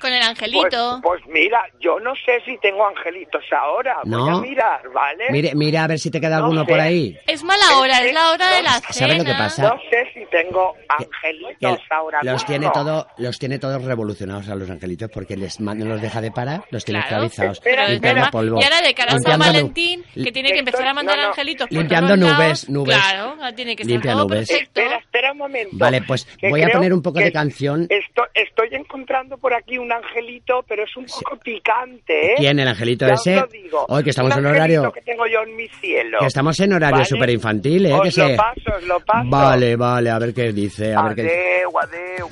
Con 0.00 0.12
el 0.12 0.18
Pues, 0.20 0.28
angelito. 0.30 1.00
pues 1.02 1.22
mira, 1.26 1.62
yo 1.80 1.98
no 2.00 2.14
sé 2.16 2.40
si 2.44 2.56
tengo 2.58 2.86
angelitos 2.86 3.42
ahora. 3.52 3.96
Voy 4.04 4.10
No. 4.30 4.38
a 4.38 4.40
mirar, 4.40 4.88
¿vale? 4.92 5.24
Mire, 5.30 5.52
mira 5.54 5.84
a 5.84 5.86
ver 5.86 5.98
si 5.98 6.10
te 6.10 6.20
queda 6.20 6.38
No 6.38 6.44
alguno 6.44 6.64
sé. 6.64 6.68
por 6.70 6.80
ahí. 6.80 7.18
es 7.26 7.42
mala 7.42 7.78
hora, 7.78 8.00
es 8.04 8.12
la 8.12 8.30
hora 8.30 8.50
de 8.50 8.62
la 8.62 8.72
cena. 8.80 8.92
¿Sabe 8.92 9.18
lo 9.18 9.24
que 9.24 9.32
pasa? 9.34 9.62
No 9.62 9.80
sé 9.90 10.10
si 10.14 10.24
tengo 10.30 10.74
Que- 10.74 11.04
angelitos 11.04 11.78
que 11.80 11.94
ahora 11.94 12.18
los 12.22 12.32
mismo. 12.34 12.46
tiene 12.48 12.70
todo, 12.72 13.06
los 13.18 13.38
tiene 13.38 13.58
todos 13.58 13.82
revolucionados 13.84 14.48
a 14.48 14.54
los 14.54 14.68
angelitos 14.70 15.10
porque 15.12 15.36
les 15.36 15.58
no 15.60 15.74
los 15.74 16.00
deja 16.00 16.20
de 16.20 16.30
parar, 16.30 16.64
los 16.70 16.84
tiene 16.84 17.00
Claro. 17.06 17.24
esclavizados, 17.24 17.60
es 17.64 17.90
limpiando 17.90 18.30
polvo. 18.30 18.60
Y 18.60 18.64
ahora 18.64 18.80
de 18.82 18.94
cara 18.94 19.12
a 19.14 19.18
San 19.18 19.38
Valentín, 19.38 20.04
que 20.14 20.32
tiene 20.32 20.52
que 20.52 20.58
empezar 20.60 20.86
a 20.86 20.94
mandar 20.94 21.16
Estoy- 21.16 21.22
no, 21.22 21.28
no. 21.28 21.32
angelitos 21.32 21.70
Limpiando 21.70 22.16
nubes, 22.16 22.68
nubes. 22.68 22.96
Claro, 22.96 23.36
tiene 23.54 23.74
que 23.76 23.82
estar 23.82 23.92
Limpia 23.92 24.12
todo 24.12 24.24
nubes. 24.24 24.48
perfecto. 24.48 24.80
Espera 24.80 24.98
un 25.36 25.38
momento. 25.38 25.76
Vale, 25.76 26.02
pues 26.02 26.26
voy 26.42 26.62
a 26.62 26.68
poner 26.68 26.92
un 26.92 27.02
poco 27.02 27.18
de 27.18 27.30
canción. 27.30 27.86
Esto, 27.90 28.22
estoy 28.34 28.68
encontrando 28.72 29.36
por 29.38 29.52
aquí 29.54 29.78
un 29.78 29.92
angelito, 29.92 30.64
pero 30.66 30.84
es 30.84 30.96
un 30.96 31.04
poco 31.06 31.36
picante, 31.38 32.32
¿eh? 32.32 32.34
¿Quién, 32.38 32.58
el 32.58 32.68
angelito 32.68 33.06
Ya 33.06 33.14
os 33.14 33.20
ese? 33.26 33.36
lo 33.40 33.46
digo. 33.46 33.86
Hoy 33.88 34.02
que 34.02 34.10
estamos 34.10 34.32
Un 34.34 34.38
en 34.40 34.46
horario... 34.46 34.92
que 34.92 35.02
tengo 35.02 35.26
yo 35.26 35.42
en 35.42 35.54
mi 35.56 35.68
cielo. 35.68 36.18
Que 36.20 36.26
estamos 36.26 36.58
en 36.60 36.72
horario 36.72 36.96
¿Vale? 36.98 37.04
súper 37.06 37.30
infantil, 37.30 37.86
¿eh? 37.86 37.92
Os 37.92 38.00
que 38.14 38.20
lo 38.20 38.28
se- 38.28 38.36
paso, 38.36 38.76
os 38.76 38.84
lo 38.84 39.00
paso. 39.00 39.28
Vale, 39.28 39.76
vale, 39.76 40.10
a 40.10 40.18
ver 40.18 40.32
qué 40.34 40.52
dice, 40.52 40.94
a 40.94 41.02
ver 41.02 41.14
qué, 41.16 41.22
Adeu, 41.22 41.78
adeu. 41.78 42.28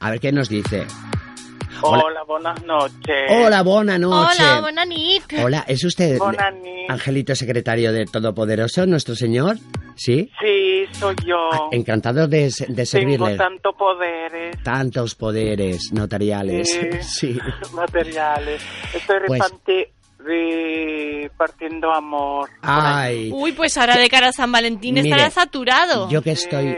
a 0.00 0.10
ver 0.10 0.20
qué 0.20 0.32
nos 0.32 0.48
dice. 0.48 0.86
Hola, 1.82 2.22
buenas 2.26 2.62
noches. 2.64 3.30
Hola, 3.30 3.62
buena 3.62 3.98
noche. 3.98 4.42
Hola, 4.42 4.60
buena 4.60 4.84
nit. 4.84 5.22
Hola, 5.42 5.64
¿es 5.66 5.84
usted 5.84 6.18
Buenas. 6.18 6.54
Angelito 6.88 7.34
Secretario 7.34 7.92
del 7.92 8.10
Todopoderoso, 8.10 8.86
nuestro 8.86 9.14
Señor? 9.14 9.56
¿Sí? 9.96 10.30
Sí, 10.40 10.84
soy 10.92 11.14
yo. 11.26 11.68
Encantado 11.72 12.26
de, 12.26 12.46
de 12.46 12.64
Tengo 12.66 12.84
servirle. 12.86 13.36
tantos 13.36 13.74
poderes 13.76 14.62
Tantos 14.62 15.14
poderes 15.14 15.92
notariales. 15.92 16.68
Sí. 17.02 17.38
materiales. 17.74 18.62
Estoy 18.94 19.16
Pues- 19.26 19.40
repartiendo 20.22 21.92
amor. 21.92 22.50
Ay, 22.62 23.30
Uy, 23.32 23.52
pues 23.52 23.76
ahora 23.78 23.96
de 23.96 24.08
cara 24.08 24.28
a 24.28 24.32
San 24.32 24.52
Valentín 24.52 24.94
Mire, 24.94 25.08
estará 25.08 25.30
saturado. 25.30 26.08
yo 26.10 26.22
que 26.22 26.32
estoy... 26.32 26.68
Sí. 26.74 26.76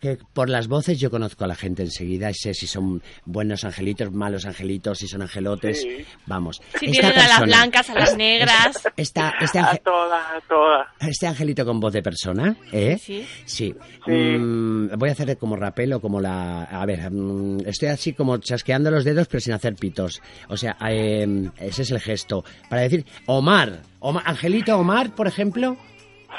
Que 0.00 0.16
por 0.32 0.48
las 0.48 0.66
voces 0.66 0.98
yo 0.98 1.10
conozco 1.10 1.44
a 1.44 1.46
la 1.46 1.54
gente 1.54 1.82
enseguida 1.82 2.30
y 2.30 2.34
sé 2.34 2.54
si 2.54 2.66
son 2.66 3.02
buenos 3.26 3.64
angelitos, 3.64 4.10
malos 4.12 4.46
angelitos, 4.46 4.98
si 4.98 5.06
son 5.06 5.20
angelotes. 5.20 5.82
Sí. 5.82 6.06
Vamos. 6.26 6.62
Si 6.78 6.86
esta 6.86 7.00
tienen 7.12 7.18
a 7.18 7.28
las 7.28 7.40
blancas, 7.42 7.90
a 7.90 7.94
las 7.94 8.16
negras. 8.16 8.88
Esta, 8.96 9.34
este, 9.40 9.58
A 9.58 9.72
ange- 9.72 9.82
todas, 9.84 10.22
a 10.24 10.40
todas. 10.48 10.86
este 11.00 11.26
angelito 11.26 11.66
con 11.66 11.80
voz 11.80 11.92
de 11.92 12.02
persona, 12.02 12.56
¿eh? 12.72 12.96
Sí. 12.98 13.26
Sí. 13.44 13.74
Sí. 14.06 14.10
Mm, 14.12 14.96
voy 14.98 15.10
a 15.10 15.12
hacer 15.12 15.36
como 15.36 15.54
rapel 15.56 15.92
o 15.92 16.00
como 16.00 16.18
la... 16.18 16.64
A 16.64 16.86
ver, 16.86 17.10
mm, 17.10 17.66
estoy 17.66 17.88
así 17.90 18.14
como 18.14 18.38
chasqueando 18.38 18.90
los 18.90 19.04
dedos 19.04 19.28
pero 19.28 19.40
sin 19.40 19.52
hacer 19.52 19.74
pitos. 19.74 20.22
O 20.48 20.56
sea, 20.56 20.78
eh, 20.88 21.50
ese 21.58 21.82
es 21.82 21.90
el 21.90 22.00
gesto. 22.00 22.42
Para 22.70 22.80
decir, 22.82 23.04
Omar. 23.26 23.82
Omar 23.98 24.22
Angelito 24.26 24.78
Omar, 24.78 25.14
por 25.14 25.26
ejemplo. 25.26 25.76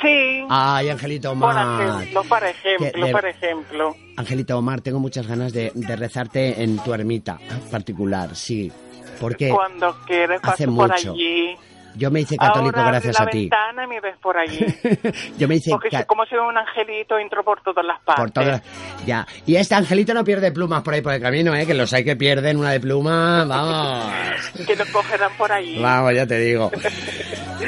Sí. 0.02 0.46
Ay, 0.50 0.90
Angelito 0.90 1.30
por 1.34 1.50
Omar. 1.52 1.82
ejemplo, 2.00 2.24
por 2.24 2.44
ejemplo, 2.44 2.92
Que 2.92 3.06
de- 3.06 3.12
por 3.12 3.26
ejemplo. 3.26 3.96
Angelito 4.18 4.58
Omar, 4.58 4.82
tengo 4.82 5.00
muchas 5.00 5.28
ganas 5.28 5.54
de, 5.54 5.72
de 5.76 5.96
rezarte 5.96 6.64
en 6.64 6.78
tu 6.80 6.94
ermita 6.94 7.40
particular, 7.70 8.36
sí. 8.36 8.72
Porque 9.20 9.50
Cuando 9.50 9.96
quieres 10.08 10.40
hace 10.44 10.66
paso 10.66 10.76
por 10.78 10.90
mucho. 10.92 11.12
allí. 11.12 11.56
Yo 11.96 12.12
me 12.12 12.22
hice 12.22 12.38
católico 12.38 12.78
Ahora 12.80 12.92
gracias 12.92 13.20
abrí 13.20 13.22
a 13.22 13.26
la 13.26 13.32
ti. 13.32 13.40
ventana 13.40 13.84
y 13.84 13.88
me 13.88 14.00
ves 14.02 14.16
por 14.22 14.38
allí. 14.38 14.60
yo 15.38 15.48
me 15.48 15.56
hice 15.56 15.72
Porque 15.72 15.90
ca- 15.90 16.06
como 16.06 16.26
soy 16.26 16.38
un 16.40 16.58
angelito, 16.58 17.18
entro 17.18 17.44
por 17.44 17.62
todas 17.62 17.86
las 17.86 18.00
partes. 18.02 18.22
por 18.24 18.32
todas 18.32 18.62
ya 19.06 19.26
y 19.46 19.56
este 19.56 19.76
angelito 19.76 20.14
no 20.14 20.24
pierde 20.24 20.52
plumas 20.52 20.84
por 20.84 20.94
ahí 20.94 21.02
por 21.02 21.14
el 21.14 21.22
camino 21.22 21.56
eh 21.56 21.66
que 21.66 21.74
los 21.74 21.92
hay 21.94 22.04
que 22.04 22.16
pierden 22.16 22.58
una 22.58 22.72
de 22.72 22.80
pluma 22.80 23.46
vamos 23.46 24.12
Que 24.68 24.76
lo 24.76 24.86
cogerán 24.92 25.32
por 25.38 25.52
ahí. 25.52 25.80
vamos 25.82 26.14
ya 26.16 26.26
te 26.28 26.38
digo 26.40 26.72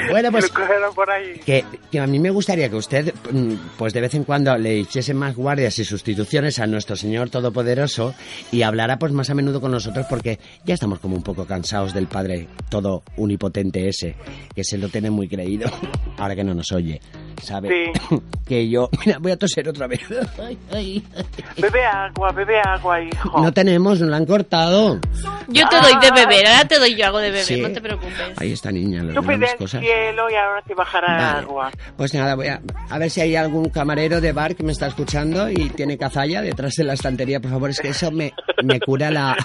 bueno 0.10 0.30
Que 0.30 0.32
pues 0.32 0.44
lo 0.50 0.54
cogerán 0.60 0.94
por 0.94 1.10
ahí. 1.12 1.40
que, 1.46 1.66
que 1.92 2.00
a 2.00 2.08
mí 2.08 2.20
me 2.20 2.30
gustaría 2.30 2.70
que 2.70 2.76
usted, 2.76 3.14
mm, 3.32 3.54
pues 3.78 3.94
de 3.94 4.02
vez 4.02 4.14
en 4.16 4.24
cuando 4.24 4.56
le 4.58 4.76
hiciese 4.78 5.14
más 5.14 5.36
guardias 5.36 5.78
y 5.80 5.86
sustituciones 5.86 6.60
a 6.60 6.68
nuestro 6.68 6.96
Señor 6.96 7.30
Todopoderoso 7.30 8.14
y 8.52 8.62
hablara 8.64 8.98
pues 9.00 9.12
más 9.12 9.30
a 9.30 9.34
menudo 9.34 9.62
con 9.62 9.72
nosotros 9.72 10.06
porque 10.10 10.40
ya 10.66 10.74
estamos 10.76 11.00
como 11.00 11.16
un 11.16 11.24
poco 11.24 11.46
cansados 11.46 11.94
del 11.94 12.08
Padre 12.08 12.48
todo 12.70 13.04
unipotente 13.18 13.88
ese, 13.88 14.13
que 14.56 14.64
se 14.64 14.78
lo 14.78 14.90
tiene 14.90 15.10
muy 15.10 15.28
creído, 15.28 15.70
ahora 16.18 16.36
que 16.36 16.44
no 16.44 16.54
nos 16.54 16.72
oye, 16.72 17.02
¿sabe? 17.42 17.92
Que 18.44 18.70
yo, 18.70 18.90
mira, 19.06 19.20
voy 19.20 19.32
a 19.32 19.38
toser 19.38 19.70
otra 19.70 19.88
vez. 19.88 20.02
Ay, 20.38 20.58
ay, 20.74 21.04
ay. 21.16 21.24
Bebe 21.58 21.86
agua, 21.86 22.30
bebe 22.34 22.60
agua, 22.60 23.02
hijo. 23.02 23.42
No 23.42 23.54
tenemos, 23.54 24.02
nos 24.02 24.10
la 24.10 24.18
han 24.18 24.26
cortado. 24.26 25.00
Yo 25.48 25.68
te 25.70 25.76
doy 25.78 25.94
de 26.02 26.12
beber, 26.12 26.46
ahora 26.48 26.68
te 26.68 26.78
doy 26.78 26.94
yo 26.96 27.06
algo 27.06 27.20
de 27.20 27.30
beber, 27.32 27.46
Sí. 27.46 27.62
no 27.62 27.72
te 27.72 27.80
preocupes. 27.80 28.14
Ahí 28.38 28.52
esta 28.52 28.70
niña, 28.70 29.00
Tú 29.00 29.08
las 29.08 29.16
pide 29.16 29.26
grandes 29.28 29.52
el 29.54 29.58
cosas. 29.58 29.82
cielo 29.82 30.30
y 30.30 30.36
ahora 30.36 30.62
te 30.68 30.74
bajará 30.76 31.08
Vale. 31.08 31.40
agua. 31.46 31.72
Pues 31.96 32.14
nada, 32.14 32.36
voy 32.36 32.48
a, 32.48 32.62
a 32.90 32.98
ver 32.98 33.10
si 33.10 33.22
hay 33.22 33.36
algún 33.38 33.70
camarero 33.70 34.20
de 34.20 34.34
bar 34.34 34.56
que 34.58 34.64
me 34.64 34.74
está 34.74 34.88
escuchando 34.88 35.50
y 35.50 35.70
tiene 35.70 35.98
cazalla 35.98 36.42
detrás 36.42 36.74
de 36.76 36.84
la 36.84 36.94
estantería, 36.94 37.40
por 37.40 37.52
favor, 37.52 37.70
es 37.70 37.80
que 37.80 37.90
eso 37.90 38.12
me, 38.12 38.34
me 38.64 38.78
cura 38.82 39.10
la... 39.10 39.38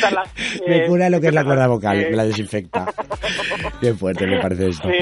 Me 0.66 0.86
cura 0.86 1.10
lo 1.10 1.20
que 1.20 1.28
es 1.28 1.34
la 1.34 1.44
cuerda 1.44 1.66
vocal, 1.66 1.98
piel. 1.98 2.10
me 2.10 2.16
la 2.16 2.24
desinfecta. 2.24 2.86
Qué 3.80 3.94
fuerte 3.94 4.26
me 4.26 4.38
parece 4.40 4.68
esto. 4.68 4.88
Sí, 4.88 4.98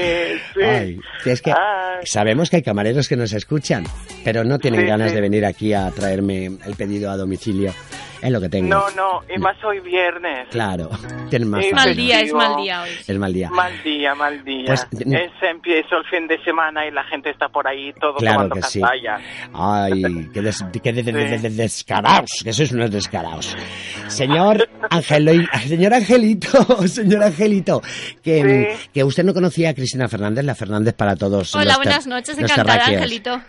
sí. 0.55 0.61
Ay, 0.63 0.99
que 1.23 1.31
es 1.31 1.41
que 1.41 1.51
Ay. 1.51 2.05
sabemos 2.05 2.49
que 2.49 2.57
hay 2.57 2.61
camareros 2.63 3.07
que 3.07 3.15
nos 3.15 3.33
escuchan, 3.33 3.83
pero 4.23 4.43
no 4.43 4.59
tienen 4.59 4.81
Sí, 4.81 4.87
ganas 4.87 5.13
de 5.13 5.21
venir 5.21 5.45
aquí 5.45 5.73
a 5.73 5.89
traerme 5.91 6.45
el 6.65 6.75
pedido 6.77 7.11
a 7.11 7.17
domicilio. 7.17 7.73
Es 8.21 8.31
lo 8.31 8.41
que 8.41 8.49
tengo. 8.49 8.67
No, 8.67 8.89
no, 8.97 9.21
y 9.33 9.37
más 9.39 9.55
hoy 9.63 9.79
viernes. 9.79 10.47
Claro, 10.51 10.89
tienen 11.29 11.49
más 11.49 11.63
Es 11.63 11.71
fácil. 11.71 11.75
Mal 11.87 11.95
día, 11.95 12.21
es 12.21 12.33
mal 12.33 12.55
día 12.57 12.81
hoy. 12.81 12.89
Es 13.07 13.17
mal 13.17 13.33
día. 13.33 13.49
Mal 13.49 13.83
día, 13.83 14.15
mal 14.15 14.43
día. 14.43 14.65
Pues, 14.67 14.87
es 14.91 15.31
empiezo 15.41 15.97
el 15.97 16.05
fin 16.09 16.27
de 16.27 16.37
semana 16.43 16.85
y 16.85 16.91
la 16.91 17.03
gente 17.05 17.29
está 17.29 17.47
por 17.49 17.67
ahí 17.67 17.93
todo 17.99 18.15
Claro 18.15 18.35
tomando 18.49 18.55
que 18.55 18.61
sí. 18.63 18.81
cazalla. 18.81 19.17
Ay, 19.53 20.29
qué, 20.33 20.41
des- 20.41 20.65
qué 20.83 20.91
de- 20.93 21.03
de- 21.03 21.11
de- 21.13 21.37
de- 21.39 21.49
descaraos, 21.49 22.29
que 22.43 22.51
sois 22.53 22.71
unos 22.71 22.91
descaraos. 22.91 23.55
Señor 24.07 24.67
Angelo, 24.89 25.31
señor 25.67 25.93
Angelito, 25.93 26.87
señor 26.87 27.23
Angelito, 27.23 27.81
que, 28.23 28.39
Sí. 28.79 28.89
que 28.93 29.03
usted 29.03 29.23
no 29.23 29.33
conocía 29.33 29.69
a 29.69 29.73
Cristina 29.73 30.07
Fernández, 30.07 30.43
la 30.43 30.55
Fernández 30.55 30.93
para 30.93 31.15
todos. 31.15 31.53
Hola, 31.55 31.65
los 31.65 31.75
buenas 31.77 32.07
noches, 32.07 32.37
los 32.39 32.51
encantada. 32.51 32.85
Angelito. 32.85 33.39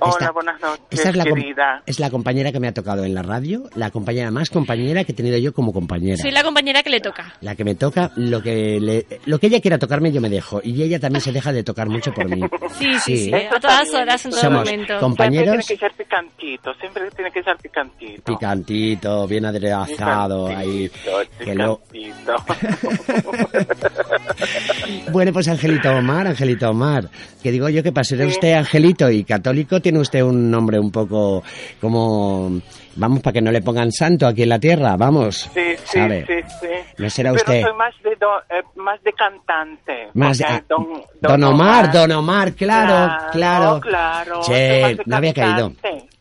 Hola, 0.00 0.12
Esta- 0.12 0.30
buenas 0.32 0.60
noches, 0.60 0.84
Esta 0.90 1.08
es 1.10 1.16
la, 1.16 1.24
querida. 1.24 1.82
es 1.86 1.98
la 1.98 2.10
compañera 2.10 2.52
que 2.52 2.60
me 2.60 2.68
ha 2.68 2.72
tocado 2.72 3.04
en 3.04 3.14
la 3.14 3.22
radio, 3.22 3.64
la 3.74 3.90
compañera 3.90 4.30
más 4.30 4.48
compañera 4.48 5.04
que 5.04 5.12
he 5.12 5.14
tenido 5.14 5.36
yo 5.38 5.52
como 5.52 5.72
compañera. 5.72 6.16
Soy 6.16 6.30
la 6.30 6.42
compañera 6.44 6.82
que 6.82 6.90
le 6.90 7.00
toca. 7.00 7.34
La 7.40 7.56
que 7.56 7.64
me 7.64 7.74
toca, 7.74 8.12
lo 8.16 8.40
que, 8.42 8.78
le- 8.80 9.06
lo 9.26 9.38
que 9.38 9.48
ella 9.48 9.60
quiera 9.60 9.78
tocarme, 9.78 10.12
yo 10.12 10.20
me 10.20 10.30
dejo. 10.30 10.60
Y 10.62 10.82
ella 10.82 11.00
también 11.00 11.20
se 11.20 11.32
deja 11.32 11.52
de 11.52 11.64
tocar 11.64 11.88
mucho 11.88 12.12
por 12.12 12.28
mí. 12.28 12.40
Sí, 12.78 12.94
sí, 13.04 13.16
sí, 13.16 13.24
Sí. 13.24 13.32
a 13.34 13.58
todas 13.58 13.92
horas, 13.92 14.24
en 14.24 14.30
todo 14.30 14.40
Somos 14.40 14.64
momento. 14.64 15.00
compañeros. 15.00 15.64
Siempre 15.64 15.64
tiene 15.64 15.80
que 15.80 15.86
ser 15.86 15.92
picantito, 16.06 16.74
siempre 16.74 17.10
tiene 17.10 17.30
que 17.32 17.42
ser 17.42 17.56
picantito. 17.56 18.22
Picantito, 18.24 19.26
bien 19.26 19.44
aderezado, 19.46 20.46
ahí. 20.48 20.88
Picantito, 20.88 21.44
Que 21.44 21.54
lo... 21.54 21.80
Bueno, 25.12 25.32
pues 25.32 25.48
Angelito 25.48 25.90
Omar, 25.90 26.26
Angelito 26.28 26.70
Omar. 26.70 27.08
Que 27.42 27.50
digo 27.50 27.68
yo 27.68 27.82
que 27.82 27.92
para 27.92 28.04
ser 28.04 28.24
usted 28.26 28.52
Angelito 28.54 29.10
y 29.10 29.24
católico 29.24 29.80
tiene 29.88 30.00
usted 30.00 30.22
un 30.22 30.50
nombre 30.50 30.78
un 30.78 30.90
poco 30.90 31.42
como... 31.80 32.60
Vamos, 32.96 33.20
para 33.20 33.32
que 33.34 33.40
no 33.40 33.52
le 33.52 33.62
pongan 33.62 33.92
santo 33.92 34.26
aquí 34.26 34.42
en 34.42 34.48
la 34.48 34.58
tierra, 34.58 34.96
vamos. 34.96 35.48
Sí, 35.54 35.60
sí, 35.84 35.98
¿Sabe? 36.00 36.26
sí, 36.26 36.34
sí. 36.60 36.66
No 36.98 37.08
será 37.08 37.30
Pero 37.30 37.42
usted. 37.44 37.62
soy 37.62 37.74
más 37.76 37.94
de, 38.02 38.10
do- 38.16 38.40
eh, 38.50 38.62
más 38.74 39.00
de 39.04 39.12
cantante. 39.12 40.08
Más 40.14 40.36
de- 40.38 40.44
ah, 40.44 40.62
don, 40.68 40.86
Don 41.20 41.44
Omar, 41.44 41.92
Don 41.92 42.10
Omar, 42.10 42.52
claro, 42.54 43.28
claro. 43.30 43.80
claro. 43.80 44.42
soy 44.42 44.54
Che, 44.56 44.98
no 45.06 45.16
había 45.16 45.32
caído. 45.32 45.72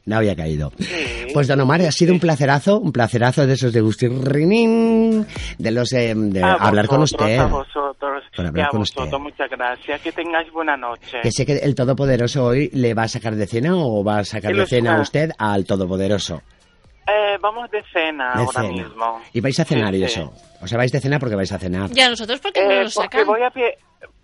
No 0.07 0.15
había 0.17 0.35
caído. 0.35 0.71
Sí. 0.79 1.27
Pues 1.33 1.47
Don 1.47 1.59
Omar, 1.59 1.81
ha 1.81 1.91
sido 1.91 2.13
un 2.13 2.19
placerazo, 2.19 2.79
un 2.79 2.91
placerazo 2.91 3.45
de 3.45 3.53
esos 3.53 3.71
de 3.73 3.81
Gustirrinín, 3.81 5.25
de 5.57 5.71
los 5.71 5.91
eh, 5.93 6.13
de 6.15 6.41
A 6.43 6.53
hablar 6.53 6.87
con 6.87 7.01
usted. 7.01 7.37
A 7.37 7.45
vosotros. 7.47 8.23
Por 8.35 8.45
hablar 8.47 8.67
a 8.67 8.69
con 8.69 8.79
vosotros, 8.79 9.05
usted. 9.05 9.19
muchas 9.19 9.49
gracias. 9.49 10.01
Que 10.01 10.11
tengáis 10.11 10.51
buena 10.51 10.77
noche. 10.77 11.19
Que 11.21 11.31
sé 11.31 11.45
que 11.45 11.57
el 11.57 11.75
Todopoderoso 11.75 12.45
hoy 12.45 12.69
le 12.73 12.93
va 12.93 13.03
a 13.03 13.07
sacar 13.07 13.35
de 13.35 13.45
cena 13.47 13.75
o 13.75 14.03
va 14.03 14.19
a 14.19 14.23
sacar 14.23 14.55
de 14.55 14.65
cena 14.65 14.97
a 14.97 15.01
usted 15.01 15.29
al 15.37 15.65
Todopoderoso. 15.65 16.41
Eh, 17.07 17.37
vamos 17.41 17.69
de 17.71 17.81
cena 17.93 18.33
De 18.35 18.41
ahora 18.43 18.61
cena. 18.61 18.69
mismo. 18.83 19.21
Y 19.33 19.39
vais 19.41 19.59
a 19.59 19.65
cenar 19.65 19.93
Sí, 19.93 19.97
y 20.03 20.07
sí. 20.07 20.19
eso. 20.19 20.33
O 20.61 20.67
sea, 20.67 20.77
vais 20.77 20.91
de 20.91 20.99
cena 20.99 21.19
porque 21.19 21.35
vais 21.35 21.51
a 21.51 21.57
cenar. 21.59 21.89
¿Y 21.95 21.99
a 22.01 22.09
nosotros 22.09 22.39
por 22.39 22.51
qué 22.51 22.63
no 22.65 22.71
Eh, 22.71 22.83
nos 22.83 22.95
porque 22.95 23.17
sacan? 23.19 23.27
voy 23.27 23.43
a 23.43 23.49
pe- 23.49 23.77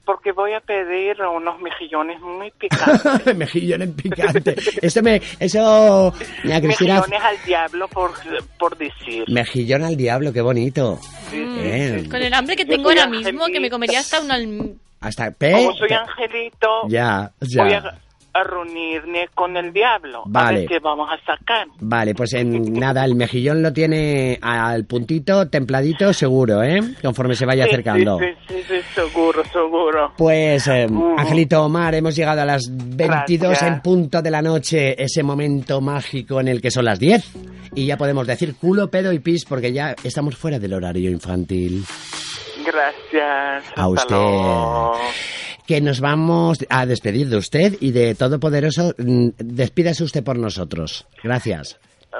porque 0.06 0.32
voy 0.32 0.54
a 0.54 0.60
pedir 0.60 1.22
unos 1.22 1.60
mejillones 1.62 2.20
muy 2.22 2.52
picantes. 2.60 3.36
Mejillones 3.36 3.90
picante. 3.92 4.56
Eso 4.82 5.02
me, 5.02 5.22
eso, 5.40 6.14
mira, 6.44 6.60
Cristina, 6.62 6.96
mejillones 6.96 7.24
al 7.24 7.46
diablo 7.46 7.88
por, 7.88 8.12
por 8.60 8.78
decir. 8.78 9.24
mejillón 9.30 9.84
al 9.84 9.96
diablo, 9.96 10.34
qué 10.34 10.42
bonito. 10.42 11.00
Con 12.10 12.22
el 12.22 12.34
hambre 12.34 12.56
que 12.56 12.64
Yo 12.66 12.70
tengo 12.76 12.90
ahora 12.90 13.08
mismo, 13.08 13.46
que 13.48 13.60
me 13.60 13.70
comería 13.70 14.00
hasta 14.00 14.20
un 14.22 14.30
alm- 14.30 14.76
Hasta 15.02 15.32
P. 15.32 15.52
Como 15.52 15.74
soy 15.76 15.92
angelito, 15.94 16.68
Ya, 16.88 17.32
ya. 17.42 17.64
voy 17.64 17.74
a, 17.74 17.78
a 17.80 17.94
reunirme 18.42 19.28
con 19.36 19.58
el 19.58 19.74
diablo. 19.74 20.20
A 20.22 20.24
Vale. 20.28 20.60
ver 20.62 20.68
qué 20.70 20.80
vamos 20.80 21.10
a 21.12 21.18
sacar. 21.26 21.68
Vale, 21.80 22.16
pues 22.16 22.34
en 22.34 22.74
nada, 22.74 23.04
el 23.06 23.16
mejillón 23.16 23.62
lo 23.62 23.74
tiene 23.74 24.40
al 24.42 24.86
puntito, 24.86 25.50
templadito, 25.50 26.14
seguro, 26.14 26.64
¿eh? 26.64 26.80
Conforme 27.02 27.36
se 27.36 27.46
vaya 27.46 27.66
acercando. 27.66 28.18
Sí, 28.20 28.26
sí, 28.48 28.56
sí, 28.56 28.64
sí, 28.70 28.82
seguro, 28.96 29.44
seguro. 29.52 30.14
Pues, 30.18 30.68
eh. 30.68 30.88
Angelito 31.18 31.64
Omar, 31.64 31.94
hemos 31.96 32.16
llegado 32.16 32.42
a 32.42 32.46
las 32.46 32.64
22 32.72 33.50
Gracias. 33.50 33.70
en 33.72 33.82
punto 33.82 34.22
de 34.22 34.32
la 34.32 34.42
noche, 34.42 34.96
ese 35.04 35.22
momento 35.24 35.82
mágico 35.82 36.40
en 36.40 36.48
el 36.48 36.62
que 36.62 36.72
son 36.72 36.86
las 36.86 37.00
10. 37.00 37.32
Y 37.76 37.88
ya 37.88 37.98
podemos 37.98 38.26
decir 38.28 38.56
culo, 38.56 38.90
pedo 38.90 39.12
y 39.12 39.20
pis 39.20 39.46
porque 39.46 39.74
ya 39.74 39.96
estamos 40.04 40.38
fuera 40.38 40.60
del 40.60 40.74
horario 40.74 41.10
infantil. 41.10 41.84
Gracias. 42.66 43.66
A 43.76 43.86
Hasta 43.86 43.88
usted. 43.90 44.16
luego. 44.16 44.94
Que 45.68 45.80
nos 45.82 46.00
vamos 46.02 46.60
a 46.70 46.86
despedir 46.86 47.30
de 47.30 47.38
usted 47.38 47.78
y 47.80 47.92
de 47.92 48.16
Todopoderoso. 48.16 48.94
mm, 48.98 49.30
Despídase 49.38 50.04
usted 50.04 50.24
por 50.24 50.38
nosotros. 50.38 51.06
Gracias. 51.24 51.78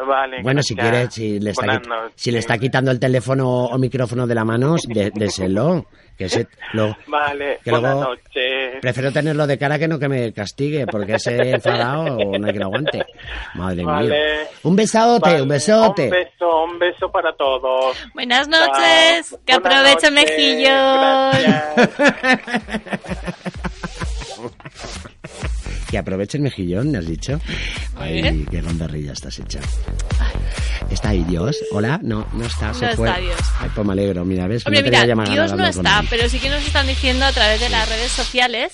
Vale. 0.08 0.42
Bueno, 0.42 0.62
si 0.64 0.76
quiere, 0.76 1.10
si 1.12 1.40
le 1.40 1.52
está, 1.52 1.82
si 2.16 2.32
le 2.32 2.40
quitando 2.58 2.90
el 2.92 3.00
teléfono 3.00 3.66
o 3.66 3.78
micrófono 3.78 4.26
de 4.26 4.36
la 4.36 4.44
mano, 4.44 4.76
de- 4.88 5.12
déselo. 5.14 5.86
Que 6.16 6.30
se, 6.30 6.48
lo, 6.74 6.96
Vale, 7.08 7.60
que 7.64 7.72
buenas 7.72 7.96
luego- 7.96 8.12
noches. 8.12 8.76
prefiero 8.80 9.12
tenerlo 9.12 9.48
de 9.48 9.58
cara 9.58 9.80
que 9.80 9.88
no 9.88 9.98
que 9.98 10.08
me 10.08 10.32
castigue, 10.32 10.86
porque 10.86 11.16
ese 11.16 11.50
enfadado 11.50 12.04
no 12.04 12.46
hay 12.48 12.54
que 12.54 12.60
lo 12.60 12.66
aguante. 12.66 13.04
Madre 13.56 13.84
Vale. 13.84 14.10
mía. 14.10 14.48
Un 14.62 14.76
besote, 14.76 15.30
Vale, 15.32 15.42
un 15.42 15.48
besote. 15.50 16.04
Un 16.04 16.10
beso, 16.12 16.64
un 16.66 16.78
beso 16.78 17.12
para 17.12 17.36
todos. 17.36 17.98
Buenas 18.14 18.48
noches, 18.48 19.32
Chao. 19.32 19.40
que 19.44 19.58
Buenas 19.60 19.74
aproveche 19.80 20.12
noches, 20.12 20.38
mejillón. 20.38 21.34
Que 25.94 26.00
aproveche 26.00 26.38
el 26.40 26.44
mejillón, 26.44 26.90
¿me 26.90 26.98
has 26.98 27.06
dicho? 27.06 27.40
Ay, 27.98 28.48
qué 28.50 28.62
rondarrilla 28.62 29.12
estás 29.14 29.38
hecha. 29.38 29.60
¿Está 30.90 31.10
ahí 31.10 31.24
Dios? 31.26 31.56
¿Hola? 31.72 32.00
No, 32.02 32.26
no 32.34 32.46
está, 32.46 32.74
se 32.74 32.88
No 32.88 32.96
fue. 32.96 33.10
está 33.10 33.22
Dios. 33.22 33.38
Ay, 33.60 33.70
pues 33.76 33.86
me 33.86 33.94
alegro, 33.94 34.26
mira, 34.26 34.48
ves 34.48 34.66
Hombre, 34.66 34.82
no 34.82 34.88
mira, 34.90 35.26
Dios 35.32 35.54
no 35.54 35.68
está, 35.68 36.04
pero 36.10 36.28
sí 36.30 36.40
que 36.40 36.50
nos 36.50 36.66
están 36.66 36.88
diciendo 36.88 37.26
a 37.26 37.32
través 37.32 37.60
de 37.60 37.70
las 37.70 37.88
redes 37.88 38.12
sociales 38.12 38.74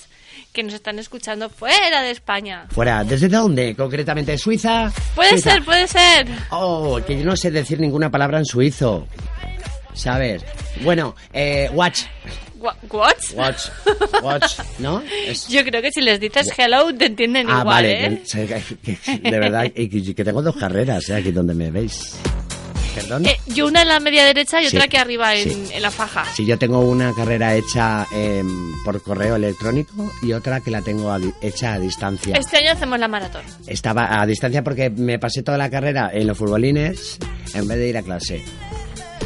que 0.54 0.62
nos 0.62 0.72
están 0.72 0.98
escuchando 0.98 1.50
fuera 1.50 2.00
de 2.00 2.10
España. 2.10 2.64
Fuera, 2.70 3.04
¿desde 3.04 3.28
dónde? 3.28 3.76
Concretamente, 3.76 4.38
¿Suiza? 4.38 4.90
Puede 5.14 5.32
Suiza. 5.32 5.50
ser, 5.52 5.62
puede 5.66 5.88
ser. 5.88 6.26
Oh, 6.52 7.00
que 7.06 7.18
yo 7.18 7.24
no 7.26 7.36
sé 7.36 7.50
decir 7.50 7.80
ninguna 7.80 8.10
palabra 8.10 8.38
en 8.38 8.46
suizo. 8.46 9.06
¿Sabes? 9.94 10.42
Bueno, 10.82 11.14
eh, 11.32 11.68
watch, 11.72 12.02
¿What? 12.58 12.74
watch, 13.34 13.68
watch, 14.22 14.44
¿no? 14.78 15.02
Es- 15.26 15.48
Yo 15.48 15.64
creo 15.64 15.80
que 15.82 15.90
si 15.92 16.00
les 16.02 16.20
dices 16.20 16.50
hello 16.58 16.94
te 16.94 17.06
entienden 17.06 17.46
Ah, 17.48 17.60
igual, 17.60 17.66
vale, 17.66 18.06
¿eh? 18.06 18.22
que- 18.30 18.62
que- 18.86 18.96
que- 18.96 19.18
de 19.18 19.38
verdad, 19.38 19.64
y 19.74 19.88
que, 19.88 20.14
que 20.14 20.24
tengo 20.24 20.42
dos 20.42 20.56
carreras, 20.56 21.08
¿eh? 21.08 21.14
Aquí 21.16 21.32
donde 21.32 21.54
me 21.54 21.70
veis. 21.70 22.14
¿Perdón? 22.94 23.24
Eh, 23.24 23.36
yo 23.46 23.68
una 23.68 23.82
en 23.82 23.88
la 23.88 24.00
media 24.00 24.24
derecha 24.24 24.60
y 24.60 24.66
Sí, 24.68 24.76
otra 24.76 24.86
aquí 24.86 24.96
arriba 24.96 25.34
en, 25.36 25.48
sí. 25.48 25.68
en 25.74 25.80
la 25.80 25.92
faja. 25.92 26.24
Sí, 26.34 26.44
yo 26.44 26.58
tengo 26.58 26.80
una 26.80 27.14
carrera 27.14 27.54
hecha 27.54 28.04
em, 28.12 28.72
por 28.84 29.00
correo 29.00 29.36
electrónico 29.36 30.12
y 30.22 30.32
otra 30.32 30.60
que 30.60 30.72
la 30.72 30.82
tengo 30.82 31.10
a 31.12 31.20
hecha 31.40 31.74
a 31.74 31.78
distancia. 31.78 32.34
Este 32.36 32.56
año 32.56 32.72
hacemos 32.72 32.98
la 32.98 33.06
maratón. 33.06 33.42
Estaba 33.68 34.20
a 34.20 34.26
distancia 34.26 34.64
porque 34.64 34.90
me 34.90 35.20
pasé 35.20 35.44
toda 35.44 35.56
la 35.56 35.70
carrera 35.70 36.10
en 36.12 36.26
los 36.26 36.36
futbolines 36.36 37.16
en 37.54 37.68
vez 37.68 37.78
de 37.78 37.88
ir 37.88 37.96
a 37.96 38.02
clase. 38.02 38.44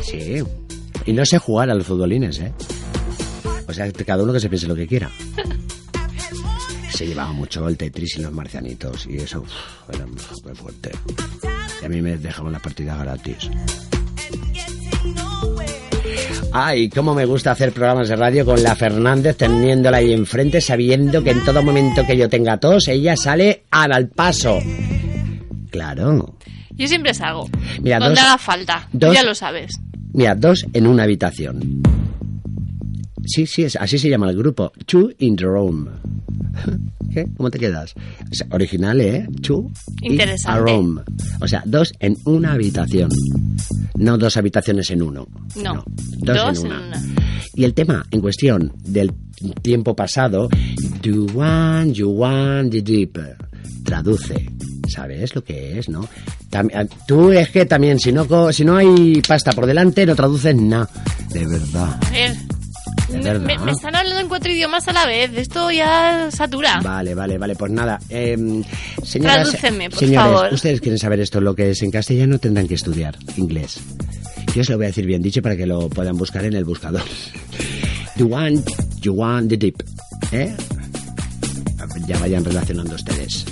Sí. 0.05 0.42
Y 1.07 1.12
no 1.12 1.24
sé 1.26 1.38
jugar 1.38 1.70
a 1.70 1.74
los 1.74 1.86
futbolines, 1.86 2.38
¿eh? 2.40 2.52
O 3.66 3.72
sea, 3.72 3.90
cada 3.92 4.22
uno 4.22 4.32
que 4.32 4.40
se 4.40 4.48
piense 4.48 4.66
lo 4.66 4.74
que 4.74 4.86
quiera. 4.86 5.11
Se 6.90 7.07
llevaba 7.07 7.32
mucho 7.32 7.66
el 7.68 7.76
Tetris 7.76 8.18
y 8.18 8.22
los 8.22 8.32
marcianitos 8.32 9.07
y 9.07 9.16
eso 9.16 9.40
uf, 9.40 9.94
era 9.94 10.07
muy 10.07 10.55
fuerte. 10.55 10.90
Y 11.82 11.84
a 11.84 11.88
mí 11.88 12.00
me 12.00 12.16
dejaban 12.16 12.52
la 12.52 12.61
partida 12.61 12.96
gratis. 12.96 13.50
Ay, 16.52 16.88
cómo 16.88 17.14
me 17.14 17.24
gusta 17.24 17.50
hacer 17.50 17.72
programas 17.72 18.09
de 18.09 18.16
radio 18.16 18.44
con 18.44 18.62
la 18.62 18.76
Fernández 18.76 19.36
teniéndola 19.36 19.96
ahí 19.96 20.12
enfrente, 20.12 20.61
sabiendo 20.61 21.22
que 21.24 21.30
en 21.30 21.44
todo 21.44 21.62
momento 21.64 22.07
que 22.07 22.16
yo 22.16 22.28
tenga 22.28 22.59
tos, 22.59 22.86
ella 22.86 23.16
sale 23.16 23.64
al 23.70 24.09
paso. 24.09 24.61
Claro. 25.70 26.36
Yo 26.76 26.86
siempre 26.86 27.12
salgo. 27.12 27.48
Mira, 27.82 27.98
donde 27.98 28.20
haga 28.20 28.38
falta. 28.38 28.88
Dos- 28.92 29.14
ya 29.14 29.24
lo 29.24 29.34
sabes. 29.34 29.72
Mira, 30.14 30.34
dos 30.34 30.64
en 30.72 30.86
una 30.86 31.02
habitación. 31.02 31.82
Sí, 33.26 33.46
sí, 33.46 33.64
es, 33.64 33.76
así 33.76 33.98
se 33.98 34.08
llama 34.08 34.30
el 34.30 34.36
grupo. 34.36 34.72
Two 34.86 35.10
in 35.18 35.36
the 35.36 35.44
room. 35.44 35.88
¿Qué? 37.12 37.26
¿Cómo 37.36 37.50
te 37.50 37.58
quedas? 37.58 37.94
Original, 38.50 39.00
¿eh? 39.00 39.26
Two 39.42 39.70
in 40.02 40.12
Interesante. 40.12 40.60
a 40.60 40.62
room. 40.62 41.00
O 41.40 41.48
sea, 41.48 41.62
dos 41.66 41.92
en 42.00 42.16
una 42.24 42.52
habitación. 42.52 43.10
No 43.96 44.18
dos 44.18 44.36
habitaciones 44.36 44.90
en 44.90 45.02
uno. 45.02 45.26
No. 45.62 45.84
Dos, 46.18 46.36
Dos 46.36 46.58
en, 46.60 46.66
en 46.66 46.72
una. 46.72 46.86
una. 46.86 47.02
Y 47.54 47.64
el 47.64 47.74
tema 47.74 48.04
en 48.10 48.20
cuestión 48.20 48.72
del 48.84 49.12
tiempo 49.62 49.94
pasado, 49.96 50.48
you 51.02 51.26
want, 51.34 51.92
you 51.92 52.10
want 52.10 52.72
the 52.72 52.82
deep. 52.82 53.18
Traduce. 53.84 54.34
¿Sabes 54.89 55.35
lo 55.35 55.43
que 55.43 55.78
es, 55.78 55.89
no? 55.89 56.07
Ah, 56.53 56.85
tú 57.07 57.32
es 57.32 57.49
que 57.51 57.64
también, 57.66 57.99
si 57.99 58.12
no, 58.12 58.53
si 58.53 58.64
no 58.64 58.76
hay 58.76 59.20
pasta 59.26 59.53
por 59.53 59.66
delante, 59.66 60.05
no 60.07 60.14
traduces 60.14 60.55
nada. 60.55 60.89
De 61.30 61.47
verdad. 61.47 61.99
A 62.07 62.11
ver. 62.11 62.35
De 63.09 63.18
Me, 63.18 63.22
verdad. 63.22 63.64
me- 63.64 63.72
están 63.72 63.95
hablando 63.95 64.20
en 64.20 64.28
cuatro 64.28 64.51
idiomas 64.53 64.87
a 64.89 64.93
la 64.93 65.07
vez. 65.07 65.30
Esto 65.37 65.70
ya 65.70 66.30
satura. 66.30 66.80
Vale, 66.82 67.14
vale, 67.14 67.39
vale. 67.39 67.55
Pues 67.57 67.70
nada. 67.72 67.99
Eh, 68.09 68.37
señoras, 69.03 69.49
Tradúceme, 69.51 69.91
por 69.91 69.99
señores, 69.99 70.32
favor. 70.32 70.53
ustedes 70.55 70.80
quieren 70.80 70.99
saber 70.99 71.20
esto, 71.20 71.41
lo 71.41 71.55
que 71.55 71.70
es 71.70 71.82
en 71.82 71.91
castellano, 71.91 72.39
tendrán 72.39 72.66
que 72.68 72.74
estudiar 72.74 73.16
inglés. 73.37 73.78
Yo 74.55 74.62
os 74.62 74.68
lo 74.68 74.76
voy 74.76 74.85
a 74.87 74.89
decir 74.89 75.07
bien 75.07 75.22
dicho 75.22 75.43
para 75.43 75.57
que 75.57 75.66
lo 75.66 75.89
puedan 75.89 76.16
buscar 76.16 76.45
en 76.45 76.55
el 76.55 76.64
buscador. 76.64 77.03
You 78.16 78.26
want, 78.26 78.68
you 79.01 79.12
want 79.12 79.49
the 79.49 79.57
deep. 79.57 79.82
¿Eh? 80.30 80.55
Ya 82.07 82.16
vayan 82.20 82.45
relacionando 82.45 82.95
ustedes. 82.95 83.45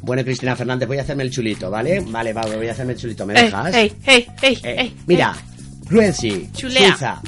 Bueno, 0.00 0.22
Cristina 0.24 0.54
Fernández, 0.56 0.86
voy 0.88 0.98
a 0.98 1.02
hacerme 1.02 1.24
el 1.24 1.30
chulito, 1.30 1.70
¿vale? 1.70 2.00
Vale, 2.00 2.32
va, 2.32 2.42
voy 2.42 2.68
a 2.68 2.72
hacerme 2.72 2.92
el 2.92 2.98
chulito. 2.98 3.26
¿Me 3.26 3.34
Ey, 3.38 3.44
dejas? 3.46 3.74
ey, 3.74 3.92
ey, 4.06 4.26
ey, 4.42 4.58
Eh, 4.62 4.74
ey, 4.78 4.96
mira, 5.06 5.34
Chulea. 6.52 6.90
Suiza. 6.90 7.20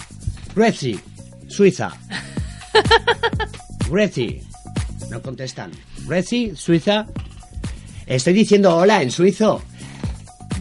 Greci, 0.55 1.01
Suiza. 1.49 1.91
Greci. 3.91 4.41
No 5.11 5.21
contestan. 5.21 5.71
Greci, 6.07 6.53
Suiza. 6.55 7.07
Estoy 8.07 8.33
diciendo 8.33 8.77
hola 8.77 9.03
en 9.03 9.11
suizo. 9.11 9.63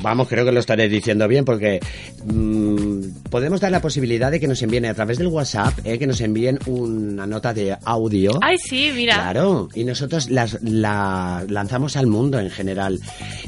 Vamos, 0.02 0.28
creo 0.28 0.46
que 0.46 0.52
lo 0.52 0.60
estaré 0.60 0.88
diciendo 0.88 1.28
bien 1.28 1.44
porque 1.46 1.80
mm, 2.26 3.30
podemos 3.30 3.60
dar 3.60 3.72
la 3.72 3.82
posibilidad 3.82 4.32
de 4.32 4.40
que 4.40 4.48
nos 4.48 4.62
envíen 4.62 4.86
a 4.86 4.94
través 4.94 5.18
del 5.18 5.28
WhatsApp, 5.28 5.78
eh, 5.84 6.00
que 6.00 6.08
nos 6.08 6.22
envíen 6.22 6.60
una 6.68 7.26
nota 7.28 7.54
de 7.54 7.76
audio. 7.84 8.32
Ay, 8.42 8.58
sí, 8.58 8.92
mira. 8.94 9.16
Claro, 9.16 9.70
y 9.74 9.84
nosotros 9.84 10.30
las, 10.30 10.58
la 10.62 11.46
lanzamos 11.50 11.98
al 11.98 12.08
mundo 12.08 12.40
en 12.40 12.50
general. 12.50 13.00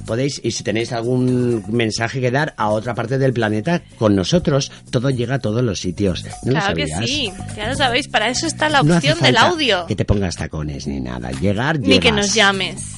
Podéis, 0.05 0.41
y 0.43 0.51
si 0.51 0.63
tenéis 0.63 0.91
algún 0.91 1.63
mensaje 1.69 2.19
que 2.19 2.31
dar 2.31 2.53
a 2.57 2.69
otra 2.69 2.93
parte 2.93 3.17
del 3.17 3.33
planeta, 3.33 3.81
con 3.97 4.15
nosotros 4.15 4.71
todo 4.89 5.09
llega 5.09 5.35
a 5.35 5.39
todos 5.39 5.63
los 5.63 5.79
sitios. 5.79 6.23
¿No 6.43 6.53
lo 6.53 6.59
Claro 6.59 6.75
que 6.75 6.87
sí. 6.87 7.31
Ya 7.55 7.69
lo 7.69 7.75
sabéis, 7.75 8.07
para 8.07 8.29
eso 8.29 8.45
está 8.47 8.69
la 8.69 8.83
No 8.83 8.95
hace 8.95 9.11
opción 9.11 9.25
del 9.25 9.37
audio. 9.37 9.85
Que 9.87 9.95
te 9.95 10.05
pongas 10.05 10.35
tacones 10.35 10.87
ni 10.87 10.99
nada. 10.99 11.31
Llegar, 11.31 11.79
Ni 11.79 11.99
que 11.99 12.09
llegas. 12.09 12.15
nos 12.15 12.33
llames. 12.33 12.91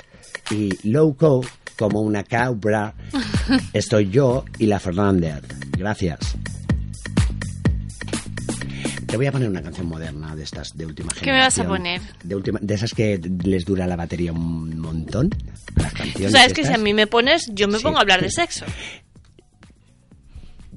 Y 0.51 0.69
Low 0.89 1.15
Cost, 1.15 1.49
como 1.77 2.01
una 2.01 2.23
cabra, 2.23 2.93
estoy 3.73 4.09
yo 4.09 4.45
y 4.59 4.65
la 4.67 4.79
Fernández. 4.79 5.41
Gracias. 5.77 6.19
te 9.07 9.17
voy 9.17 9.27
a 9.27 9.31
poner 9.31 9.47
una 9.49 9.61
canción 9.61 9.87
moderna 9.87 10.35
de 10.35 10.43
estas 10.43 10.75
de 10.75 10.85
última 10.85 11.13
¿Qué 11.13 11.31
me 11.31 11.39
vas 11.39 11.57
a 11.59 11.63
generación. 11.63 11.67
poner? 11.67 12.01
De, 12.23 12.35
última, 12.35 12.59
de 12.61 12.73
esas 12.73 12.93
que 12.93 13.17
les 13.43 13.63
dura 13.65 13.87
la 13.87 13.95
batería 13.95 14.33
un 14.33 14.77
montón. 14.79 15.29
Las 15.75 15.93
canciones. 15.93 16.31
sabes 16.31 16.53
que 16.53 16.61
si 16.63 16.67
estas. 16.67 16.79
a 16.79 16.83
mí 16.83 16.93
me 16.93 17.07
pones, 17.07 17.45
yo 17.53 17.67
me 17.67 17.77
Sí. 17.77 17.83
pongo 17.83 17.97
a 17.97 18.01
hablar 18.01 18.21
de 18.21 18.29
sexo. 18.29 18.65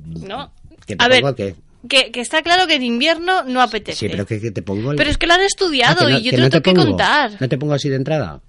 ¿No? 0.06 0.52
¿Que 0.86 0.96
te 0.96 1.04
A 1.04 1.08
ver, 1.08 1.22
qué? 1.34 1.54
Que, 1.88 2.10
que 2.10 2.20
está 2.20 2.42
claro 2.42 2.66
que 2.66 2.74
en 2.76 2.82
invierno 2.82 3.44
no 3.44 3.60
apetece. 3.60 3.98
Sí, 3.98 4.08
pero 4.08 4.26
que, 4.26 4.40
que 4.40 4.50
te 4.50 4.62
pongo. 4.62 4.90
el- 4.92 4.96
Pero 4.96 5.10
es 5.10 5.18
que 5.18 5.26
lo 5.26 5.34
han 5.34 5.40
Ah, 5.42 5.46
estudiado 5.46 6.08
no- 6.08 6.18
y 6.18 6.22
yo 6.22 6.30
te 6.30 6.36
no 6.38 6.42
lo 6.44 6.50
tengo 6.50 6.62
que 6.62 6.74
contar. 6.74 7.32
¿No 7.40 7.48
te 7.48 7.58
pongo 7.58 7.74
así 7.74 7.88
de 7.88 7.96
entrada? 7.96 8.40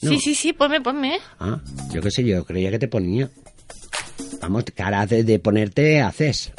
No. 0.00 0.10
Sí, 0.10 0.18
sí, 0.20 0.34
sí, 0.34 0.52
ponme, 0.52 0.80
ponme. 0.80 1.18
Ah, 1.40 1.60
yo 1.92 2.00
qué 2.00 2.10
sé, 2.10 2.24
yo 2.24 2.44
creía 2.44 2.70
que 2.70 2.78
te 2.78 2.86
ponía. 2.88 3.28
Vamos, 4.40 4.64
cara 4.74 5.04
de, 5.06 5.24
de 5.24 5.38
ponerte 5.40 6.00
haces. 6.00 6.52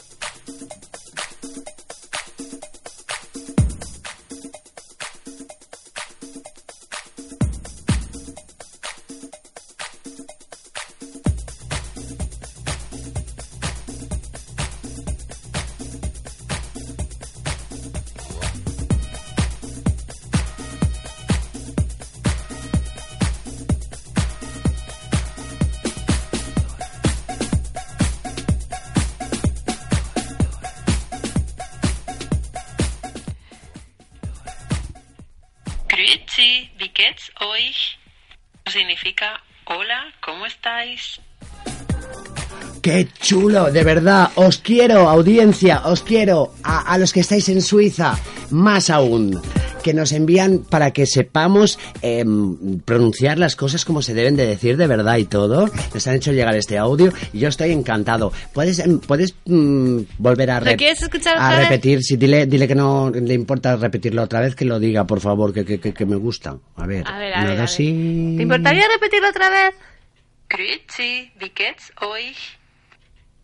Euch? 37.39 37.97
Significa 38.67 39.41
hola, 39.65 40.13
¿cómo 40.21 40.45
estáis? 40.45 41.19
¡Qué 42.81 43.07
chulo! 43.19 43.71
De 43.71 43.83
verdad, 43.83 44.31
os 44.35 44.57
quiero, 44.57 45.09
audiencia, 45.09 45.81
os 45.85 46.01
quiero. 46.01 46.53
A 46.63 46.97
los 46.97 47.11
que 47.11 47.19
estáis 47.19 47.49
en 47.49 47.61
Suiza, 47.61 48.17
más 48.49 48.89
aún. 48.89 49.41
Que 49.83 49.93
nos 49.93 50.11
envían 50.11 50.59
para 50.69 50.91
que 50.91 51.05
sepamos 51.05 51.79
em, 52.01 52.79
pronunciar 52.81 53.37
las 53.39 53.55
cosas 53.55 53.85
como 53.85 54.01
se 54.01 54.13
deben 54.13 54.35
de 54.35 54.45
decir 54.45 54.77
de 54.77 54.87
verdad 54.87 55.17
y 55.17 55.25
todo. 55.25 55.69
Nos 55.93 56.07
han 56.07 56.15
hecho 56.15 56.31
llegar 56.31 56.55
este 56.55 56.77
audio 56.77 57.11
y 57.33 57.39
yo 57.39 57.47
estoy 57.49 57.71
encantado. 57.71 58.31
¿Puedes, 58.53 58.79
em, 58.79 58.99
puedes 58.99 59.35
mm, 59.45 60.01
volver 60.17 60.51
a, 60.51 60.59
¿Lo 60.59 60.65
re- 60.65 60.75
quieres 60.77 61.01
escuchar 61.01 61.37
a 61.37 61.45
otra 61.47 61.59
vez? 61.59 61.69
repetir? 61.69 62.03
Si 62.03 62.17
dile, 62.17 62.45
dile 62.45 62.67
que 62.67 62.75
no 62.75 63.09
le 63.09 63.33
importa 63.33 63.75
repetirlo 63.77 64.21
otra 64.23 64.41
vez, 64.41 64.55
que 64.55 64.65
lo 64.65 64.79
diga, 64.79 65.05
por 65.05 65.19
favor, 65.21 65.53
que, 65.53 65.63
que, 65.65 65.79
que, 65.79 65.93
que 65.93 66.05
me 66.05 66.15
gusta. 66.17 66.57
A 66.75 66.85
ver, 66.85 67.03
A 67.07 67.17
ver, 67.19 67.33
a 67.33 67.41
no 67.41 67.47
ver, 67.47 67.51
a 67.51 67.53
hagas 67.53 67.55
ver. 67.57 67.61
así. 67.63 68.33
¿Te 68.37 68.43
importaría 68.43 68.83
repetirlo 68.93 69.29
otra 69.29 69.49
vez? 69.49 69.75
Grüezi, 70.49 71.31
wie 71.39 71.51
geht's 71.55 71.91
euch? 72.01 72.57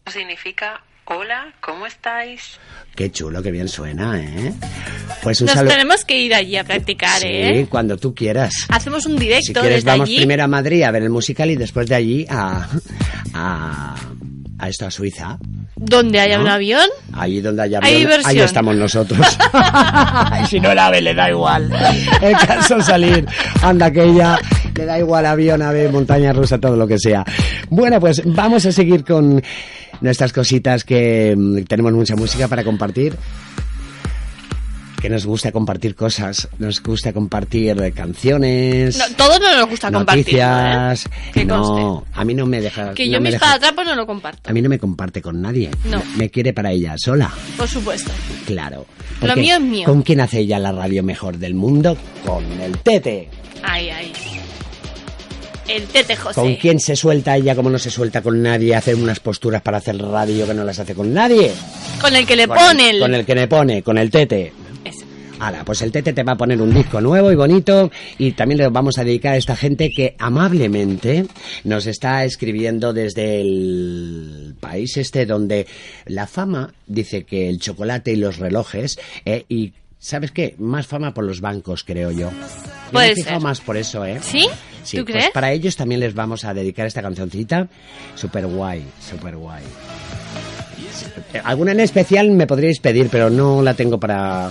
Significa 0.08 0.84
hola, 1.08 1.53
¿cómo 1.62 1.86
estáis? 1.86 2.58
Qué 2.95 3.12
chulo, 3.12 3.43
qué 3.43 3.51
bien 3.51 3.68
suena, 3.68 4.20
¿eh? 4.20 4.53
Pues 5.22 5.41
un 5.41 5.47
Nos 5.47 5.56
saludo. 5.56 5.72
tenemos 5.74 6.06
que 6.06 6.18
ir 6.18 6.34
allí 6.34 6.56
a 6.58 6.64
practicar, 6.64 7.20
Sí, 7.20 7.28
¿eh? 7.28 7.68
cuando 7.70 7.97
tú 7.97 8.14
quieras. 8.16 8.53
Hacemos 8.70 9.06
un 9.06 9.18
directo 9.18 9.45
Si 9.47 9.53
quieres, 9.53 9.84
desde 9.84 9.89
vamos 9.91 10.10
allí. 10.10 10.18
primero 10.18 10.43
a 10.43 10.47
Madrid 10.47 10.84
a 10.84 10.91
ver 10.91 11.03
el 11.03 11.10
musical 11.10 11.49
y 11.51 11.56
después 11.56 11.88
de 11.88 11.95
allí 11.95 12.26
a. 12.30 12.68
a. 13.34 13.95
a 14.60 14.70
esto, 14.70 14.86
a 14.86 14.91
Suiza. 14.91 15.38
Donde 15.76 16.22
haya 16.22 16.38
¿No? 16.38 16.43
un 16.43 16.49
avión. 16.49 16.88
Allí 17.14 17.41
donde 17.41 17.64
haya 17.64 17.80
Hay 17.84 17.95
avión, 17.95 17.99
diversión. 18.08 18.32
ahí 18.32 18.39
estamos 18.39 18.76
nosotros. 18.78 19.20
y 20.43 20.47
si 20.47 20.60
no 20.62 20.72
el 20.72 20.80
ave, 20.80 21.01
le 21.01 21.14
da 21.14 21.30
igual. 21.30 21.70
El 22.22 22.34
caso 22.38 22.82
salir. 22.82 23.26
Anda 23.62 23.91
que 23.91 24.03
ella 24.06 24.39
le 24.74 24.86
da 24.86 24.97
igual 24.97 25.26
avión, 25.26 25.62
ave, 25.62 25.89
montaña 25.89 26.32
rusa, 26.32 26.58
todo 26.60 26.78
lo 26.78 26.88
que 26.88 26.97
sea. 26.97 27.26
Bueno, 27.70 27.99
pues 27.99 28.22
vamos 28.26 28.66
a 28.66 28.72
seguir 28.72 29.03
con 29.03 29.41
nuestras 30.02 30.34
cositas 30.34 30.84
que 30.84 31.36
mm, 31.38 31.64
tenemos 31.64 31.93
mucha 31.93 32.16
música 32.16 32.48
para 32.48 32.64
compartir. 32.64 33.16
Que 35.02 35.10
nos 35.10 35.26
gusta 35.28 35.52
compartir 35.52 35.93
cosas, 35.93 36.48
nos 36.58 36.82
gusta 36.82 37.14
compartir 37.14 37.80
eh, 37.80 37.91
canciones. 37.91 38.98
No, 38.98 39.04
todo 39.16 39.38
no 39.38 39.56
nos 39.56 39.70
gusta 39.70 39.91
compartir. 39.91 40.26
Noticias. 40.39 41.08
Que 41.32 41.46
no, 41.46 42.06
a 42.12 42.26
mí 42.26 42.34
no 42.34 42.48
me 42.48 42.60
deja. 42.60 42.93
Que 42.96 43.06
no 43.06 43.12
yo 43.14 43.20
me 43.22 43.26
mis 43.30 43.34
deja- 43.34 43.46
padatrapos 43.46 43.86
no 43.86 43.93
lo 43.93 44.08
comparto, 44.08 44.50
a 44.50 44.54
mí 44.54 44.64
no 44.64 44.70
me 44.70 44.80
comparte 44.80 45.22
con 45.22 45.39
nadie. 45.41 45.70
No. 45.84 46.02
Me 46.18 46.32
quiere 46.32 46.54
para 46.54 46.72
ella 46.72 46.96
sola. 46.98 47.32
por 47.56 47.68
supuesto. 47.68 48.12
Claro. 48.48 48.88
Lo 49.22 49.36
mío 49.36 49.56
es 49.58 49.62
mío. 49.62 49.86
¿Con 49.86 50.02
quién 50.02 50.22
hace 50.22 50.39
ella 50.39 50.58
la 50.58 50.72
radio 50.72 51.04
mejor 51.04 51.38
del 51.38 51.54
mundo? 51.54 51.96
Con 52.26 52.43
el 52.60 52.76
Tete. 52.80 53.30
Ay, 53.62 53.89
ay. 53.89 54.12
El 55.68 55.86
Tete 55.88 56.16
José. 56.16 56.39
¿Con 56.39 56.55
quién 56.55 56.80
se 56.80 56.95
suelta 56.95 57.36
ella 57.36 57.55
como 57.55 57.70
no 57.70 57.80
se 57.80 57.89
suelta 57.89 58.22
con 58.22 58.41
nadie? 58.41 58.76
Hace 58.76 58.93
unas 58.93 59.20
posturas 59.20 59.61
para 59.61 59.78
hacer 59.78 59.97
radio 59.97 60.45
que 60.47 60.53
no 60.53 60.63
las 60.63 60.80
hace 60.80 60.93
con 60.93 61.13
nadie. 61.13 61.51
Con 61.99 62.16
el 62.16 62.26
que 62.26 62.36
le 62.36 62.47
Con 62.47 62.57
pone 62.57 62.89
el, 62.91 62.95
el... 62.97 63.01
Con 63.01 63.13
el 63.16 63.26
que 63.26 63.36
le 63.36 63.47
pone, 63.47 63.82
con 63.84 63.97
el 63.97 64.11
Tete. 64.11 64.53
Hala, 65.38 65.66
pues 65.66 65.82
el 65.82 65.91
Tete 65.91 66.13
te 66.13 66.24
va 66.24 66.32
a 66.34 66.38
poner 66.38 66.61
un 66.61 66.74
disco 66.74 67.01
nuevo 67.01 67.30
y 67.30 67.36
bonito 67.36 67.91
y 68.18 68.32
también 68.32 68.57
le 68.59 68.70
vamos 68.70 68.97
a 68.97 69.03
dedicar 69.03 69.34
a 69.34 69.38
esta 69.38 69.55
gente 69.57 69.89
que 69.89 70.16
amablemente 70.18 71.26
nos 71.66 71.88
está 71.88 72.24
escribiendo 72.24 72.93
desde 72.93 73.41
el 73.41 74.55
país 74.61 74.95
este 74.95 75.26
donde 75.26 75.68
la 76.05 76.26
fama 76.26 76.74
dice 76.88 77.26
que 77.26 77.49
el 77.49 77.59
chocolate 77.59 78.13
y 78.13 78.16
los 78.16 78.38
relojes 78.38 78.97
eh, 79.26 79.43
y 79.49 79.74
¿sabes 79.99 80.32
qué? 80.32 80.55
Más 80.57 80.88
fama 80.88 81.13
por 81.13 81.26
los 81.26 81.41
bancos, 81.41 81.84
creo 81.84 82.11
yo. 82.11 82.30
Yo 82.30 82.32
me 82.32 82.91
Puede 82.93 83.11
he 83.11 83.16
fijado 83.16 83.39
ser. 83.39 83.43
más 83.43 83.59
por 83.59 83.76
eso, 83.76 84.05
¿eh? 84.05 84.20
¿Sí? 84.22 84.47
Sí, 84.86 84.98
¿Tú 84.98 85.04
pues 85.06 85.16
crees? 85.18 85.32
para 85.32 85.52
ellos 85.52 85.76
también 85.76 86.00
les 86.00 86.14
vamos 86.14 86.46
a 86.46 86.54
dedicar 86.54 86.86
esta 86.88 87.02
cancioncita. 87.02 87.68
Super 88.16 88.46
guay, 88.48 88.86
super 89.02 89.36
guay. 89.36 89.64
Eh, 91.34 91.42
Alguna 91.44 91.72
en 91.74 91.80
especial 91.82 92.32
me 92.32 92.48
podríais 92.48 92.80
pedir, 92.80 93.10
pero 93.10 93.30
no 93.30 93.62
la 93.62 93.74
tengo 93.74 94.00
para 94.00 94.50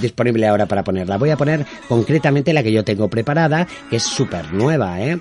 disponible 0.00 0.46
ahora 0.46 0.66
para 0.66 0.84
ponerla. 0.84 1.16
Voy 1.16 1.30
a 1.30 1.36
poner 1.36 1.64
concretamente 1.88 2.52
la 2.52 2.62
que 2.62 2.72
yo 2.72 2.84
tengo 2.84 3.08
preparada, 3.08 3.66
que 3.88 3.96
es 3.96 4.02
súper 4.02 4.52
nueva, 4.52 5.00
¿eh? 5.00 5.18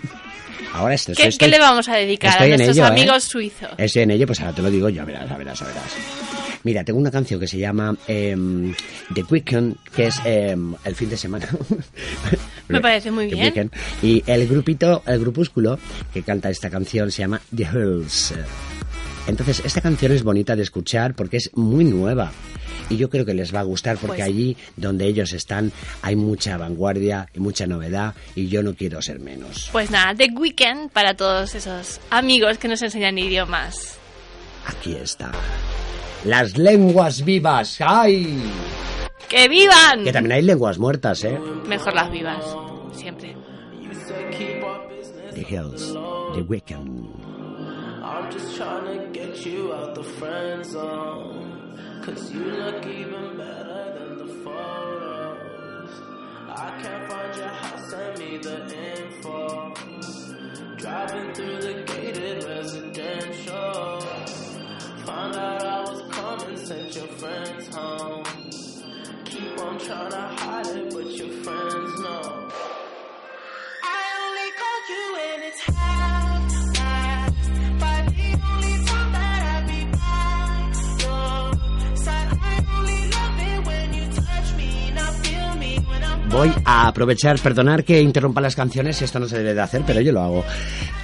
Ahora 0.73 0.95
esto, 0.95 1.13
¿Qué, 1.15 1.27
estoy- 1.27 1.37
qué 1.47 1.47
le 1.47 1.59
vamos 1.59 1.87
a 1.87 1.95
dedicar 1.95 2.41
a 2.41 2.45
nuestros 2.47 2.75
ello, 2.77 2.85
¿eh? 2.85 2.87
amigos 2.89 3.23
suizos? 3.23 3.69
Estoy 3.77 4.01
en 4.03 4.11
ello, 4.11 4.27
pues 4.27 4.39
ahora 4.41 4.53
te 4.53 4.61
lo 4.61 4.69
digo 4.69 4.89
yo, 4.89 5.01
a 5.01 5.05
verás, 5.05 5.31
a 5.31 5.37
verás, 5.37 5.61
a 5.61 5.65
verás. 5.65 5.83
Mira, 6.67 6.83
tengo 6.83 6.99
una 6.99 7.11
canción 7.11 7.39
que 7.39 7.47
se 7.47 7.57
llama 7.57 7.95
em, 8.09 8.75
The 9.13 9.23
Weekend, 9.29 9.77
que 9.95 10.07
es 10.07 10.19
em, 10.25 10.75
el 10.83 10.95
fin 10.95 11.09
de 11.09 11.15
semana. 11.15 11.47
Me 12.67 12.81
parece 12.81 13.09
muy 13.09 13.29
The 13.29 13.35
bien. 13.35 13.53
Weeknd. 13.55 13.71
Y 14.03 14.21
el 14.27 14.45
grupito, 14.49 15.01
el 15.05 15.17
grupúsculo 15.21 15.79
que 16.13 16.23
canta 16.23 16.49
esta 16.49 16.69
canción 16.69 17.09
se 17.09 17.21
llama 17.21 17.39
The 17.55 17.63
Hills. 17.63 18.33
Entonces, 19.27 19.61
esta 19.63 19.79
canción 19.79 20.11
es 20.11 20.23
bonita 20.23 20.57
de 20.57 20.63
escuchar 20.63 21.13
porque 21.15 21.37
es 21.37 21.51
muy 21.55 21.85
nueva. 21.85 22.33
Y 22.89 22.97
yo 22.97 23.09
creo 23.09 23.23
que 23.23 23.33
les 23.33 23.55
va 23.55 23.61
a 23.61 23.63
gustar 23.63 23.95
porque 23.97 24.17
Pues- 24.17 24.27
allí 24.27 24.57
donde 24.75 25.05
ellos 25.05 25.31
están 25.31 25.71
hay 26.01 26.17
mucha 26.17 26.57
vanguardia 26.57 27.29
y 27.33 27.39
mucha 27.39 27.65
novedad 27.65 28.13
y 28.35 28.49
yo 28.49 28.61
no 28.61 28.75
quiero 28.75 29.01
ser 29.01 29.21
menos. 29.21 29.69
Pues 29.71 29.89
nada, 29.89 30.13
The 30.13 30.31
Weekend 30.37 30.91
para 30.91 31.13
todos 31.15 31.55
esos 31.55 32.01
amigos 32.09 32.57
que 32.57 32.67
nos 32.67 32.81
enseñan 32.81 33.17
idiomas. 33.17 33.97
Aquí 34.65 34.95
está. 34.95 35.31
Las 36.25 36.57
lenguas 36.57 37.23
vivas. 37.23 37.77
¡Ay! 37.79 38.41
¡Que 39.29 39.47
vivan! 39.47 40.03
Que 40.03 40.11
también 40.11 40.33
hay 40.33 40.41
lenguas 40.41 40.77
muertas, 40.79 41.23
¿eh? 41.23 41.37
Mejor 41.67 41.93
las 41.93 42.11
vivas, 42.11 42.43
siempre. 42.93 43.35
The 45.33 45.41
Hills, 45.43 45.93
The 46.33 46.41
Weekend. 46.41 47.09
I'm 48.03 48.31
just 48.31 48.55
trying 48.57 48.85
to 48.85 49.07
get 49.11 49.45
you 49.45 49.71
out 49.73 49.93
the 49.93 50.03
friend 50.03 50.65
zone. 50.65 51.77
Cause 52.03 52.31
you 52.31 52.45
look 52.45 52.85
even 52.85 53.37
better 53.37 53.93
than 53.99 54.17
the 54.17 54.33
photos. 54.43 55.91
I 56.49 56.71
can't 56.81 57.07
find 57.11 57.35
your 57.35 57.47
house, 57.49 57.91
send 57.91 58.17
me 58.17 58.37
the 58.37 58.63
info. 58.97 59.73
Driving 60.77 61.33
through 61.33 61.61
the 61.61 61.83
gated 61.85 62.43
residential. 62.45 63.99
Found 65.07 65.37
out 65.37 65.65
I 65.65 65.79
was 65.89 66.01
coming, 66.11 66.57
sent 66.57 66.93
your 66.93 67.07
friends 67.07 67.73
home. 67.73 68.25
Keep 69.23 69.57
on 69.57 69.79
trying 69.79 70.11
to 70.11 70.17
hide 70.17 70.67
it, 70.67 70.93
but 70.93 71.05
your 71.11 71.29
friends 71.29 71.99
know. 72.01 72.49
I 73.85 74.01
only 74.25 74.49
called 74.59 74.89
you 74.89 75.13
when 75.13 75.43
it's 75.47 75.61
half 75.61 76.36
Voy 86.29 86.51
a 86.65 86.87
aprovechar, 86.89 87.39
perdonar 87.39 87.83
que 87.83 88.01
interrumpa 88.01 88.41
las 88.41 88.55
canciones, 88.55 89.01
esto 89.01 89.17
no 89.19 89.27
se 89.27 89.37
debe 89.37 89.53
de 89.55 89.61
hacer, 89.61 89.81
pero 89.87 90.01
yo 90.01 90.11
lo 90.11 90.21
hago. 90.21 90.43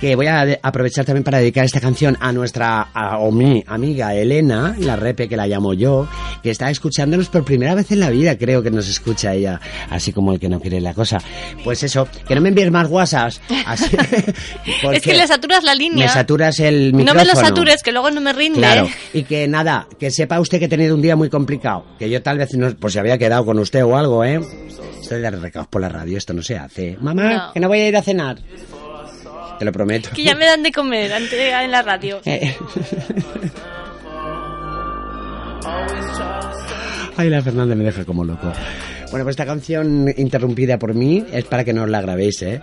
Que 0.01 0.15
voy 0.15 0.27
a 0.27 0.59
aprovechar 0.61 1.05
también 1.05 1.23
para 1.23 1.37
dedicar 1.39 1.63
esta 1.65 1.79
canción 1.79 2.17
a 2.19 2.31
nuestra, 2.33 2.81
a, 2.93 3.17
o 3.19 3.31
mi 3.31 3.63
amiga 3.65 4.13
Elena, 4.13 4.75
la 4.77 4.95
repe 4.97 5.29
que 5.29 5.37
la 5.37 5.47
llamo 5.47 5.73
yo, 5.73 6.07
que 6.43 6.51
está 6.51 6.69
escuchándonos 6.69 7.29
por 7.29 7.45
primera 7.45 7.73
vez 7.73 7.89
en 7.91 8.01
la 8.01 8.09
vida, 8.09 8.37
creo 8.37 8.61
que 8.61 8.69
nos 8.69 8.87
escucha 8.89 9.33
ella, 9.33 9.59
así 9.89 10.11
como 10.11 10.33
el 10.33 10.39
que 10.39 10.49
no 10.49 10.59
quiere 10.59 10.81
la 10.81 10.93
cosa. 10.93 11.19
Pues 11.63 11.81
eso, 11.83 12.07
que 12.27 12.35
no 12.35 12.41
me 12.41 12.49
envíes 12.49 12.69
más 12.69 12.89
WhatsApps. 12.89 13.41
así- 13.65 13.95
Es 14.93 15.01
que 15.01 15.13
le 15.15 15.25
saturas 15.25 15.63
la 15.63 15.73
línea. 15.73 16.05
me 16.05 16.11
saturas 16.11 16.59
el 16.59 16.91
no 16.91 16.97
micrófono. 16.99 17.21
me 17.23 17.33
lo 17.33 17.35
satures, 17.39 17.81
que 17.81 17.91
luego 17.93 18.11
no 18.11 18.19
me 18.21 18.33
rinde. 18.33 18.59
Claro, 18.59 18.89
y 19.13 19.23
que 19.23 19.47
nada, 19.47 19.87
que 19.97 20.11
sepa 20.11 20.39
usted 20.41 20.59
que 20.59 20.65
he 20.65 20.69
tenido 20.69 20.93
un 20.93 21.01
día 21.01 21.15
muy 21.15 21.29
complicado, 21.29 21.85
que 21.97 22.09
yo 22.09 22.21
tal 22.21 22.37
vez 22.37 22.53
no, 22.55 22.75
pues 22.75 22.93
se 22.93 22.99
había 22.99 23.17
quedado 23.17 23.45
con 23.45 23.57
usted 23.57 23.83
o 23.85 23.95
algo, 23.97 24.23
¿eh? 24.25 24.41
Esto 25.13 25.21
de 25.21 25.31
dar 25.31 25.39
recados 25.39 25.67
por 25.67 25.81
la 25.81 25.89
radio, 25.89 26.17
esto 26.17 26.33
no 26.33 26.41
se 26.41 26.57
hace. 26.57 26.97
Mamá, 26.99 27.33
No. 27.33 27.53
que 27.53 27.59
no 27.59 27.67
voy 27.67 27.79
a 27.81 27.87
ir 27.87 27.95
a 27.97 28.01
cenar. 28.01 28.37
Te 29.59 29.65
lo 29.65 29.71
prometo. 29.71 30.09
Que 30.15 30.23
ya 30.23 30.33
me 30.35 30.45
dan 30.45 30.63
de 30.63 30.71
comer 30.71 31.11
en 31.11 31.71
la 31.71 31.81
radio. 31.83 32.19
Eh. 32.25 32.55
Ay, 37.15 37.29
la 37.29 37.41
Fernández 37.41 37.77
me 37.77 37.83
deja 37.83 38.05
como 38.05 38.23
loco. 38.25 38.51
Bueno, 39.11 39.23
pues 39.25 39.33
esta 39.33 39.45
canción 39.45 40.11
interrumpida 40.17 40.79
por 40.79 40.95
mí 40.95 41.23
es 41.31 41.45
para 41.45 41.63
que 41.63 41.73
no 41.73 41.83
os 41.83 41.89
la 41.89 42.01
grabéis, 42.01 42.41
¿eh? 42.41 42.59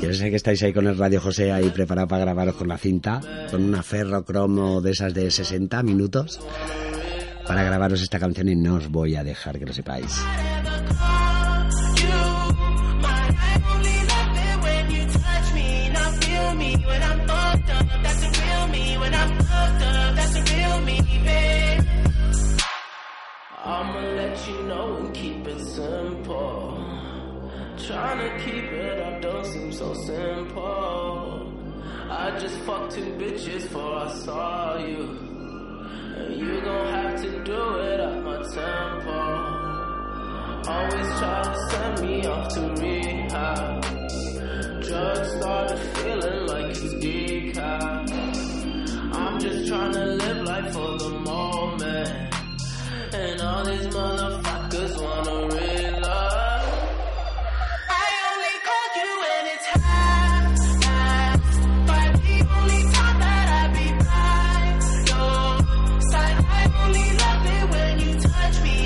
Yo 0.00 0.14
sé 0.14 0.30
que 0.30 0.36
estáis 0.36 0.62
ahí 0.62 0.72
con 0.72 0.86
el 0.86 0.96
Radio 0.96 1.20
José 1.20 1.50
ahí 1.50 1.68
preparado 1.70 2.06
para 2.06 2.24
grabaros 2.24 2.54
con 2.54 2.68
la 2.68 2.78
cinta, 2.78 3.20
con 3.50 3.64
una 3.64 3.82
ferro 3.82 4.24
cromo 4.24 4.80
de 4.80 4.92
esas 4.92 5.12
de 5.12 5.28
60 5.30 5.82
minutos, 5.82 6.38
para 7.48 7.64
grabaros 7.64 8.00
esta 8.00 8.20
canción 8.20 8.48
y 8.48 8.54
no 8.54 8.76
os 8.76 8.88
voy 8.88 9.16
a 9.16 9.24
dejar 9.24 9.58
que 9.58 9.66
lo 9.66 9.72
sepáis. 9.72 10.22
I'ma 23.68 24.00
let 24.00 24.48
you 24.48 24.62
know 24.62 24.96
and 24.96 25.14
keep 25.14 25.46
it 25.46 25.60
simple. 25.60 26.82
Trying 27.76 28.18
to 28.18 28.42
keep 28.42 28.64
it 28.64 28.98
up 28.98 29.20
don't 29.20 29.44
seem 29.44 29.72
so 29.72 29.92
simple. 29.92 31.52
I 32.08 32.38
just 32.38 32.58
fucked 32.60 32.92
two 32.92 33.12
bitches 33.20 33.64
before 33.64 33.96
I 33.96 34.08
saw 34.24 34.78
you. 34.78 35.02
And 36.16 36.40
you 36.40 36.62
gon' 36.62 36.86
have 36.86 37.20
to 37.20 37.44
do 37.44 37.76
it 37.80 38.00
at 38.00 38.22
my 38.22 38.38
tempo. 38.54 39.20
Always 40.72 41.08
try 41.18 41.42
to 41.42 41.70
send 41.70 42.00
me 42.08 42.24
off 42.24 42.48
to 42.54 42.60
rehab. 42.80 43.82
Drugs 44.82 45.30
started 45.36 45.78
feeling 45.98 46.46
like 46.46 46.70
it's 46.70 46.94
decaf. 47.04 48.12
I'm 49.12 49.38
just 49.38 49.68
trying 49.68 49.92
to 49.92 50.04
live 50.06 50.46
life 50.46 50.72
for 50.72 50.96
the 50.96 51.10
moment. 51.10 52.37
And 53.10 53.40
all 53.40 53.64
these 53.64 53.86
motherfuckers 53.86 54.92
wanna 55.02 55.46
real 55.54 56.00
love. 56.00 56.62
I 57.88 58.06
only 58.28 58.54
called 58.68 58.92
you 59.00 59.10
when 59.22 59.42
it's 59.54 59.68
only 66.84 67.06
love 67.22 67.42
when 67.72 67.94
you 68.00 68.12
touch 68.20 68.56
me. 68.62 68.76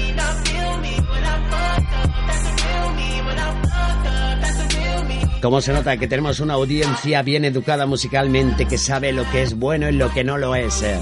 Como 5.42 5.60
se 5.60 5.72
nota 5.72 5.96
que 5.96 6.06
tenemos 6.06 6.38
una 6.38 6.54
audiencia 6.54 7.22
bien 7.22 7.44
educada 7.44 7.84
musicalmente, 7.86 8.66
que 8.66 8.78
sabe 8.78 9.12
lo 9.12 9.28
que 9.32 9.42
es 9.42 9.58
bueno 9.58 9.88
y 9.88 9.92
lo 9.92 10.08
que 10.12 10.22
no 10.22 10.38
lo 10.38 10.54
es. 10.54 10.82
eh. 10.82 11.00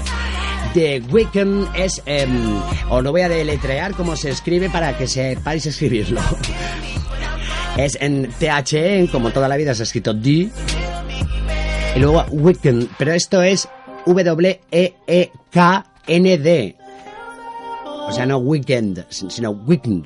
The 0.73 1.01
Weeknd 1.11 1.67
es, 1.75 2.01
em, 2.05 2.29
os 2.89 3.03
lo 3.03 3.11
voy 3.11 3.21
a 3.21 3.29
deletrear 3.29 3.93
como 3.93 4.15
se 4.15 4.29
escribe 4.29 4.69
para 4.69 4.97
que 4.97 5.07
sepáis 5.07 5.65
escribirlo. 5.65 6.21
Es 7.77 7.97
en 8.01 8.29
THE, 8.37 9.07
como 9.13 9.31
toda 9.31 9.47
la 9.47 9.55
vida 9.55 9.73
se 9.73 9.83
ha 9.83 9.85
escrito 9.85 10.13
D, 10.13 10.51
y 11.95 11.99
luego 11.99 12.25
Weeknd, 12.31 12.89
pero 12.97 13.13
esto 13.13 13.41
es 13.41 13.67
W-E-E-K-N-D. 14.05 14.55
O 18.07 18.11
sea, 18.11 18.25
no 18.25 18.39
Weekend, 18.39 19.05
sino 19.09 19.51
Weeknd. 19.51 20.05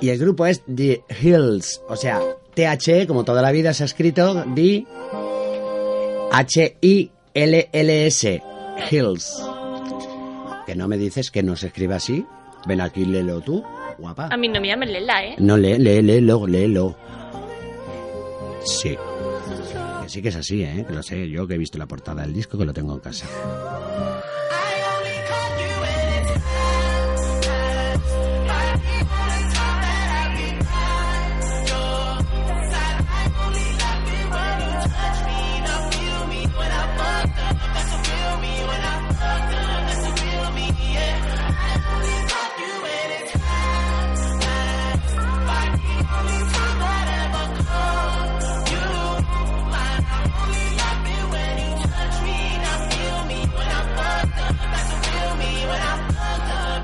Y 0.00 0.08
el 0.10 0.18
grupo 0.18 0.46
es 0.46 0.62
The 0.64 1.02
Hills, 1.22 1.80
o 1.88 1.96
sea, 1.96 2.20
THE, 2.54 3.06
como 3.06 3.24
toda 3.24 3.42
la 3.42 3.52
vida 3.52 3.72
se 3.72 3.84
ha 3.84 3.86
escrito, 3.86 4.44
D 4.46 4.84
H-I-L-L-S, 6.32 7.12
Hills. 8.90 9.42
Que 10.66 10.74
no 10.74 10.88
me 10.88 10.96
dices 10.96 11.30
que 11.30 11.42
no 11.42 11.56
se 11.56 11.68
escribe 11.68 11.94
así. 11.94 12.26
Ven 12.66 12.80
aquí, 12.80 13.04
léelo 13.04 13.40
tú, 13.40 13.64
guapa. 13.98 14.28
A 14.30 14.36
mí 14.36 14.48
no 14.48 14.60
me 14.60 14.68
llamen 14.68 14.92
Lela, 14.92 15.24
¿eh? 15.24 15.34
No, 15.38 15.56
lee, 15.56 15.78
lee, 15.78 16.00
léelo, 16.02 16.46
léelo. 16.46 16.96
Sí. 18.64 18.96
Que 20.02 20.08
sí 20.08 20.22
que 20.22 20.28
es 20.28 20.36
así, 20.36 20.62
¿eh? 20.62 20.84
Que 20.86 20.94
lo 20.94 21.02
sé 21.02 21.28
yo, 21.28 21.46
que 21.46 21.54
he 21.54 21.58
visto 21.58 21.78
la 21.78 21.86
portada 21.86 22.22
del 22.22 22.32
disco, 22.32 22.56
que 22.56 22.64
lo 22.64 22.72
tengo 22.72 22.94
en 22.94 23.00
casa. 23.00 23.26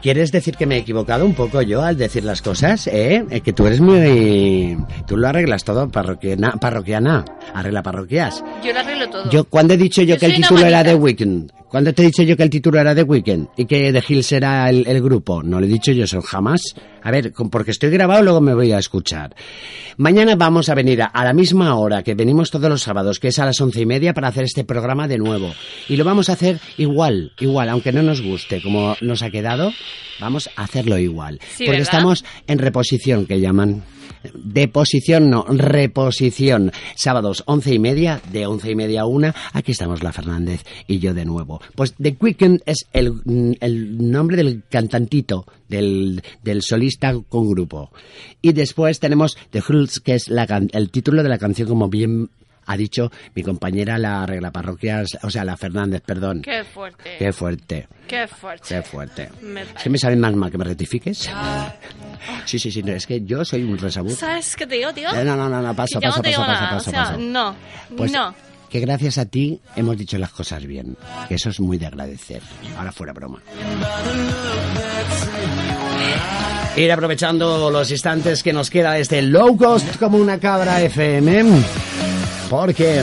¿Quieres 0.03 0.33
decir 0.33 0.57
que 0.57 0.67
me 0.67 0.77
he 0.77 0.79
equivocado 0.79 1.25
un 1.25 1.35
poco 1.35 1.63
yo 1.63 1.83
al 1.83 1.97
decir 1.97 2.25
las 2.25 2.43
cosas? 2.43 2.87
¿Eh? 2.87 3.25
Eh, 3.31 3.41
Que 3.41 3.53
tú 3.53 3.67
eres 3.67 3.81
muy... 3.81 4.77
Tú 5.07 5.17
lo 5.17 5.29
arreglas 5.29 5.65
todo, 5.65 5.89
parroquiana, 5.89 6.53
parroquiana. 6.53 7.25
Arregla 7.55 7.83
parroquias. 7.83 8.45
Yo 8.65 8.73
lo 8.73 8.81
arreglo 8.81 9.09
todo. 9.11 9.31
Yo, 9.31 9.45
¿cuándo 9.45 9.75
he 9.75 9.77
dicho 9.77 10.03
yo, 10.03 10.15
Yo 10.15 10.21
que 10.21 10.27
el 10.27 10.37
título 10.37 10.65
era. 10.65 10.85
The 10.85 10.95
Weeknd? 10.95 11.51
¿Cuándo 11.69 11.93
te 11.93 12.03
he 12.03 12.07
dicho 12.07 12.23
yo 12.23 12.35
que 12.35 12.43
el 12.45 12.51
título 12.51 12.81
era 12.81 12.95
The 12.95 13.03
Weeknd? 13.03 13.49
¿Y 13.57 13.67
que 13.67 13.93
The 13.93 14.03
Hills 14.09 14.33
era 14.33 14.71
el, 14.71 14.87
el 14.87 15.03
grupo? 15.03 15.43
No 15.43 15.61
lo 15.61 15.67
he 15.67 15.69
dicho 15.69 15.93
yo 15.93 16.05
eso 16.05 16.23
jamás. 16.23 16.63
A 17.03 17.11
ver, 17.11 17.33
porque 17.51 17.73
estoy 17.73 17.91
grabado, 17.91 18.23
luego 18.23 18.41
me 18.41 18.55
voy 18.55 18.73
a 18.73 18.79
escuchar. 18.79 19.35
Mañana 19.99 20.35
vamos 20.35 20.71
a 20.71 20.75
venir 20.75 21.03
a, 21.03 21.07
a 21.07 21.25
la 21.25 21.35
misma 21.35 21.75
hora 21.77 22.03
que 22.03 22.15
venimos 22.15 22.51
todos 22.51 22.71
los 22.71 22.83
sábados, 22.83 23.21
que 23.21 23.29
es 23.29 23.39
a 23.39 23.45
las 23.45 23.61
once 23.61 23.83
y 23.83 23.87
media, 23.87 24.15
para 24.15 24.29
hacer 24.29 24.45
este 24.45 24.65
programa 24.65 25.07
de 25.09 25.19
nuevo. 25.19 25.53
Y 25.91 25.97
lo 25.97 26.05
vamos 26.05 26.31
a 26.31 26.33
hacer 26.33 26.59
igual, 26.79 27.33
igual, 27.39 27.69
aunque 27.69 27.93
no 27.93 28.03
nos 28.03 28.23
guste 28.23 28.63
como 28.63 28.97
nos 29.03 29.23
ha 29.23 29.31
quedado, 29.31 29.71
vamos 30.21 30.49
a 30.57 30.63
hacerlo 30.63 30.99
igual. 30.99 31.39
Sí, 31.43 31.65
porque 31.65 31.71
¿verdad? 31.73 31.83
estamos 31.83 32.25
en 32.47 32.59
reposición, 32.59 33.27
que 33.27 33.41
llaman. 33.41 33.83
Deposición, 34.35 35.31
no, 35.31 35.45
reposición. 35.49 36.73
Sábados, 36.95 37.43
once 37.47 37.75
y 37.75 37.79
media, 37.79 38.21
de 38.33 38.47
once 38.47 38.71
y 38.71 38.75
media 38.75 39.03
a 39.03 39.07
una. 39.07 39.35
Aquí 39.53 39.73
estamos 39.73 40.03
la 40.03 40.13
Fernández 40.13 40.65
y 40.87 40.99
yo 40.99 41.15
de 41.15 41.25
nuevo. 41.25 41.61
Pues 41.75 41.95
The 42.01 42.17
Weeknd 42.21 42.63
es 42.67 42.87
el, 42.93 43.57
el 43.61 44.11
nombre 44.11 44.37
del 44.37 44.63
cantantito, 44.69 45.47
del, 45.69 46.23
del 46.43 46.63
solista 46.63 47.15
con 47.29 47.49
grupo. 47.49 47.91
Y 48.43 48.53
después 48.53 49.01
tenemos 49.01 49.37
The 49.51 49.63
Hulks, 49.67 50.01
que 50.01 50.15
es 50.15 50.29
la 50.29 50.47
el 50.73 50.91
título 50.91 51.23
de 51.23 51.29
la 51.29 51.39
canción, 51.39 51.69
como 51.69 51.89
bien 51.89 52.31
ha 52.69 52.77
dicho 52.77 53.11
mi 53.35 53.43
compañera, 53.43 53.99
la 53.99 54.25
regla 54.27 54.51
parroquias, 54.51 55.19
o 55.23 55.31
sea, 55.31 55.43
la 55.43 55.57
Fernández, 55.57 56.03
perdón. 56.05 56.43
Qué 56.43 56.65
fuerte. 56.65 57.17
Qué 57.19 57.33
fuerte. 57.33 57.89
Qué 58.07 58.29
fuerte. 58.29 58.65
Qué 58.69 58.83
fuerte. 58.83 59.31
Me 59.41 59.63
Es 59.63 59.83
que 59.83 59.91
me 59.91 59.99
sabe 59.99 60.17
más 60.17 60.35
mal 60.35 60.51
que 60.51 60.59
me 60.59 60.65
rectifiques. 60.65 61.31
Sí, 62.45 62.59
sí, 62.59 62.71
sí, 62.71 62.83
no, 62.83 62.93
es 62.93 63.07
que 63.07 63.23
yo 63.25 63.45
soy 63.45 63.65
un 63.65 63.79
resabut. 63.79 64.13
¿Sabes 64.13 64.55
qué 64.55 64.67
te 64.67 64.75
digo, 64.77 64.93
tío? 64.93 65.11
No, 65.13 65.25
no, 65.25 65.49
no, 65.49 65.63
no, 65.63 65.75
paso, 65.75 65.99
paso, 65.99 66.19
no 66.19 66.23
paso, 66.23 66.41
paso, 66.45 66.65
paso, 66.75 66.91
o 66.91 66.93
sea, 66.93 67.05
paso. 67.05 67.19
no. 67.19 67.55
Pues 67.97 68.13
no. 68.13 68.35
que 68.69 68.81
gracias 68.81 69.17
a 69.17 69.25
ti 69.25 69.61
hemos 69.75 69.97
dicho 69.97 70.19
las 70.19 70.31
cosas 70.31 70.65
bien. 70.67 70.95
Que 71.27 71.37
eso 71.37 71.49
es 71.49 71.61
muy 71.61 71.79
de 71.79 71.87
agradecer. 71.87 72.43
Ahora 72.77 72.93
fuera 72.93 73.15
broma. 73.15 73.41
Ir 76.77 76.93
aprovechando 76.93 77.71
los 77.71 77.91
instantes 77.91 78.43
que 78.43 78.53
nos 78.53 78.71
queda 78.71 78.93
de 78.93 79.01
este 79.01 79.23
low 79.23 79.57
cost 79.57 79.97
como 79.97 80.19
una 80.19 80.39
cabra 80.39 80.81
FM. 80.83 81.98
Porque 82.49 83.03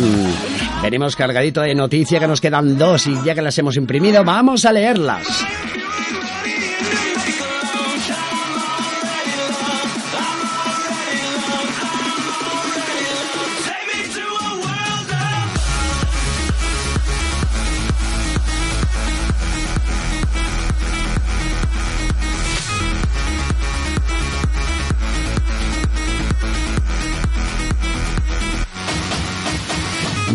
venimos 0.81 1.15
cargadito 1.15 1.61
de 1.61 1.75
noticia 1.75 2.19
que 2.19 2.27
nos 2.27 2.41
quedan 2.41 2.77
dos 2.77 3.07
y 3.07 3.15
ya 3.23 3.35
que 3.35 3.41
las 3.41 3.57
hemos 3.57 3.77
imprimido, 3.77 4.23
vamos 4.23 4.65
a 4.65 4.71
leerlas. 4.71 5.25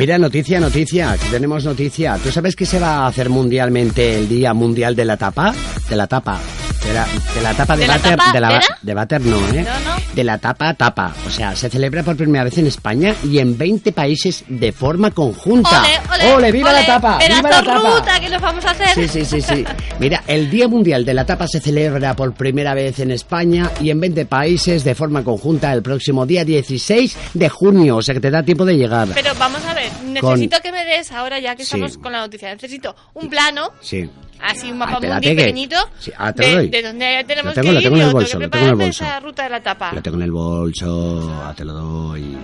Mira, 0.01 0.17
noticia, 0.17 0.59
noticia, 0.59 1.13
aquí 1.13 1.27
tenemos 1.31 1.63
noticia. 1.63 2.17
¿Tú 2.17 2.31
sabes 2.33 2.57
que 2.57 2.65
se 2.65 2.81
va 2.81 3.01
a 3.01 3.07
hacer 3.09 3.29
mundialmente 3.29 4.17
el 4.17 4.31
Día 4.31 4.55
Mundial 4.55 4.97
de 4.97 5.05
la 5.05 5.19
Tapa? 5.19 5.53
De 5.91 5.95
la 5.95 6.07
tapa. 6.07 6.41
De 6.87 6.95
la, 6.95 7.07
de 7.35 7.43
la 7.43 7.53
tapa 7.53 7.77
de, 7.77 7.83
¿De 7.83 7.87
la 7.87 7.97
váter, 7.99 8.17
tapa? 8.17 8.33
de 8.33 8.41
la 8.41 8.51
¿Era? 8.51 8.79
de 8.81 8.95
váter 8.95 9.21
no, 9.21 9.37
¿eh? 9.49 9.63
No, 9.63 9.90
no. 9.90 9.90
De 10.15 10.25
la 10.25 10.39
tapa 10.39 10.75
tapa. 10.75 11.15
O 11.27 11.31
sea, 11.31 11.55
se 11.55 11.71
celebra 11.71 12.03
por 12.03 12.17
primera 12.17 12.43
vez 12.45 12.59
en 12.59 12.67
España 12.67 13.15
y 13.25 13.39
en 13.39 13.57
20 13.57 13.93
países 13.93 14.45
de 14.49 14.73
forma 14.73 15.11
conjunta. 15.13 15.83
¡Ole, 16.13 16.33
ole! 16.35 16.53
¡Viva 16.53 16.71
ole! 16.71 16.81
la 16.81 16.87
tapa! 16.87 17.19
¡Viva 17.19 17.43
la 17.43 17.49
¡Pedazo 17.49 17.65
tapa! 17.65 17.91
ruta 18.01 18.21
que 18.21 18.29
nos 18.29 18.43
vamos 18.43 18.65
a 18.65 18.71
hacer! 18.71 18.89
Sí, 18.95 19.09
sí, 19.09 19.25
sí, 19.25 19.41
sí. 19.41 19.65
Mira, 20.01 20.25
el 20.27 20.51
Día 20.51 20.67
Mundial 20.69 21.05
de 21.05 21.15
la 21.15 21.25
Tapa 21.25 21.47
se 21.47 21.61
celebra 21.61 22.15
por 22.17 22.35
primera 22.35 22.75
vez 22.75 22.99
en 23.01 23.11
España 23.13 23.71
y 23.81 23.91
en 23.91 24.01
20 24.01 24.27
países 24.27 24.83
de 24.85 24.95
forma 24.95 25.23
conjunta 25.23 25.73
el 25.73 25.83
próximo 25.83 26.27
día 26.27 26.45
16 26.45 27.17
de 27.35 27.49
junio. 27.49 27.97
O 27.99 28.03
sea 28.03 28.15
que 28.15 28.21
te 28.21 28.31
da 28.31 28.43
tiempo 28.43 28.65
de 28.65 28.77
llegar. 28.77 29.09
Pero 29.15 29.33
vamos 29.39 29.65
a 29.65 29.75
ver, 29.75 29.91
Con- 30.21 30.33
necesito 30.35 30.59
que 30.63 30.73
me 30.73 30.85
des, 30.85 31.13
ahora 31.13 31.39
ya 31.39 31.55
que 31.55 31.65
Sí. 31.65 31.75
estamos 31.77 31.99
con 31.99 32.13
la 32.13 32.19
noticia, 32.21 32.53
necesito 32.53 32.97
un 33.15 33.29
plano, 33.29 33.71
Sí. 33.81 34.09
Así 34.43 34.67
un 34.71 34.75
Ah, 34.75 34.87
mapa 34.87 34.93
espérate 34.95 35.15
mundi 35.15 35.29
que- 35.29 35.43
pequeñito, 35.43 35.77
Sí, 35.99 36.13
ah, 36.17 36.33
te 36.33 36.43
de, 36.69 36.83
donde 36.83 37.25
tenemos 37.27 37.55
tengo, 37.55 37.69
que 37.71 37.77
ir 37.77 37.83
tengo 37.83 37.97
en 37.97 38.03
el 38.03 38.13
bolso, 38.13 38.31
tengo 38.39 38.45
lo 38.45 38.51
que 38.51 38.59
tengo 38.59 38.65
en 38.67 38.71
el 38.71 38.87
bolso. 38.87 39.05
esa 39.05 39.21
ruta 39.21 39.43
de 39.45 39.51
la 39.51 39.63
tapa. 39.63 39.93
Lo 39.95 40.03
tengo 40.03 40.17
en 40.17 40.23
el 40.23 40.33
bolso, 40.33 41.41
ah, 41.45 41.55
te 41.57 41.65
lo 41.65 41.73
doy. 41.73 42.37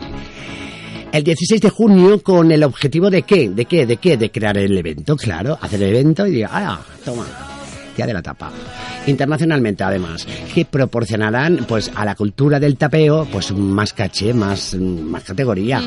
El 1.13 1.25
16 1.25 1.61
de 1.63 1.71
junio 1.71 2.23
con 2.23 2.51
el 2.53 2.63
objetivo 2.65 3.09
de 3.11 3.23
qué, 3.23 3.49
de 3.49 3.65
qué, 3.65 3.87
de 3.87 3.97
qué, 3.97 4.17
de 4.17 4.31
crear 4.31 4.59
el 4.59 4.77
evento, 4.77 5.17
claro, 5.17 5.59
hacer 5.61 5.83
el 5.83 5.91
evento 5.97 6.27
y 6.27 6.33
diga, 6.33 6.51
ah, 6.53 6.81
toma, 7.05 7.25
de 7.97 8.13
la 8.13 8.21
tapa. 8.21 8.53
Internacionalmente, 9.07 9.83
además, 9.83 10.27
que 10.55 10.67
proporcionarán 10.67 11.65
pues 11.67 11.91
a 11.95 12.05
la 12.05 12.15
cultura 12.15 12.61
del 12.61 12.77
tapeo 12.77 13.27
pues 13.33 13.53
más 13.53 13.95
caché, 13.95 14.35
más, 14.35 14.75
más 14.75 15.23
categoría 15.25 15.81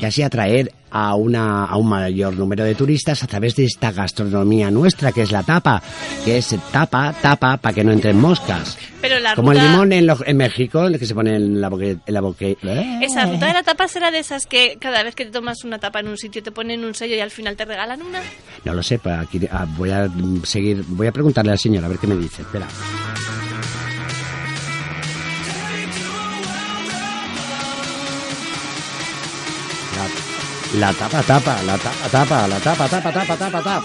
y 0.00 0.04
así 0.04 0.22
atraer 0.24 0.72
a 0.92 1.14
una 1.14 1.64
a 1.64 1.76
un 1.76 1.88
mayor 1.88 2.34
número 2.36 2.64
de 2.64 2.74
turistas 2.74 3.22
a 3.22 3.26
través 3.26 3.56
de 3.56 3.64
esta 3.64 3.90
gastronomía 3.92 4.70
nuestra 4.70 5.10
que 5.12 5.22
es 5.22 5.32
la 5.32 5.42
tapa, 5.42 5.82
que 6.24 6.38
es 6.38 6.54
tapa, 6.70 7.14
tapa 7.20 7.56
para 7.56 7.74
que 7.74 7.82
no 7.84 7.92
entren 7.92 8.20
moscas. 8.20 8.76
Pero 9.00 9.18
la 9.18 9.34
Como 9.34 9.50
ruta, 9.52 9.64
el 9.64 9.70
limón 9.72 9.92
en, 9.92 10.06
lo- 10.06 10.24
en 10.24 10.36
México, 10.36 10.86
el 10.86 10.98
que 10.98 11.06
se 11.06 11.14
pone 11.14 11.34
en 11.34 11.60
la 11.60 11.68
boque, 11.68 11.96
en 12.06 12.14
la 12.14 12.20
boque- 12.20 12.56
esa 13.00 13.26
ruta 13.26 13.46
de 13.46 13.52
la 13.54 13.62
tapa 13.62 13.88
será 13.88 14.10
de 14.10 14.18
esas 14.20 14.46
que 14.46 14.76
cada 14.80 15.02
vez 15.02 15.14
que 15.14 15.24
te 15.24 15.30
tomas 15.32 15.64
una 15.64 15.78
tapa 15.78 16.00
en 16.00 16.08
un 16.08 16.16
sitio 16.18 16.42
te 16.42 16.52
ponen 16.52 16.84
un 16.84 16.94
sello 16.94 17.16
y 17.16 17.20
al 17.20 17.30
final 17.30 17.56
te 17.56 17.64
regalan 17.64 18.02
una. 18.02 18.20
No 18.64 18.74
lo 18.74 18.82
sé, 18.82 19.00
aquí 19.18 19.40
ah, 19.50 19.66
voy 19.76 19.90
a 19.90 20.08
seguir, 20.44 20.84
voy 20.88 21.06
a 21.08 21.12
preguntarle 21.12 21.52
al 21.52 21.58
señor 21.58 21.84
a 21.84 21.88
ver 21.88 21.98
qué 21.98 22.06
me 22.06 22.16
dice. 22.16 22.42
Espera. 22.42 22.66
La, 30.74 30.92
tapa, 30.94 31.22
tapa, 31.22 31.62
la 31.64 31.76
tapa, 31.76 32.08
tapa, 32.10 32.48
la 32.48 32.58
tapa, 32.58 32.88
tapa, 32.88 33.12
tapa, 33.12 33.36
tapa, 33.36 33.62
tapa. 33.62 33.82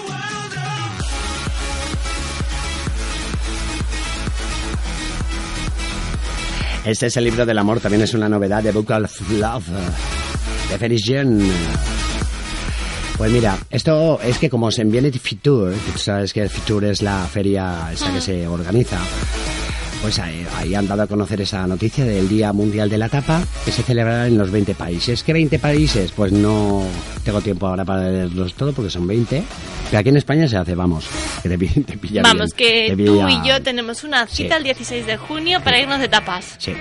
Este 6.86 7.06
es 7.06 7.16
el 7.18 7.24
libro 7.24 7.44
del 7.44 7.58
amor, 7.58 7.80
también 7.80 8.02
es 8.02 8.14
una 8.14 8.30
novedad 8.30 8.62
de 8.62 8.72
Book 8.72 8.90
of 8.90 9.30
Love, 9.32 9.66
de 10.78 10.96
Jean. 10.96 11.42
Pues 13.18 13.32
mira, 13.32 13.58
esto 13.68 14.18
es 14.22 14.38
que 14.38 14.48
como 14.48 14.70
se 14.70 14.84
viene 14.84 15.10
de 15.10 15.18
Fitur, 15.18 15.74
tú 15.74 15.98
sabes 15.98 16.32
que 16.32 16.48
Fitur 16.48 16.84
es 16.86 17.02
la 17.02 17.26
feria 17.26 17.90
esa 17.92 18.10
que 18.14 18.22
se 18.22 18.48
organiza, 18.48 18.98
pues 20.02 20.18
ahí, 20.20 20.46
ahí 20.56 20.74
han 20.74 20.86
dado 20.86 21.02
a 21.02 21.06
conocer 21.06 21.40
esa 21.40 21.66
noticia 21.66 22.04
del 22.04 22.28
Día 22.28 22.52
Mundial 22.52 22.88
de 22.88 22.98
la 22.98 23.08
Tapa 23.08 23.42
que 23.64 23.72
se 23.72 23.82
celebrará 23.82 24.26
en 24.26 24.38
los 24.38 24.50
20 24.50 24.74
países. 24.74 25.22
¿Qué 25.22 25.32
20 25.32 25.58
países? 25.58 26.12
Pues 26.12 26.32
no 26.32 26.84
tengo 27.24 27.40
tiempo 27.40 27.66
ahora 27.66 27.84
para 27.84 28.08
leerlos 28.08 28.54
todo 28.54 28.72
porque 28.72 28.90
son 28.90 29.06
20. 29.06 29.42
Pero 29.90 29.98
aquí 29.98 30.08
en 30.10 30.16
España 30.18 30.46
se 30.46 30.56
hace, 30.56 30.74
vamos, 30.74 31.06
que 31.42 31.48
te, 31.48 31.58
te 31.82 31.98
pilla 31.98 32.22
Vamos, 32.22 32.54
bien, 32.56 32.96
que 32.96 33.04
tú 33.04 33.28
y 33.28 33.48
yo 33.48 33.62
tenemos 33.62 34.04
una 34.04 34.26
cita 34.26 34.54
Sí. 34.54 34.58
el 34.58 34.64
16 34.64 35.06
de 35.06 35.16
junio 35.16 35.60
para 35.64 35.80
irnos 35.80 35.98
de 35.98 36.08
tapas. 36.08 36.54
Sí. 36.58 36.72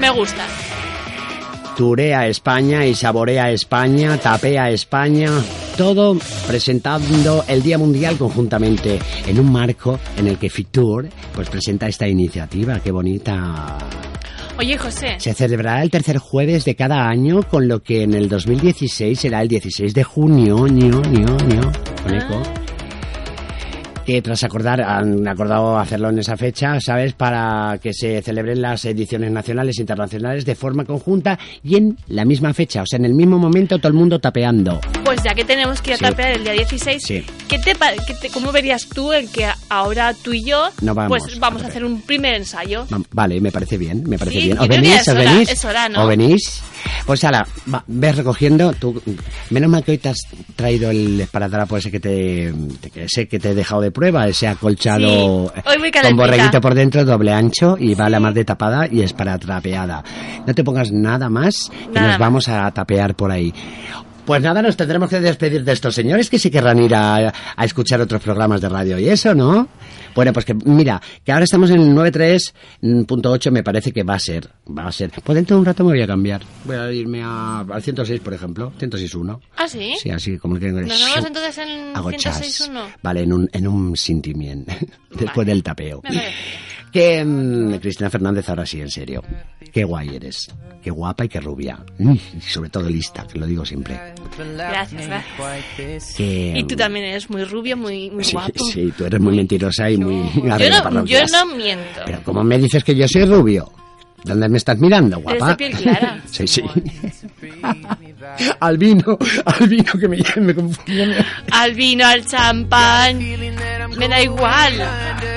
Me 0.00 0.10
gusta. 0.10 0.44
Turea 1.76 2.26
España 2.26 2.86
y 2.86 2.94
Saborea 2.94 3.50
España, 3.50 4.16
Tapea 4.16 4.70
España, 4.70 5.30
todo 5.76 6.16
presentando 6.46 7.44
el 7.46 7.62
Día 7.62 7.76
Mundial 7.76 8.16
conjuntamente 8.16 8.98
en 9.26 9.38
un 9.38 9.52
marco 9.52 9.98
en 10.16 10.28
el 10.28 10.38
que 10.38 10.48
Fitur 10.48 11.06
pues 11.34 11.50
presenta 11.50 11.86
esta 11.86 12.08
iniciativa, 12.08 12.80
qué 12.80 12.90
bonita. 12.90 13.76
Oye, 14.58 14.78
José, 14.78 15.16
Se 15.18 15.34
celebrará 15.34 15.82
el 15.82 15.90
tercer 15.90 16.16
jueves 16.16 16.64
de 16.64 16.74
cada 16.74 17.06
año, 17.06 17.42
con 17.42 17.68
lo 17.68 17.82
que 17.82 18.04
en 18.04 18.14
el 18.14 18.30
2016 18.30 19.20
será 19.20 19.42
el 19.42 19.48
16 19.48 19.92
de 19.92 20.02
junio, 20.02 20.66
ño, 20.66 21.02
ño, 21.02 21.36
ño, 21.46 21.72
con 22.02 22.14
eco. 22.14 22.65
Que 24.06 24.22
tras 24.22 24.44
acordar, 24.44 24.80
han 24.80 25.26
acordado 25.26 25.76
hacerlo 25.78 26.10
en 26.10 26.20
esa 26.20 26.36
fecha, 26.36 26.80
¿sabes? 26.80 27.12
Para 27.14 27.76
que 27.82 27.92
se 27.92 28.22
celebren 28.22 28.62
las 28.62 28.84
ediciones 28.84 29.32
nacionales 29.32 29.78
e 29.78 29.80
internacionales 29.80 30.44
de 30.44 30.54
forma 30.54 30.84
conjunta 30.84 31.36
y 31.64 31.74
en 31.76 31.96
la 32.06 32.24
misma 32.24 32.54
fecha, 32.54 32.82
o 32.82 32.86
sea, 32.86 32.98
en 33.00 33.04
el 33.06 33.14
mismo 33.14 33.36
momento 33.38 33.78
todo 33.78 33.88
el 33.88 33.94
mundo 33.94 34.20
tapeando. 34.20 34.80
pues 35.04 35.20
ya 35.24 35.34
que 35.34 35.44
tenemos 35.44 35.80
que 35.82 35.90
ir 35.90 35.94
a 35.94 35.98
Sí. 35.98 36.04
tapear 36.04 36.32
el 36.36 36.42
día 36.44 36.52
16, 36.52 37.02
Sí. 37.02 37.24
¿qué 37.48 37.58
te, 37.58 37.72
qué 38.06 38.14
te- 38.20 38.28
¿cómo 38.30 38.50
verías 38.52 38.88
tú 38.88 39.12
el 39.12 39.28
que 39.30 39.46
ahora 39.68 40.12
tú 40.14 40.32
y 40.32 40.42
yo 40.44 40.68
No 40.82 40.94
vamos 40.94 41.08
pues 41.22 41.36
a 41.36 41.40
vamos 41.40 41.62
a 41.62 41.68
hacer 41.68 41.84
un 41.84 42.00
primer 42.02 42.34
ensayo? 42.34 42.86
Va- 42.92 43.00
Vale, 43.12 43.40
me 43.40 43.50
parece 43.52 43.76
bien, 43.78 44.02
me 44.08 44.18
parece 44.18 44.38
Sí, 44.40 44.44
bien. 44.46 44.58
¿Os 44.58 44.68
que 44.68 44.76
venís? 44.76 45.00
¿Os 45.02 45.08
hora, 45.08 45.20
venís? 45.32 45.64
hora, 45.64 45.88
¿no? 45.88 46.02
¿Os 46.02 46.08
venís? 46.08 46.60
Pues 47.06 47.22
ahora, 47.24 47.46
va, 47.72 47.82
ves 47.86 48.16
recogiendo. 48.16 48.72
Tú, 48.72 49.00
menos 49.50 49.70
mal 49.70 49.82
que 49.84 49.92
hoy 49.92 49.98
te 49.98 50.08
has 50.10 50.18
traído 50.56 50.90
el 50.90 51.20
esparadrapo 51.20 51.76
ese 51.76 51.90
que 51.90 52.00
te, 52.00 52.52
te- 52.80 53.04
ese 53.04 53.26
que 53.28 53.38
te 53.38 53.50
he 53.50 53.54
dejado 53.54 53.80
de 53.80 53.90
prueba, 53.96 54.28
ese 54.28 54.46
acolchado 54.46 55.50
Sí, 55.54 55.90
con 56.02 56.16
borreguito 56.16 56.60
por 56.60 56.74
dentro, 56.74 57.04
doble 57.04 57.32
ancho 57.32 57.76
y 57.80 57.94
va 57.94 58.10
la 58.10 58.20
más 58.20 58.34
de 58.34 58.44
tapada 58.44 58.86
y 58.90 59.00
es 59.00 59.14
para 59.14 59.38
trapeada. 59.38 60.04
No 60.46 60.54
te 60.54 60.62
pongas 60.62 60.92
nada 60.92 61.30
más 61.30 61.70
que 61.70 61.86
Nada 61.88 62.00
nos 62.02 62.10
más. 62.10 62.18
vamos 62.18 62.48
a 62.48 62.70
tapear 62.72 63.14
por 63.14 63.30
ahí. 63.32 63.52
Pues 64.26 64.42
nada, 64.42 64.60
nos 64.60 64.76
tendremos 64.76 65.08
que 65.08 65.20
despedir 65.20 65.62
de 65.64 65.72
estos 65.72 65.94
señores 65.94 66.28
que 66.28 66.38
sí 66.38 66.50
querrán 66.50 66.80
ir 66.82 66.94
a, 66.94 67.32
a 67.56 67.64
escuchar 67.64 68.00
otros 68.00 68.20
programas 68.20 68.60
de 68.60 68.68
radio 68.68 68.98
y 68.98 69.08
eso, 69.08 69.34
¿no? 69.34 69.68
Bueno, 70.16 70.32
pues 70.32 70.44
que 70.44 70.54
mira, 70.54 71.00
que 71.24 71.30
ahora 71.30 71.44
estamos 71.44 71.70
en 71.70 71.80
el 71.80 71.94
93.8, 71.94 73.50
me 73.50 73.62
parece 73.62 73.92
que 73.92 74.02
va 74.02 74.14
a 74.14 74.18
ser, 74.18 74.48
va 74.66 74.88
a 74.88 74.92
ser. 74.92 75.10
Pues 75.22 75.36
dentro 75.36 75.56
de 75.56 75.60
un 75.60 75.66
rato 75.66 75.84
me 75.84 75.90
voy 75.92 76.02
a 76.02 76.06
cambiar. 76.06 76.42
Voy 76.64 76.74
a 76.76 76.90
irme 76.90 77.22
a, 77.22 77.60
al 77.60 77.82
106, 77.82 78.20
por 78.20 78.34
ejemplo, 78.34 78.72
106.1. 78.80 79.38
¿Ah, 79.56 79.68
sí? 79.68 79.94
Sí, 80.00 80.10
así 80.10 80.38
como 80.38 80.58
que... 80.58 80.72
Nos 80.72 80.88
vemos 80.88 81.24
entonces 81.26 81.58
en 81.58 81.96
Hago 81.96 82.10
chas. 82.12 82.40
106.1. 82.42 82.94
Vale, 83.02 83.20
en 83.22 83.32
un, 83.32 83.48
en 83.52 83.68
un 83.68 83.96
sentimiento, 83.96 84.72
después 85.18 85.46
del 85.46 85.62
tapeo. 85.62 86.00
Me 86.02 86.08
parece. 86.10 86.34
Que 86.92 87.24
mm, 87.24 87.74
Cristina 87.78 88.08
Fernández, 88.10 88.48
ahora 88.48 88.64
sí, 88.66 88.80
en 88.80 88.90
serio. 88.90 89.22
Qué 89.72 89.84
guay 89.84 90.16
eres. 90.16 90.48
Qué 90.82 90.90
guapa 90.90 91.24
y 91.24 91.28
qué 91.28 91.40
rubia. 91.40 91.78
Mm, 91.98 92.12
Y 92.38 92.40
sobre 92.40 92.70
todo 92.70 92.88
lista, 92.88 93.26
que 93.26 93.38
lo 93.38 93.46
digo 93.46 93.64
siempre. 93.64 93.98
Gracias, 94.56 95.06
gracias. 95.06 96.14
Que, 96.16 96.52
Y 96.56 96.64
tú 96.64 96.76
también 96.76 97.04
eres 97.06 97.28
muy 97.28 97.44
rubio, 97.44 97.76
muy, 97.76 98.10
muy 98.10 98.24
Sí, 98.24 98.32
guapo. 98.32 98.64
sí, 98.64 98.92
tú 98.96 99.04
eres 99.04 99.20
muy 99.20 99.34
mentirosa 99.36 99.90
y 99.90 99.98
muy 99.98 100.30
Yo 100.34 100.90
no, 100.90 101.04
yo 101.04 101.18
no 101.26 101.56
miento. 101.56 102.00
Pero 102.06 102.22
¿cómo 102.24 102.42
me 102.44 102.58
dices 102.58 102.82
que 102.84 102.94
yo 102.94 103.06
soy 103.08 103.24
rubio? 103.24 103.70
¿Dónde 104.26 104.48
me 104.48 104.58
estás 104.58 104.76
mirando, 104.78 105.20
guapa? 105.20 105.56
piel 105.56 105.72
clara. 105.72 106.20
Sí, 106.30 106.48
sí. 106.48 106.62
al 108.60 108.76
vino, 108.76 109.16
al 109.44 109.68
vino 109.68 109.92
que 109.98 110.08
me, 110.08 110.18
me 110.40 110.54
confunde. 110.54 111.24
Al 111.52 111.74
vino, 111.74 112.04
al 112.04 112.26
champán, 112.26 113.18
me 113.96 114.08
da 114.08 114.20
igual. 114.20 114.82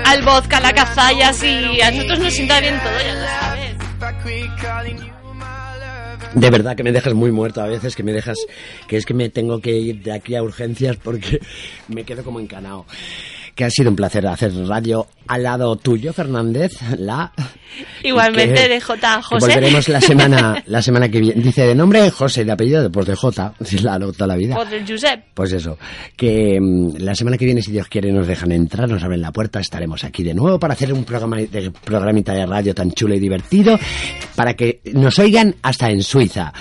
Al 0.06 0.24
vodka, 0.24 0.58
a 0.58 0.62
la 0.62 0.74
cazalla, 0.74 1.32
sí. 1.32 1.80
A 1.82 1.92
nosotros 1.92 2.20
nos 2.20 2.34
sienta 2.34 2.60
bien 2.60 2.80
todo, 2.80 3.00
ya 3.00 3.14
lo 3.14 3.28
sabes. 3.28 3.76
De 6.34 6.50
verdad 6.50 6.76
que 6.76 6.84
me 6.84 6.92
dejas 6.92 7.14
muy 7.14 7.32
muerto 7.32 7.62
a 7.62 7.68
veces, 7.68 7.96
que 7.96 8.04
me 8.04 8.12
dejas, 8.12 8.38
que 8.88 8.98
es 8.98 9.06
que 9.06 9.14
me 9.14 9.30
tengo 9.30 9.62
que 9.62 9.72
ir 9.72 10.02
de 10.02 10.14
aquí 10.14 10.36
a 10.36 10.42
urgencias 10.42 10.98
porque 10.98 11.40
me 11.88 12.04
quedo 12.04 12.24
como 12.24 12.40
encanado. 12.40 12.86
Que 13.60 13.66
ha 13.66 13.70
sido 13.70 13.90
un 13.90 13.96
placer 13.98 14.26
hacer 14.26 14.54
radio 14.70 15.06
al 15.28 15.44
lado 15.44 15.76
tuyo, 15.76 16.14
Fernández. 16.14 16.72
La 16.98 17.34
Igualmente 18.06 18.54
que- 18.54 18.70
de 18.70 18.80
J. 18.80 19.22
José. 19.22 19.48
Volveremos 19.48 19.90
la 19.90 20.00
semana, 20.10 20.64
la 20.66 20.82
semana 20.82 21.10
que 21.10 21.20
viene. 21.20 21.42
Dice 21.42 21.64
de 21.68 21.76
nombre 21.76 22.10
José, 22.10 22.46
de 22.46 22.54
apellido 22.54 22.90
pues 22.90 23.08
de 23.08 23.16
J. 23.16 23.54
Claro, 23.82 24.14
toda 24.14 24.28
la 24.28 24.38
vida. 24.38 24.58
O 24.58 24.64
del 24.64 24.88
Josep. 24.88 25.26
Pues 25.34 25.52
eso, 25.52 25.78
que 26.16 26.58
mm, 26.58 27.00
la 27.00 27.14
semana 27.16 27.38
que 27.38 27.44
viene, 27.44 27.62
si 27.62 27.74
Dios 27.74 27.90
quiere, 27.90 28.14
nos 28.14 28.28
dejan 28.28 28.54
entrar, 28.54 28.88
nos 28.88 29.04
abren 29.04 29.22
la 29.22 29.34
puerta, 29.34 29.60
estaremos 29.60 30.06
aquí 30.06 30.24
de 30.24 30.34
nuevo 30.34 30.58
para 30.58 30.74
hacer 30.74 30.94
un 30.94 31.04
programa 31.04 31.36
de, 31.36 31.70
programita 31.84 32.32
de 32.34 32.46
radio 32.46 32.74
tan 32.74 32.94
chulo 32.94 33.14
y 33.14 33.20
divertido, 33.20 33.78
para 34.38 34.54
que 34.54 34.80
nos 34.94 35.20
oigan 35.20 35.54
hasta 35.64 35.90
en 35.90 36.02
Suiza. 36.02 36.54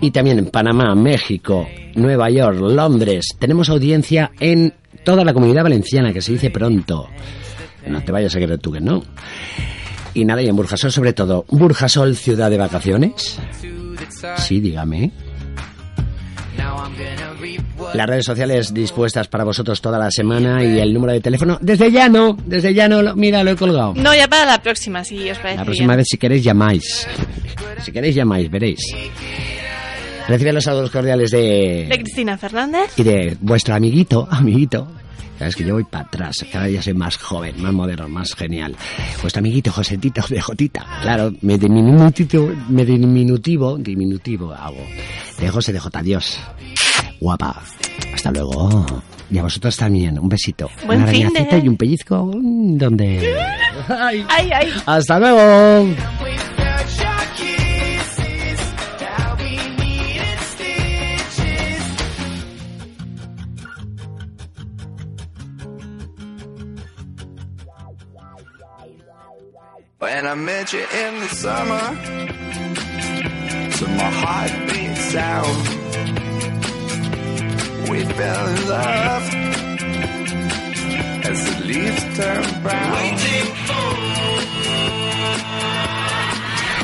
Y 0.00 0.10
también 0.10 0.38
en 0.38 0.46
Panamá, 0.46 0.94
México, 0.94 1.68
Nueva 1.96 2.30
York, 2.30 2.58
Londres. 2.60 3.26
Tenemos 3.38 3.68
audiencia 3.68 4.30
en 4.40 4.72
toda 5.06 5.24
la 5.24 5.32
comunidad 5.32 5.62
valenciana, 5.62 6.12
que 6.12 6.20
se 6.20 6.32
dice 6.32 6.50
pronto. 6.50 7.08
No 7.86 8.02
te 8.02 8.10
vayas 8.10 8.34
a 8.34 8.38
creer 8.40 8.58
tú 8.58 8.72
que 8.72 8.80
no. 8.80 9.02
Y 10.14 10.24
nada, 10.24 10.42
y 10.42 10.48
en 10.48 10.56
Burjasol 10.56 10.90
sobre 10.90 11.12
todo. 11.12 11.44
¿Burjasol, 11.48 12.16
ciudad 12.16 12.50
de 12.50 12.58
vacaciones? 12.58 13.38
Sí, 14.38 14.60
dígame. 14.60 15.12
Las 17.94 18.06
redes 18.06 18.24
sociales 18.24 18.74
dispuestas 18.74 19.28
para 19.28 19.44
vosotros 19.44 19.80
toda 19.80 19.98
la 19.98 20.10
semana 20.10 20.64
y 20.64 20.80
el 20.80 20.92
número 20.92 21.12
de 21.12 21.20
teléfono. 21.20 21.58
Desde 21.60 21.92
ya 21.92 22.08
no, 22.08 22.36
desde 22.44 22.74
ya 22.74 22.88
no, 22.88 23.02
lo- 23.02 23.14
mira, 23.14 23.44
lo 23.44 23.52
he 23.52 23.56
colgado. 23.56 23.94
No, 23.94 24.12
ya 24.14 24.26
para 24.26 24.44
la 24.46 24.60
próxima, 24.60 25.04
si 25.04 25.30
os 25.30 25.38
parece 25.38 25.58
La 25.58 25.64
próxima 25.64 25.88
bien. 25.92 25.98
vez, 25.98 26.06
si 26.10 26.18
queréis, 26.18 26.42
llamáis. 26.42 27.06
Si 27.82 27.92
queréis, 27.92 28.14
llamáis, 28.16 28.50
veréis. 28.50 28.80
Recibe 30.28 30.52
los 30.52 30.64
saludos 30.64 30.90
cordiales 30.90 31.30
De 31.30 31.86
de... 31.88 31.98
Cristina 32.02 32.36
Fernández. 32.36 32.92
Y 32.96 33.02
de 33.04 33.36
vuestro 33.40 33.74
amiguito, 33.74 34.26
amiguito. 34.30 34.88
Sabes 35.38 35.54
que 35.54 35.64
yo 35.64 35.74
voy 35.74 35.84
para 35.84 36.04
atrás, 36.04 36.46
cada 36.50 36.64
día 36.64 36.80
soy 36.80 36.94
más 36.94 37.16
joven, 37.18 37.60
más 37.62 37.72
moderno, 37.72 38.08
más 38.08 38.34
genial. 38.34 38.74
Vuestro 39.20 39.40
amiguito 39.40 39.70
Josetito 39.70 40.22
de 40.28 40.40
Jotita. 40.40 40.84
Claro, 41.02 41.30
me 41.42 41.58
diminutivo, 41.58 42.50
me 42.70 42.84
diminutivo, 42.86 43.76
diminutivo 43.76 44.52
hago. 44.54 44.82
De 45.38 45.48
José 45.50 45.74
de 45.74 45.78
J, 45.78 45.98
adiós. 45.98 46.38
Guapa. 47.20 47.62
Hasta 48.14 48.30
luego. 48.32 48.86
Y 49.30 49.36
a 49.38 49.42
vosotros 49.42 49.76
también, 49.76 50.18
un 50.18 50.28
besito. 50.28 50.70
Buen 50.86 51.02
Una 51.02 51.10
fin 51.10 51.20
de- 51.20 51.26
arañacita 51.26 51.58
y 51.58 51.68
un 51.68 51.76
pellizco 51.76 52.30
donde... 52.34 53.36
Ay, 53.88 54.24
ay. 54.28 54.72
Hasta 54.86 55.18
luego. 55.18 55.86
When 69.98 70.26
I 70.26 70.34
met 70.34 70.74
you 70.74 70.80
in 70.80 71.20
the 71.20 71.28
summer, 71.28 71.80
to 73.78 73.88
my 73.96 74.10
heartbeat 74.20 74.94
sound, 74.98 75.68
we 77.88 78.04
fell 78.04 78.46
in 78.46 78.68
love 78.68 79.22
as 81.24 81.44
the 81.46 81.64
leaves 81.64 82.04
turn 82.14 82.44
brown. 82.62 82.92
Waiting 82.92 83.54
for 83.64 83.88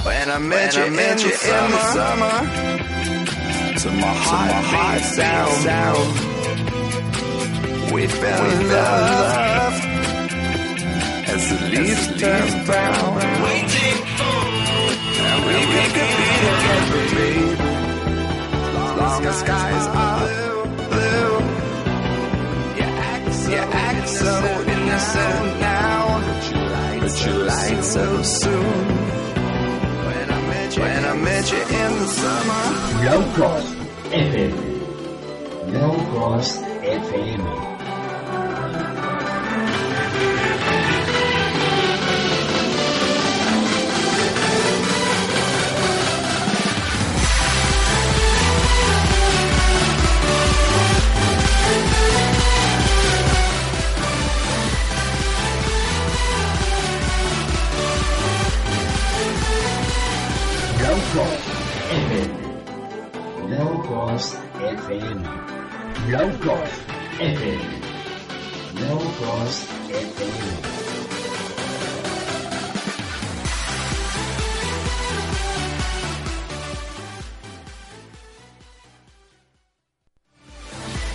When 0.09 0.31
I 0.31 0.39
met 0.39 0.75
you, 0.75 0.85
in, 0.85 0.95
the 0.95 1.79
summer, 1.93 2.37
to 3.79 3.91
my 3.93 4.15
heartbeat 4.25 5.05
sound, 5.05 6.13
we 7.93 8.07
fell 8.07 8.51
in 8.51 8.69
love 8.71 9.52
as 11.35 11.49
the 11.49 11.59
leaves 11.73 12.07
turn 12.21 12.49
brown. 12.67 13.15
Waiting 13.43 13.99
for 14.17 14.43
and 15.25 15.41
we 15.49 15.57
could 15.95 16.13
be 16.19 16.29
together, 16.45 17.03
babe. 17.15 17.61
As 18.77 18.99
long 19.01 19.23
as 19.31 19.37
skies 19.41 19.87
are 20.03 20.19
blue, 20.21 20.63
blue. 20.93 21.33
You 22.79 22.89
act 23.13 23.35
so, 23.35 23.51
you 23.51 23.65
act 23.89 24.09
so 24.09 24.35
innocent 24.75 25.61
now, 25.61 26.01
but 27.01 27.15
you 27.25 27.33
lied 27.51 27.85
so 27.85 28.23
soon. 28.23 28.87
When 30.07 30.27
I 30.37 30.41
met 30.53 30.77
you, 30.77 30.83
when 30.83 31.05
I 31.05 31.15
met 31.17 31.53
you 31.53 31.63
in 31.81 31.91
the 32.01 32.09
summer. 32.21 32.65
Low 33.07 33.23
Cost 33.37 33.75
FM. 34.11 34.55
Low 35.73 35.97
Cost 36.13 36.61
FM. 36.61 37.72
Low 63.53 63.83
Cost 63.83 64.37
FM. 64.55 65.21
Low 66.11 66.31
Cost 66.39 66.81
FM. 67.21 67.61
Low 68.81 68.99
Cost 69.21 69.69
FM. 69.91 70.72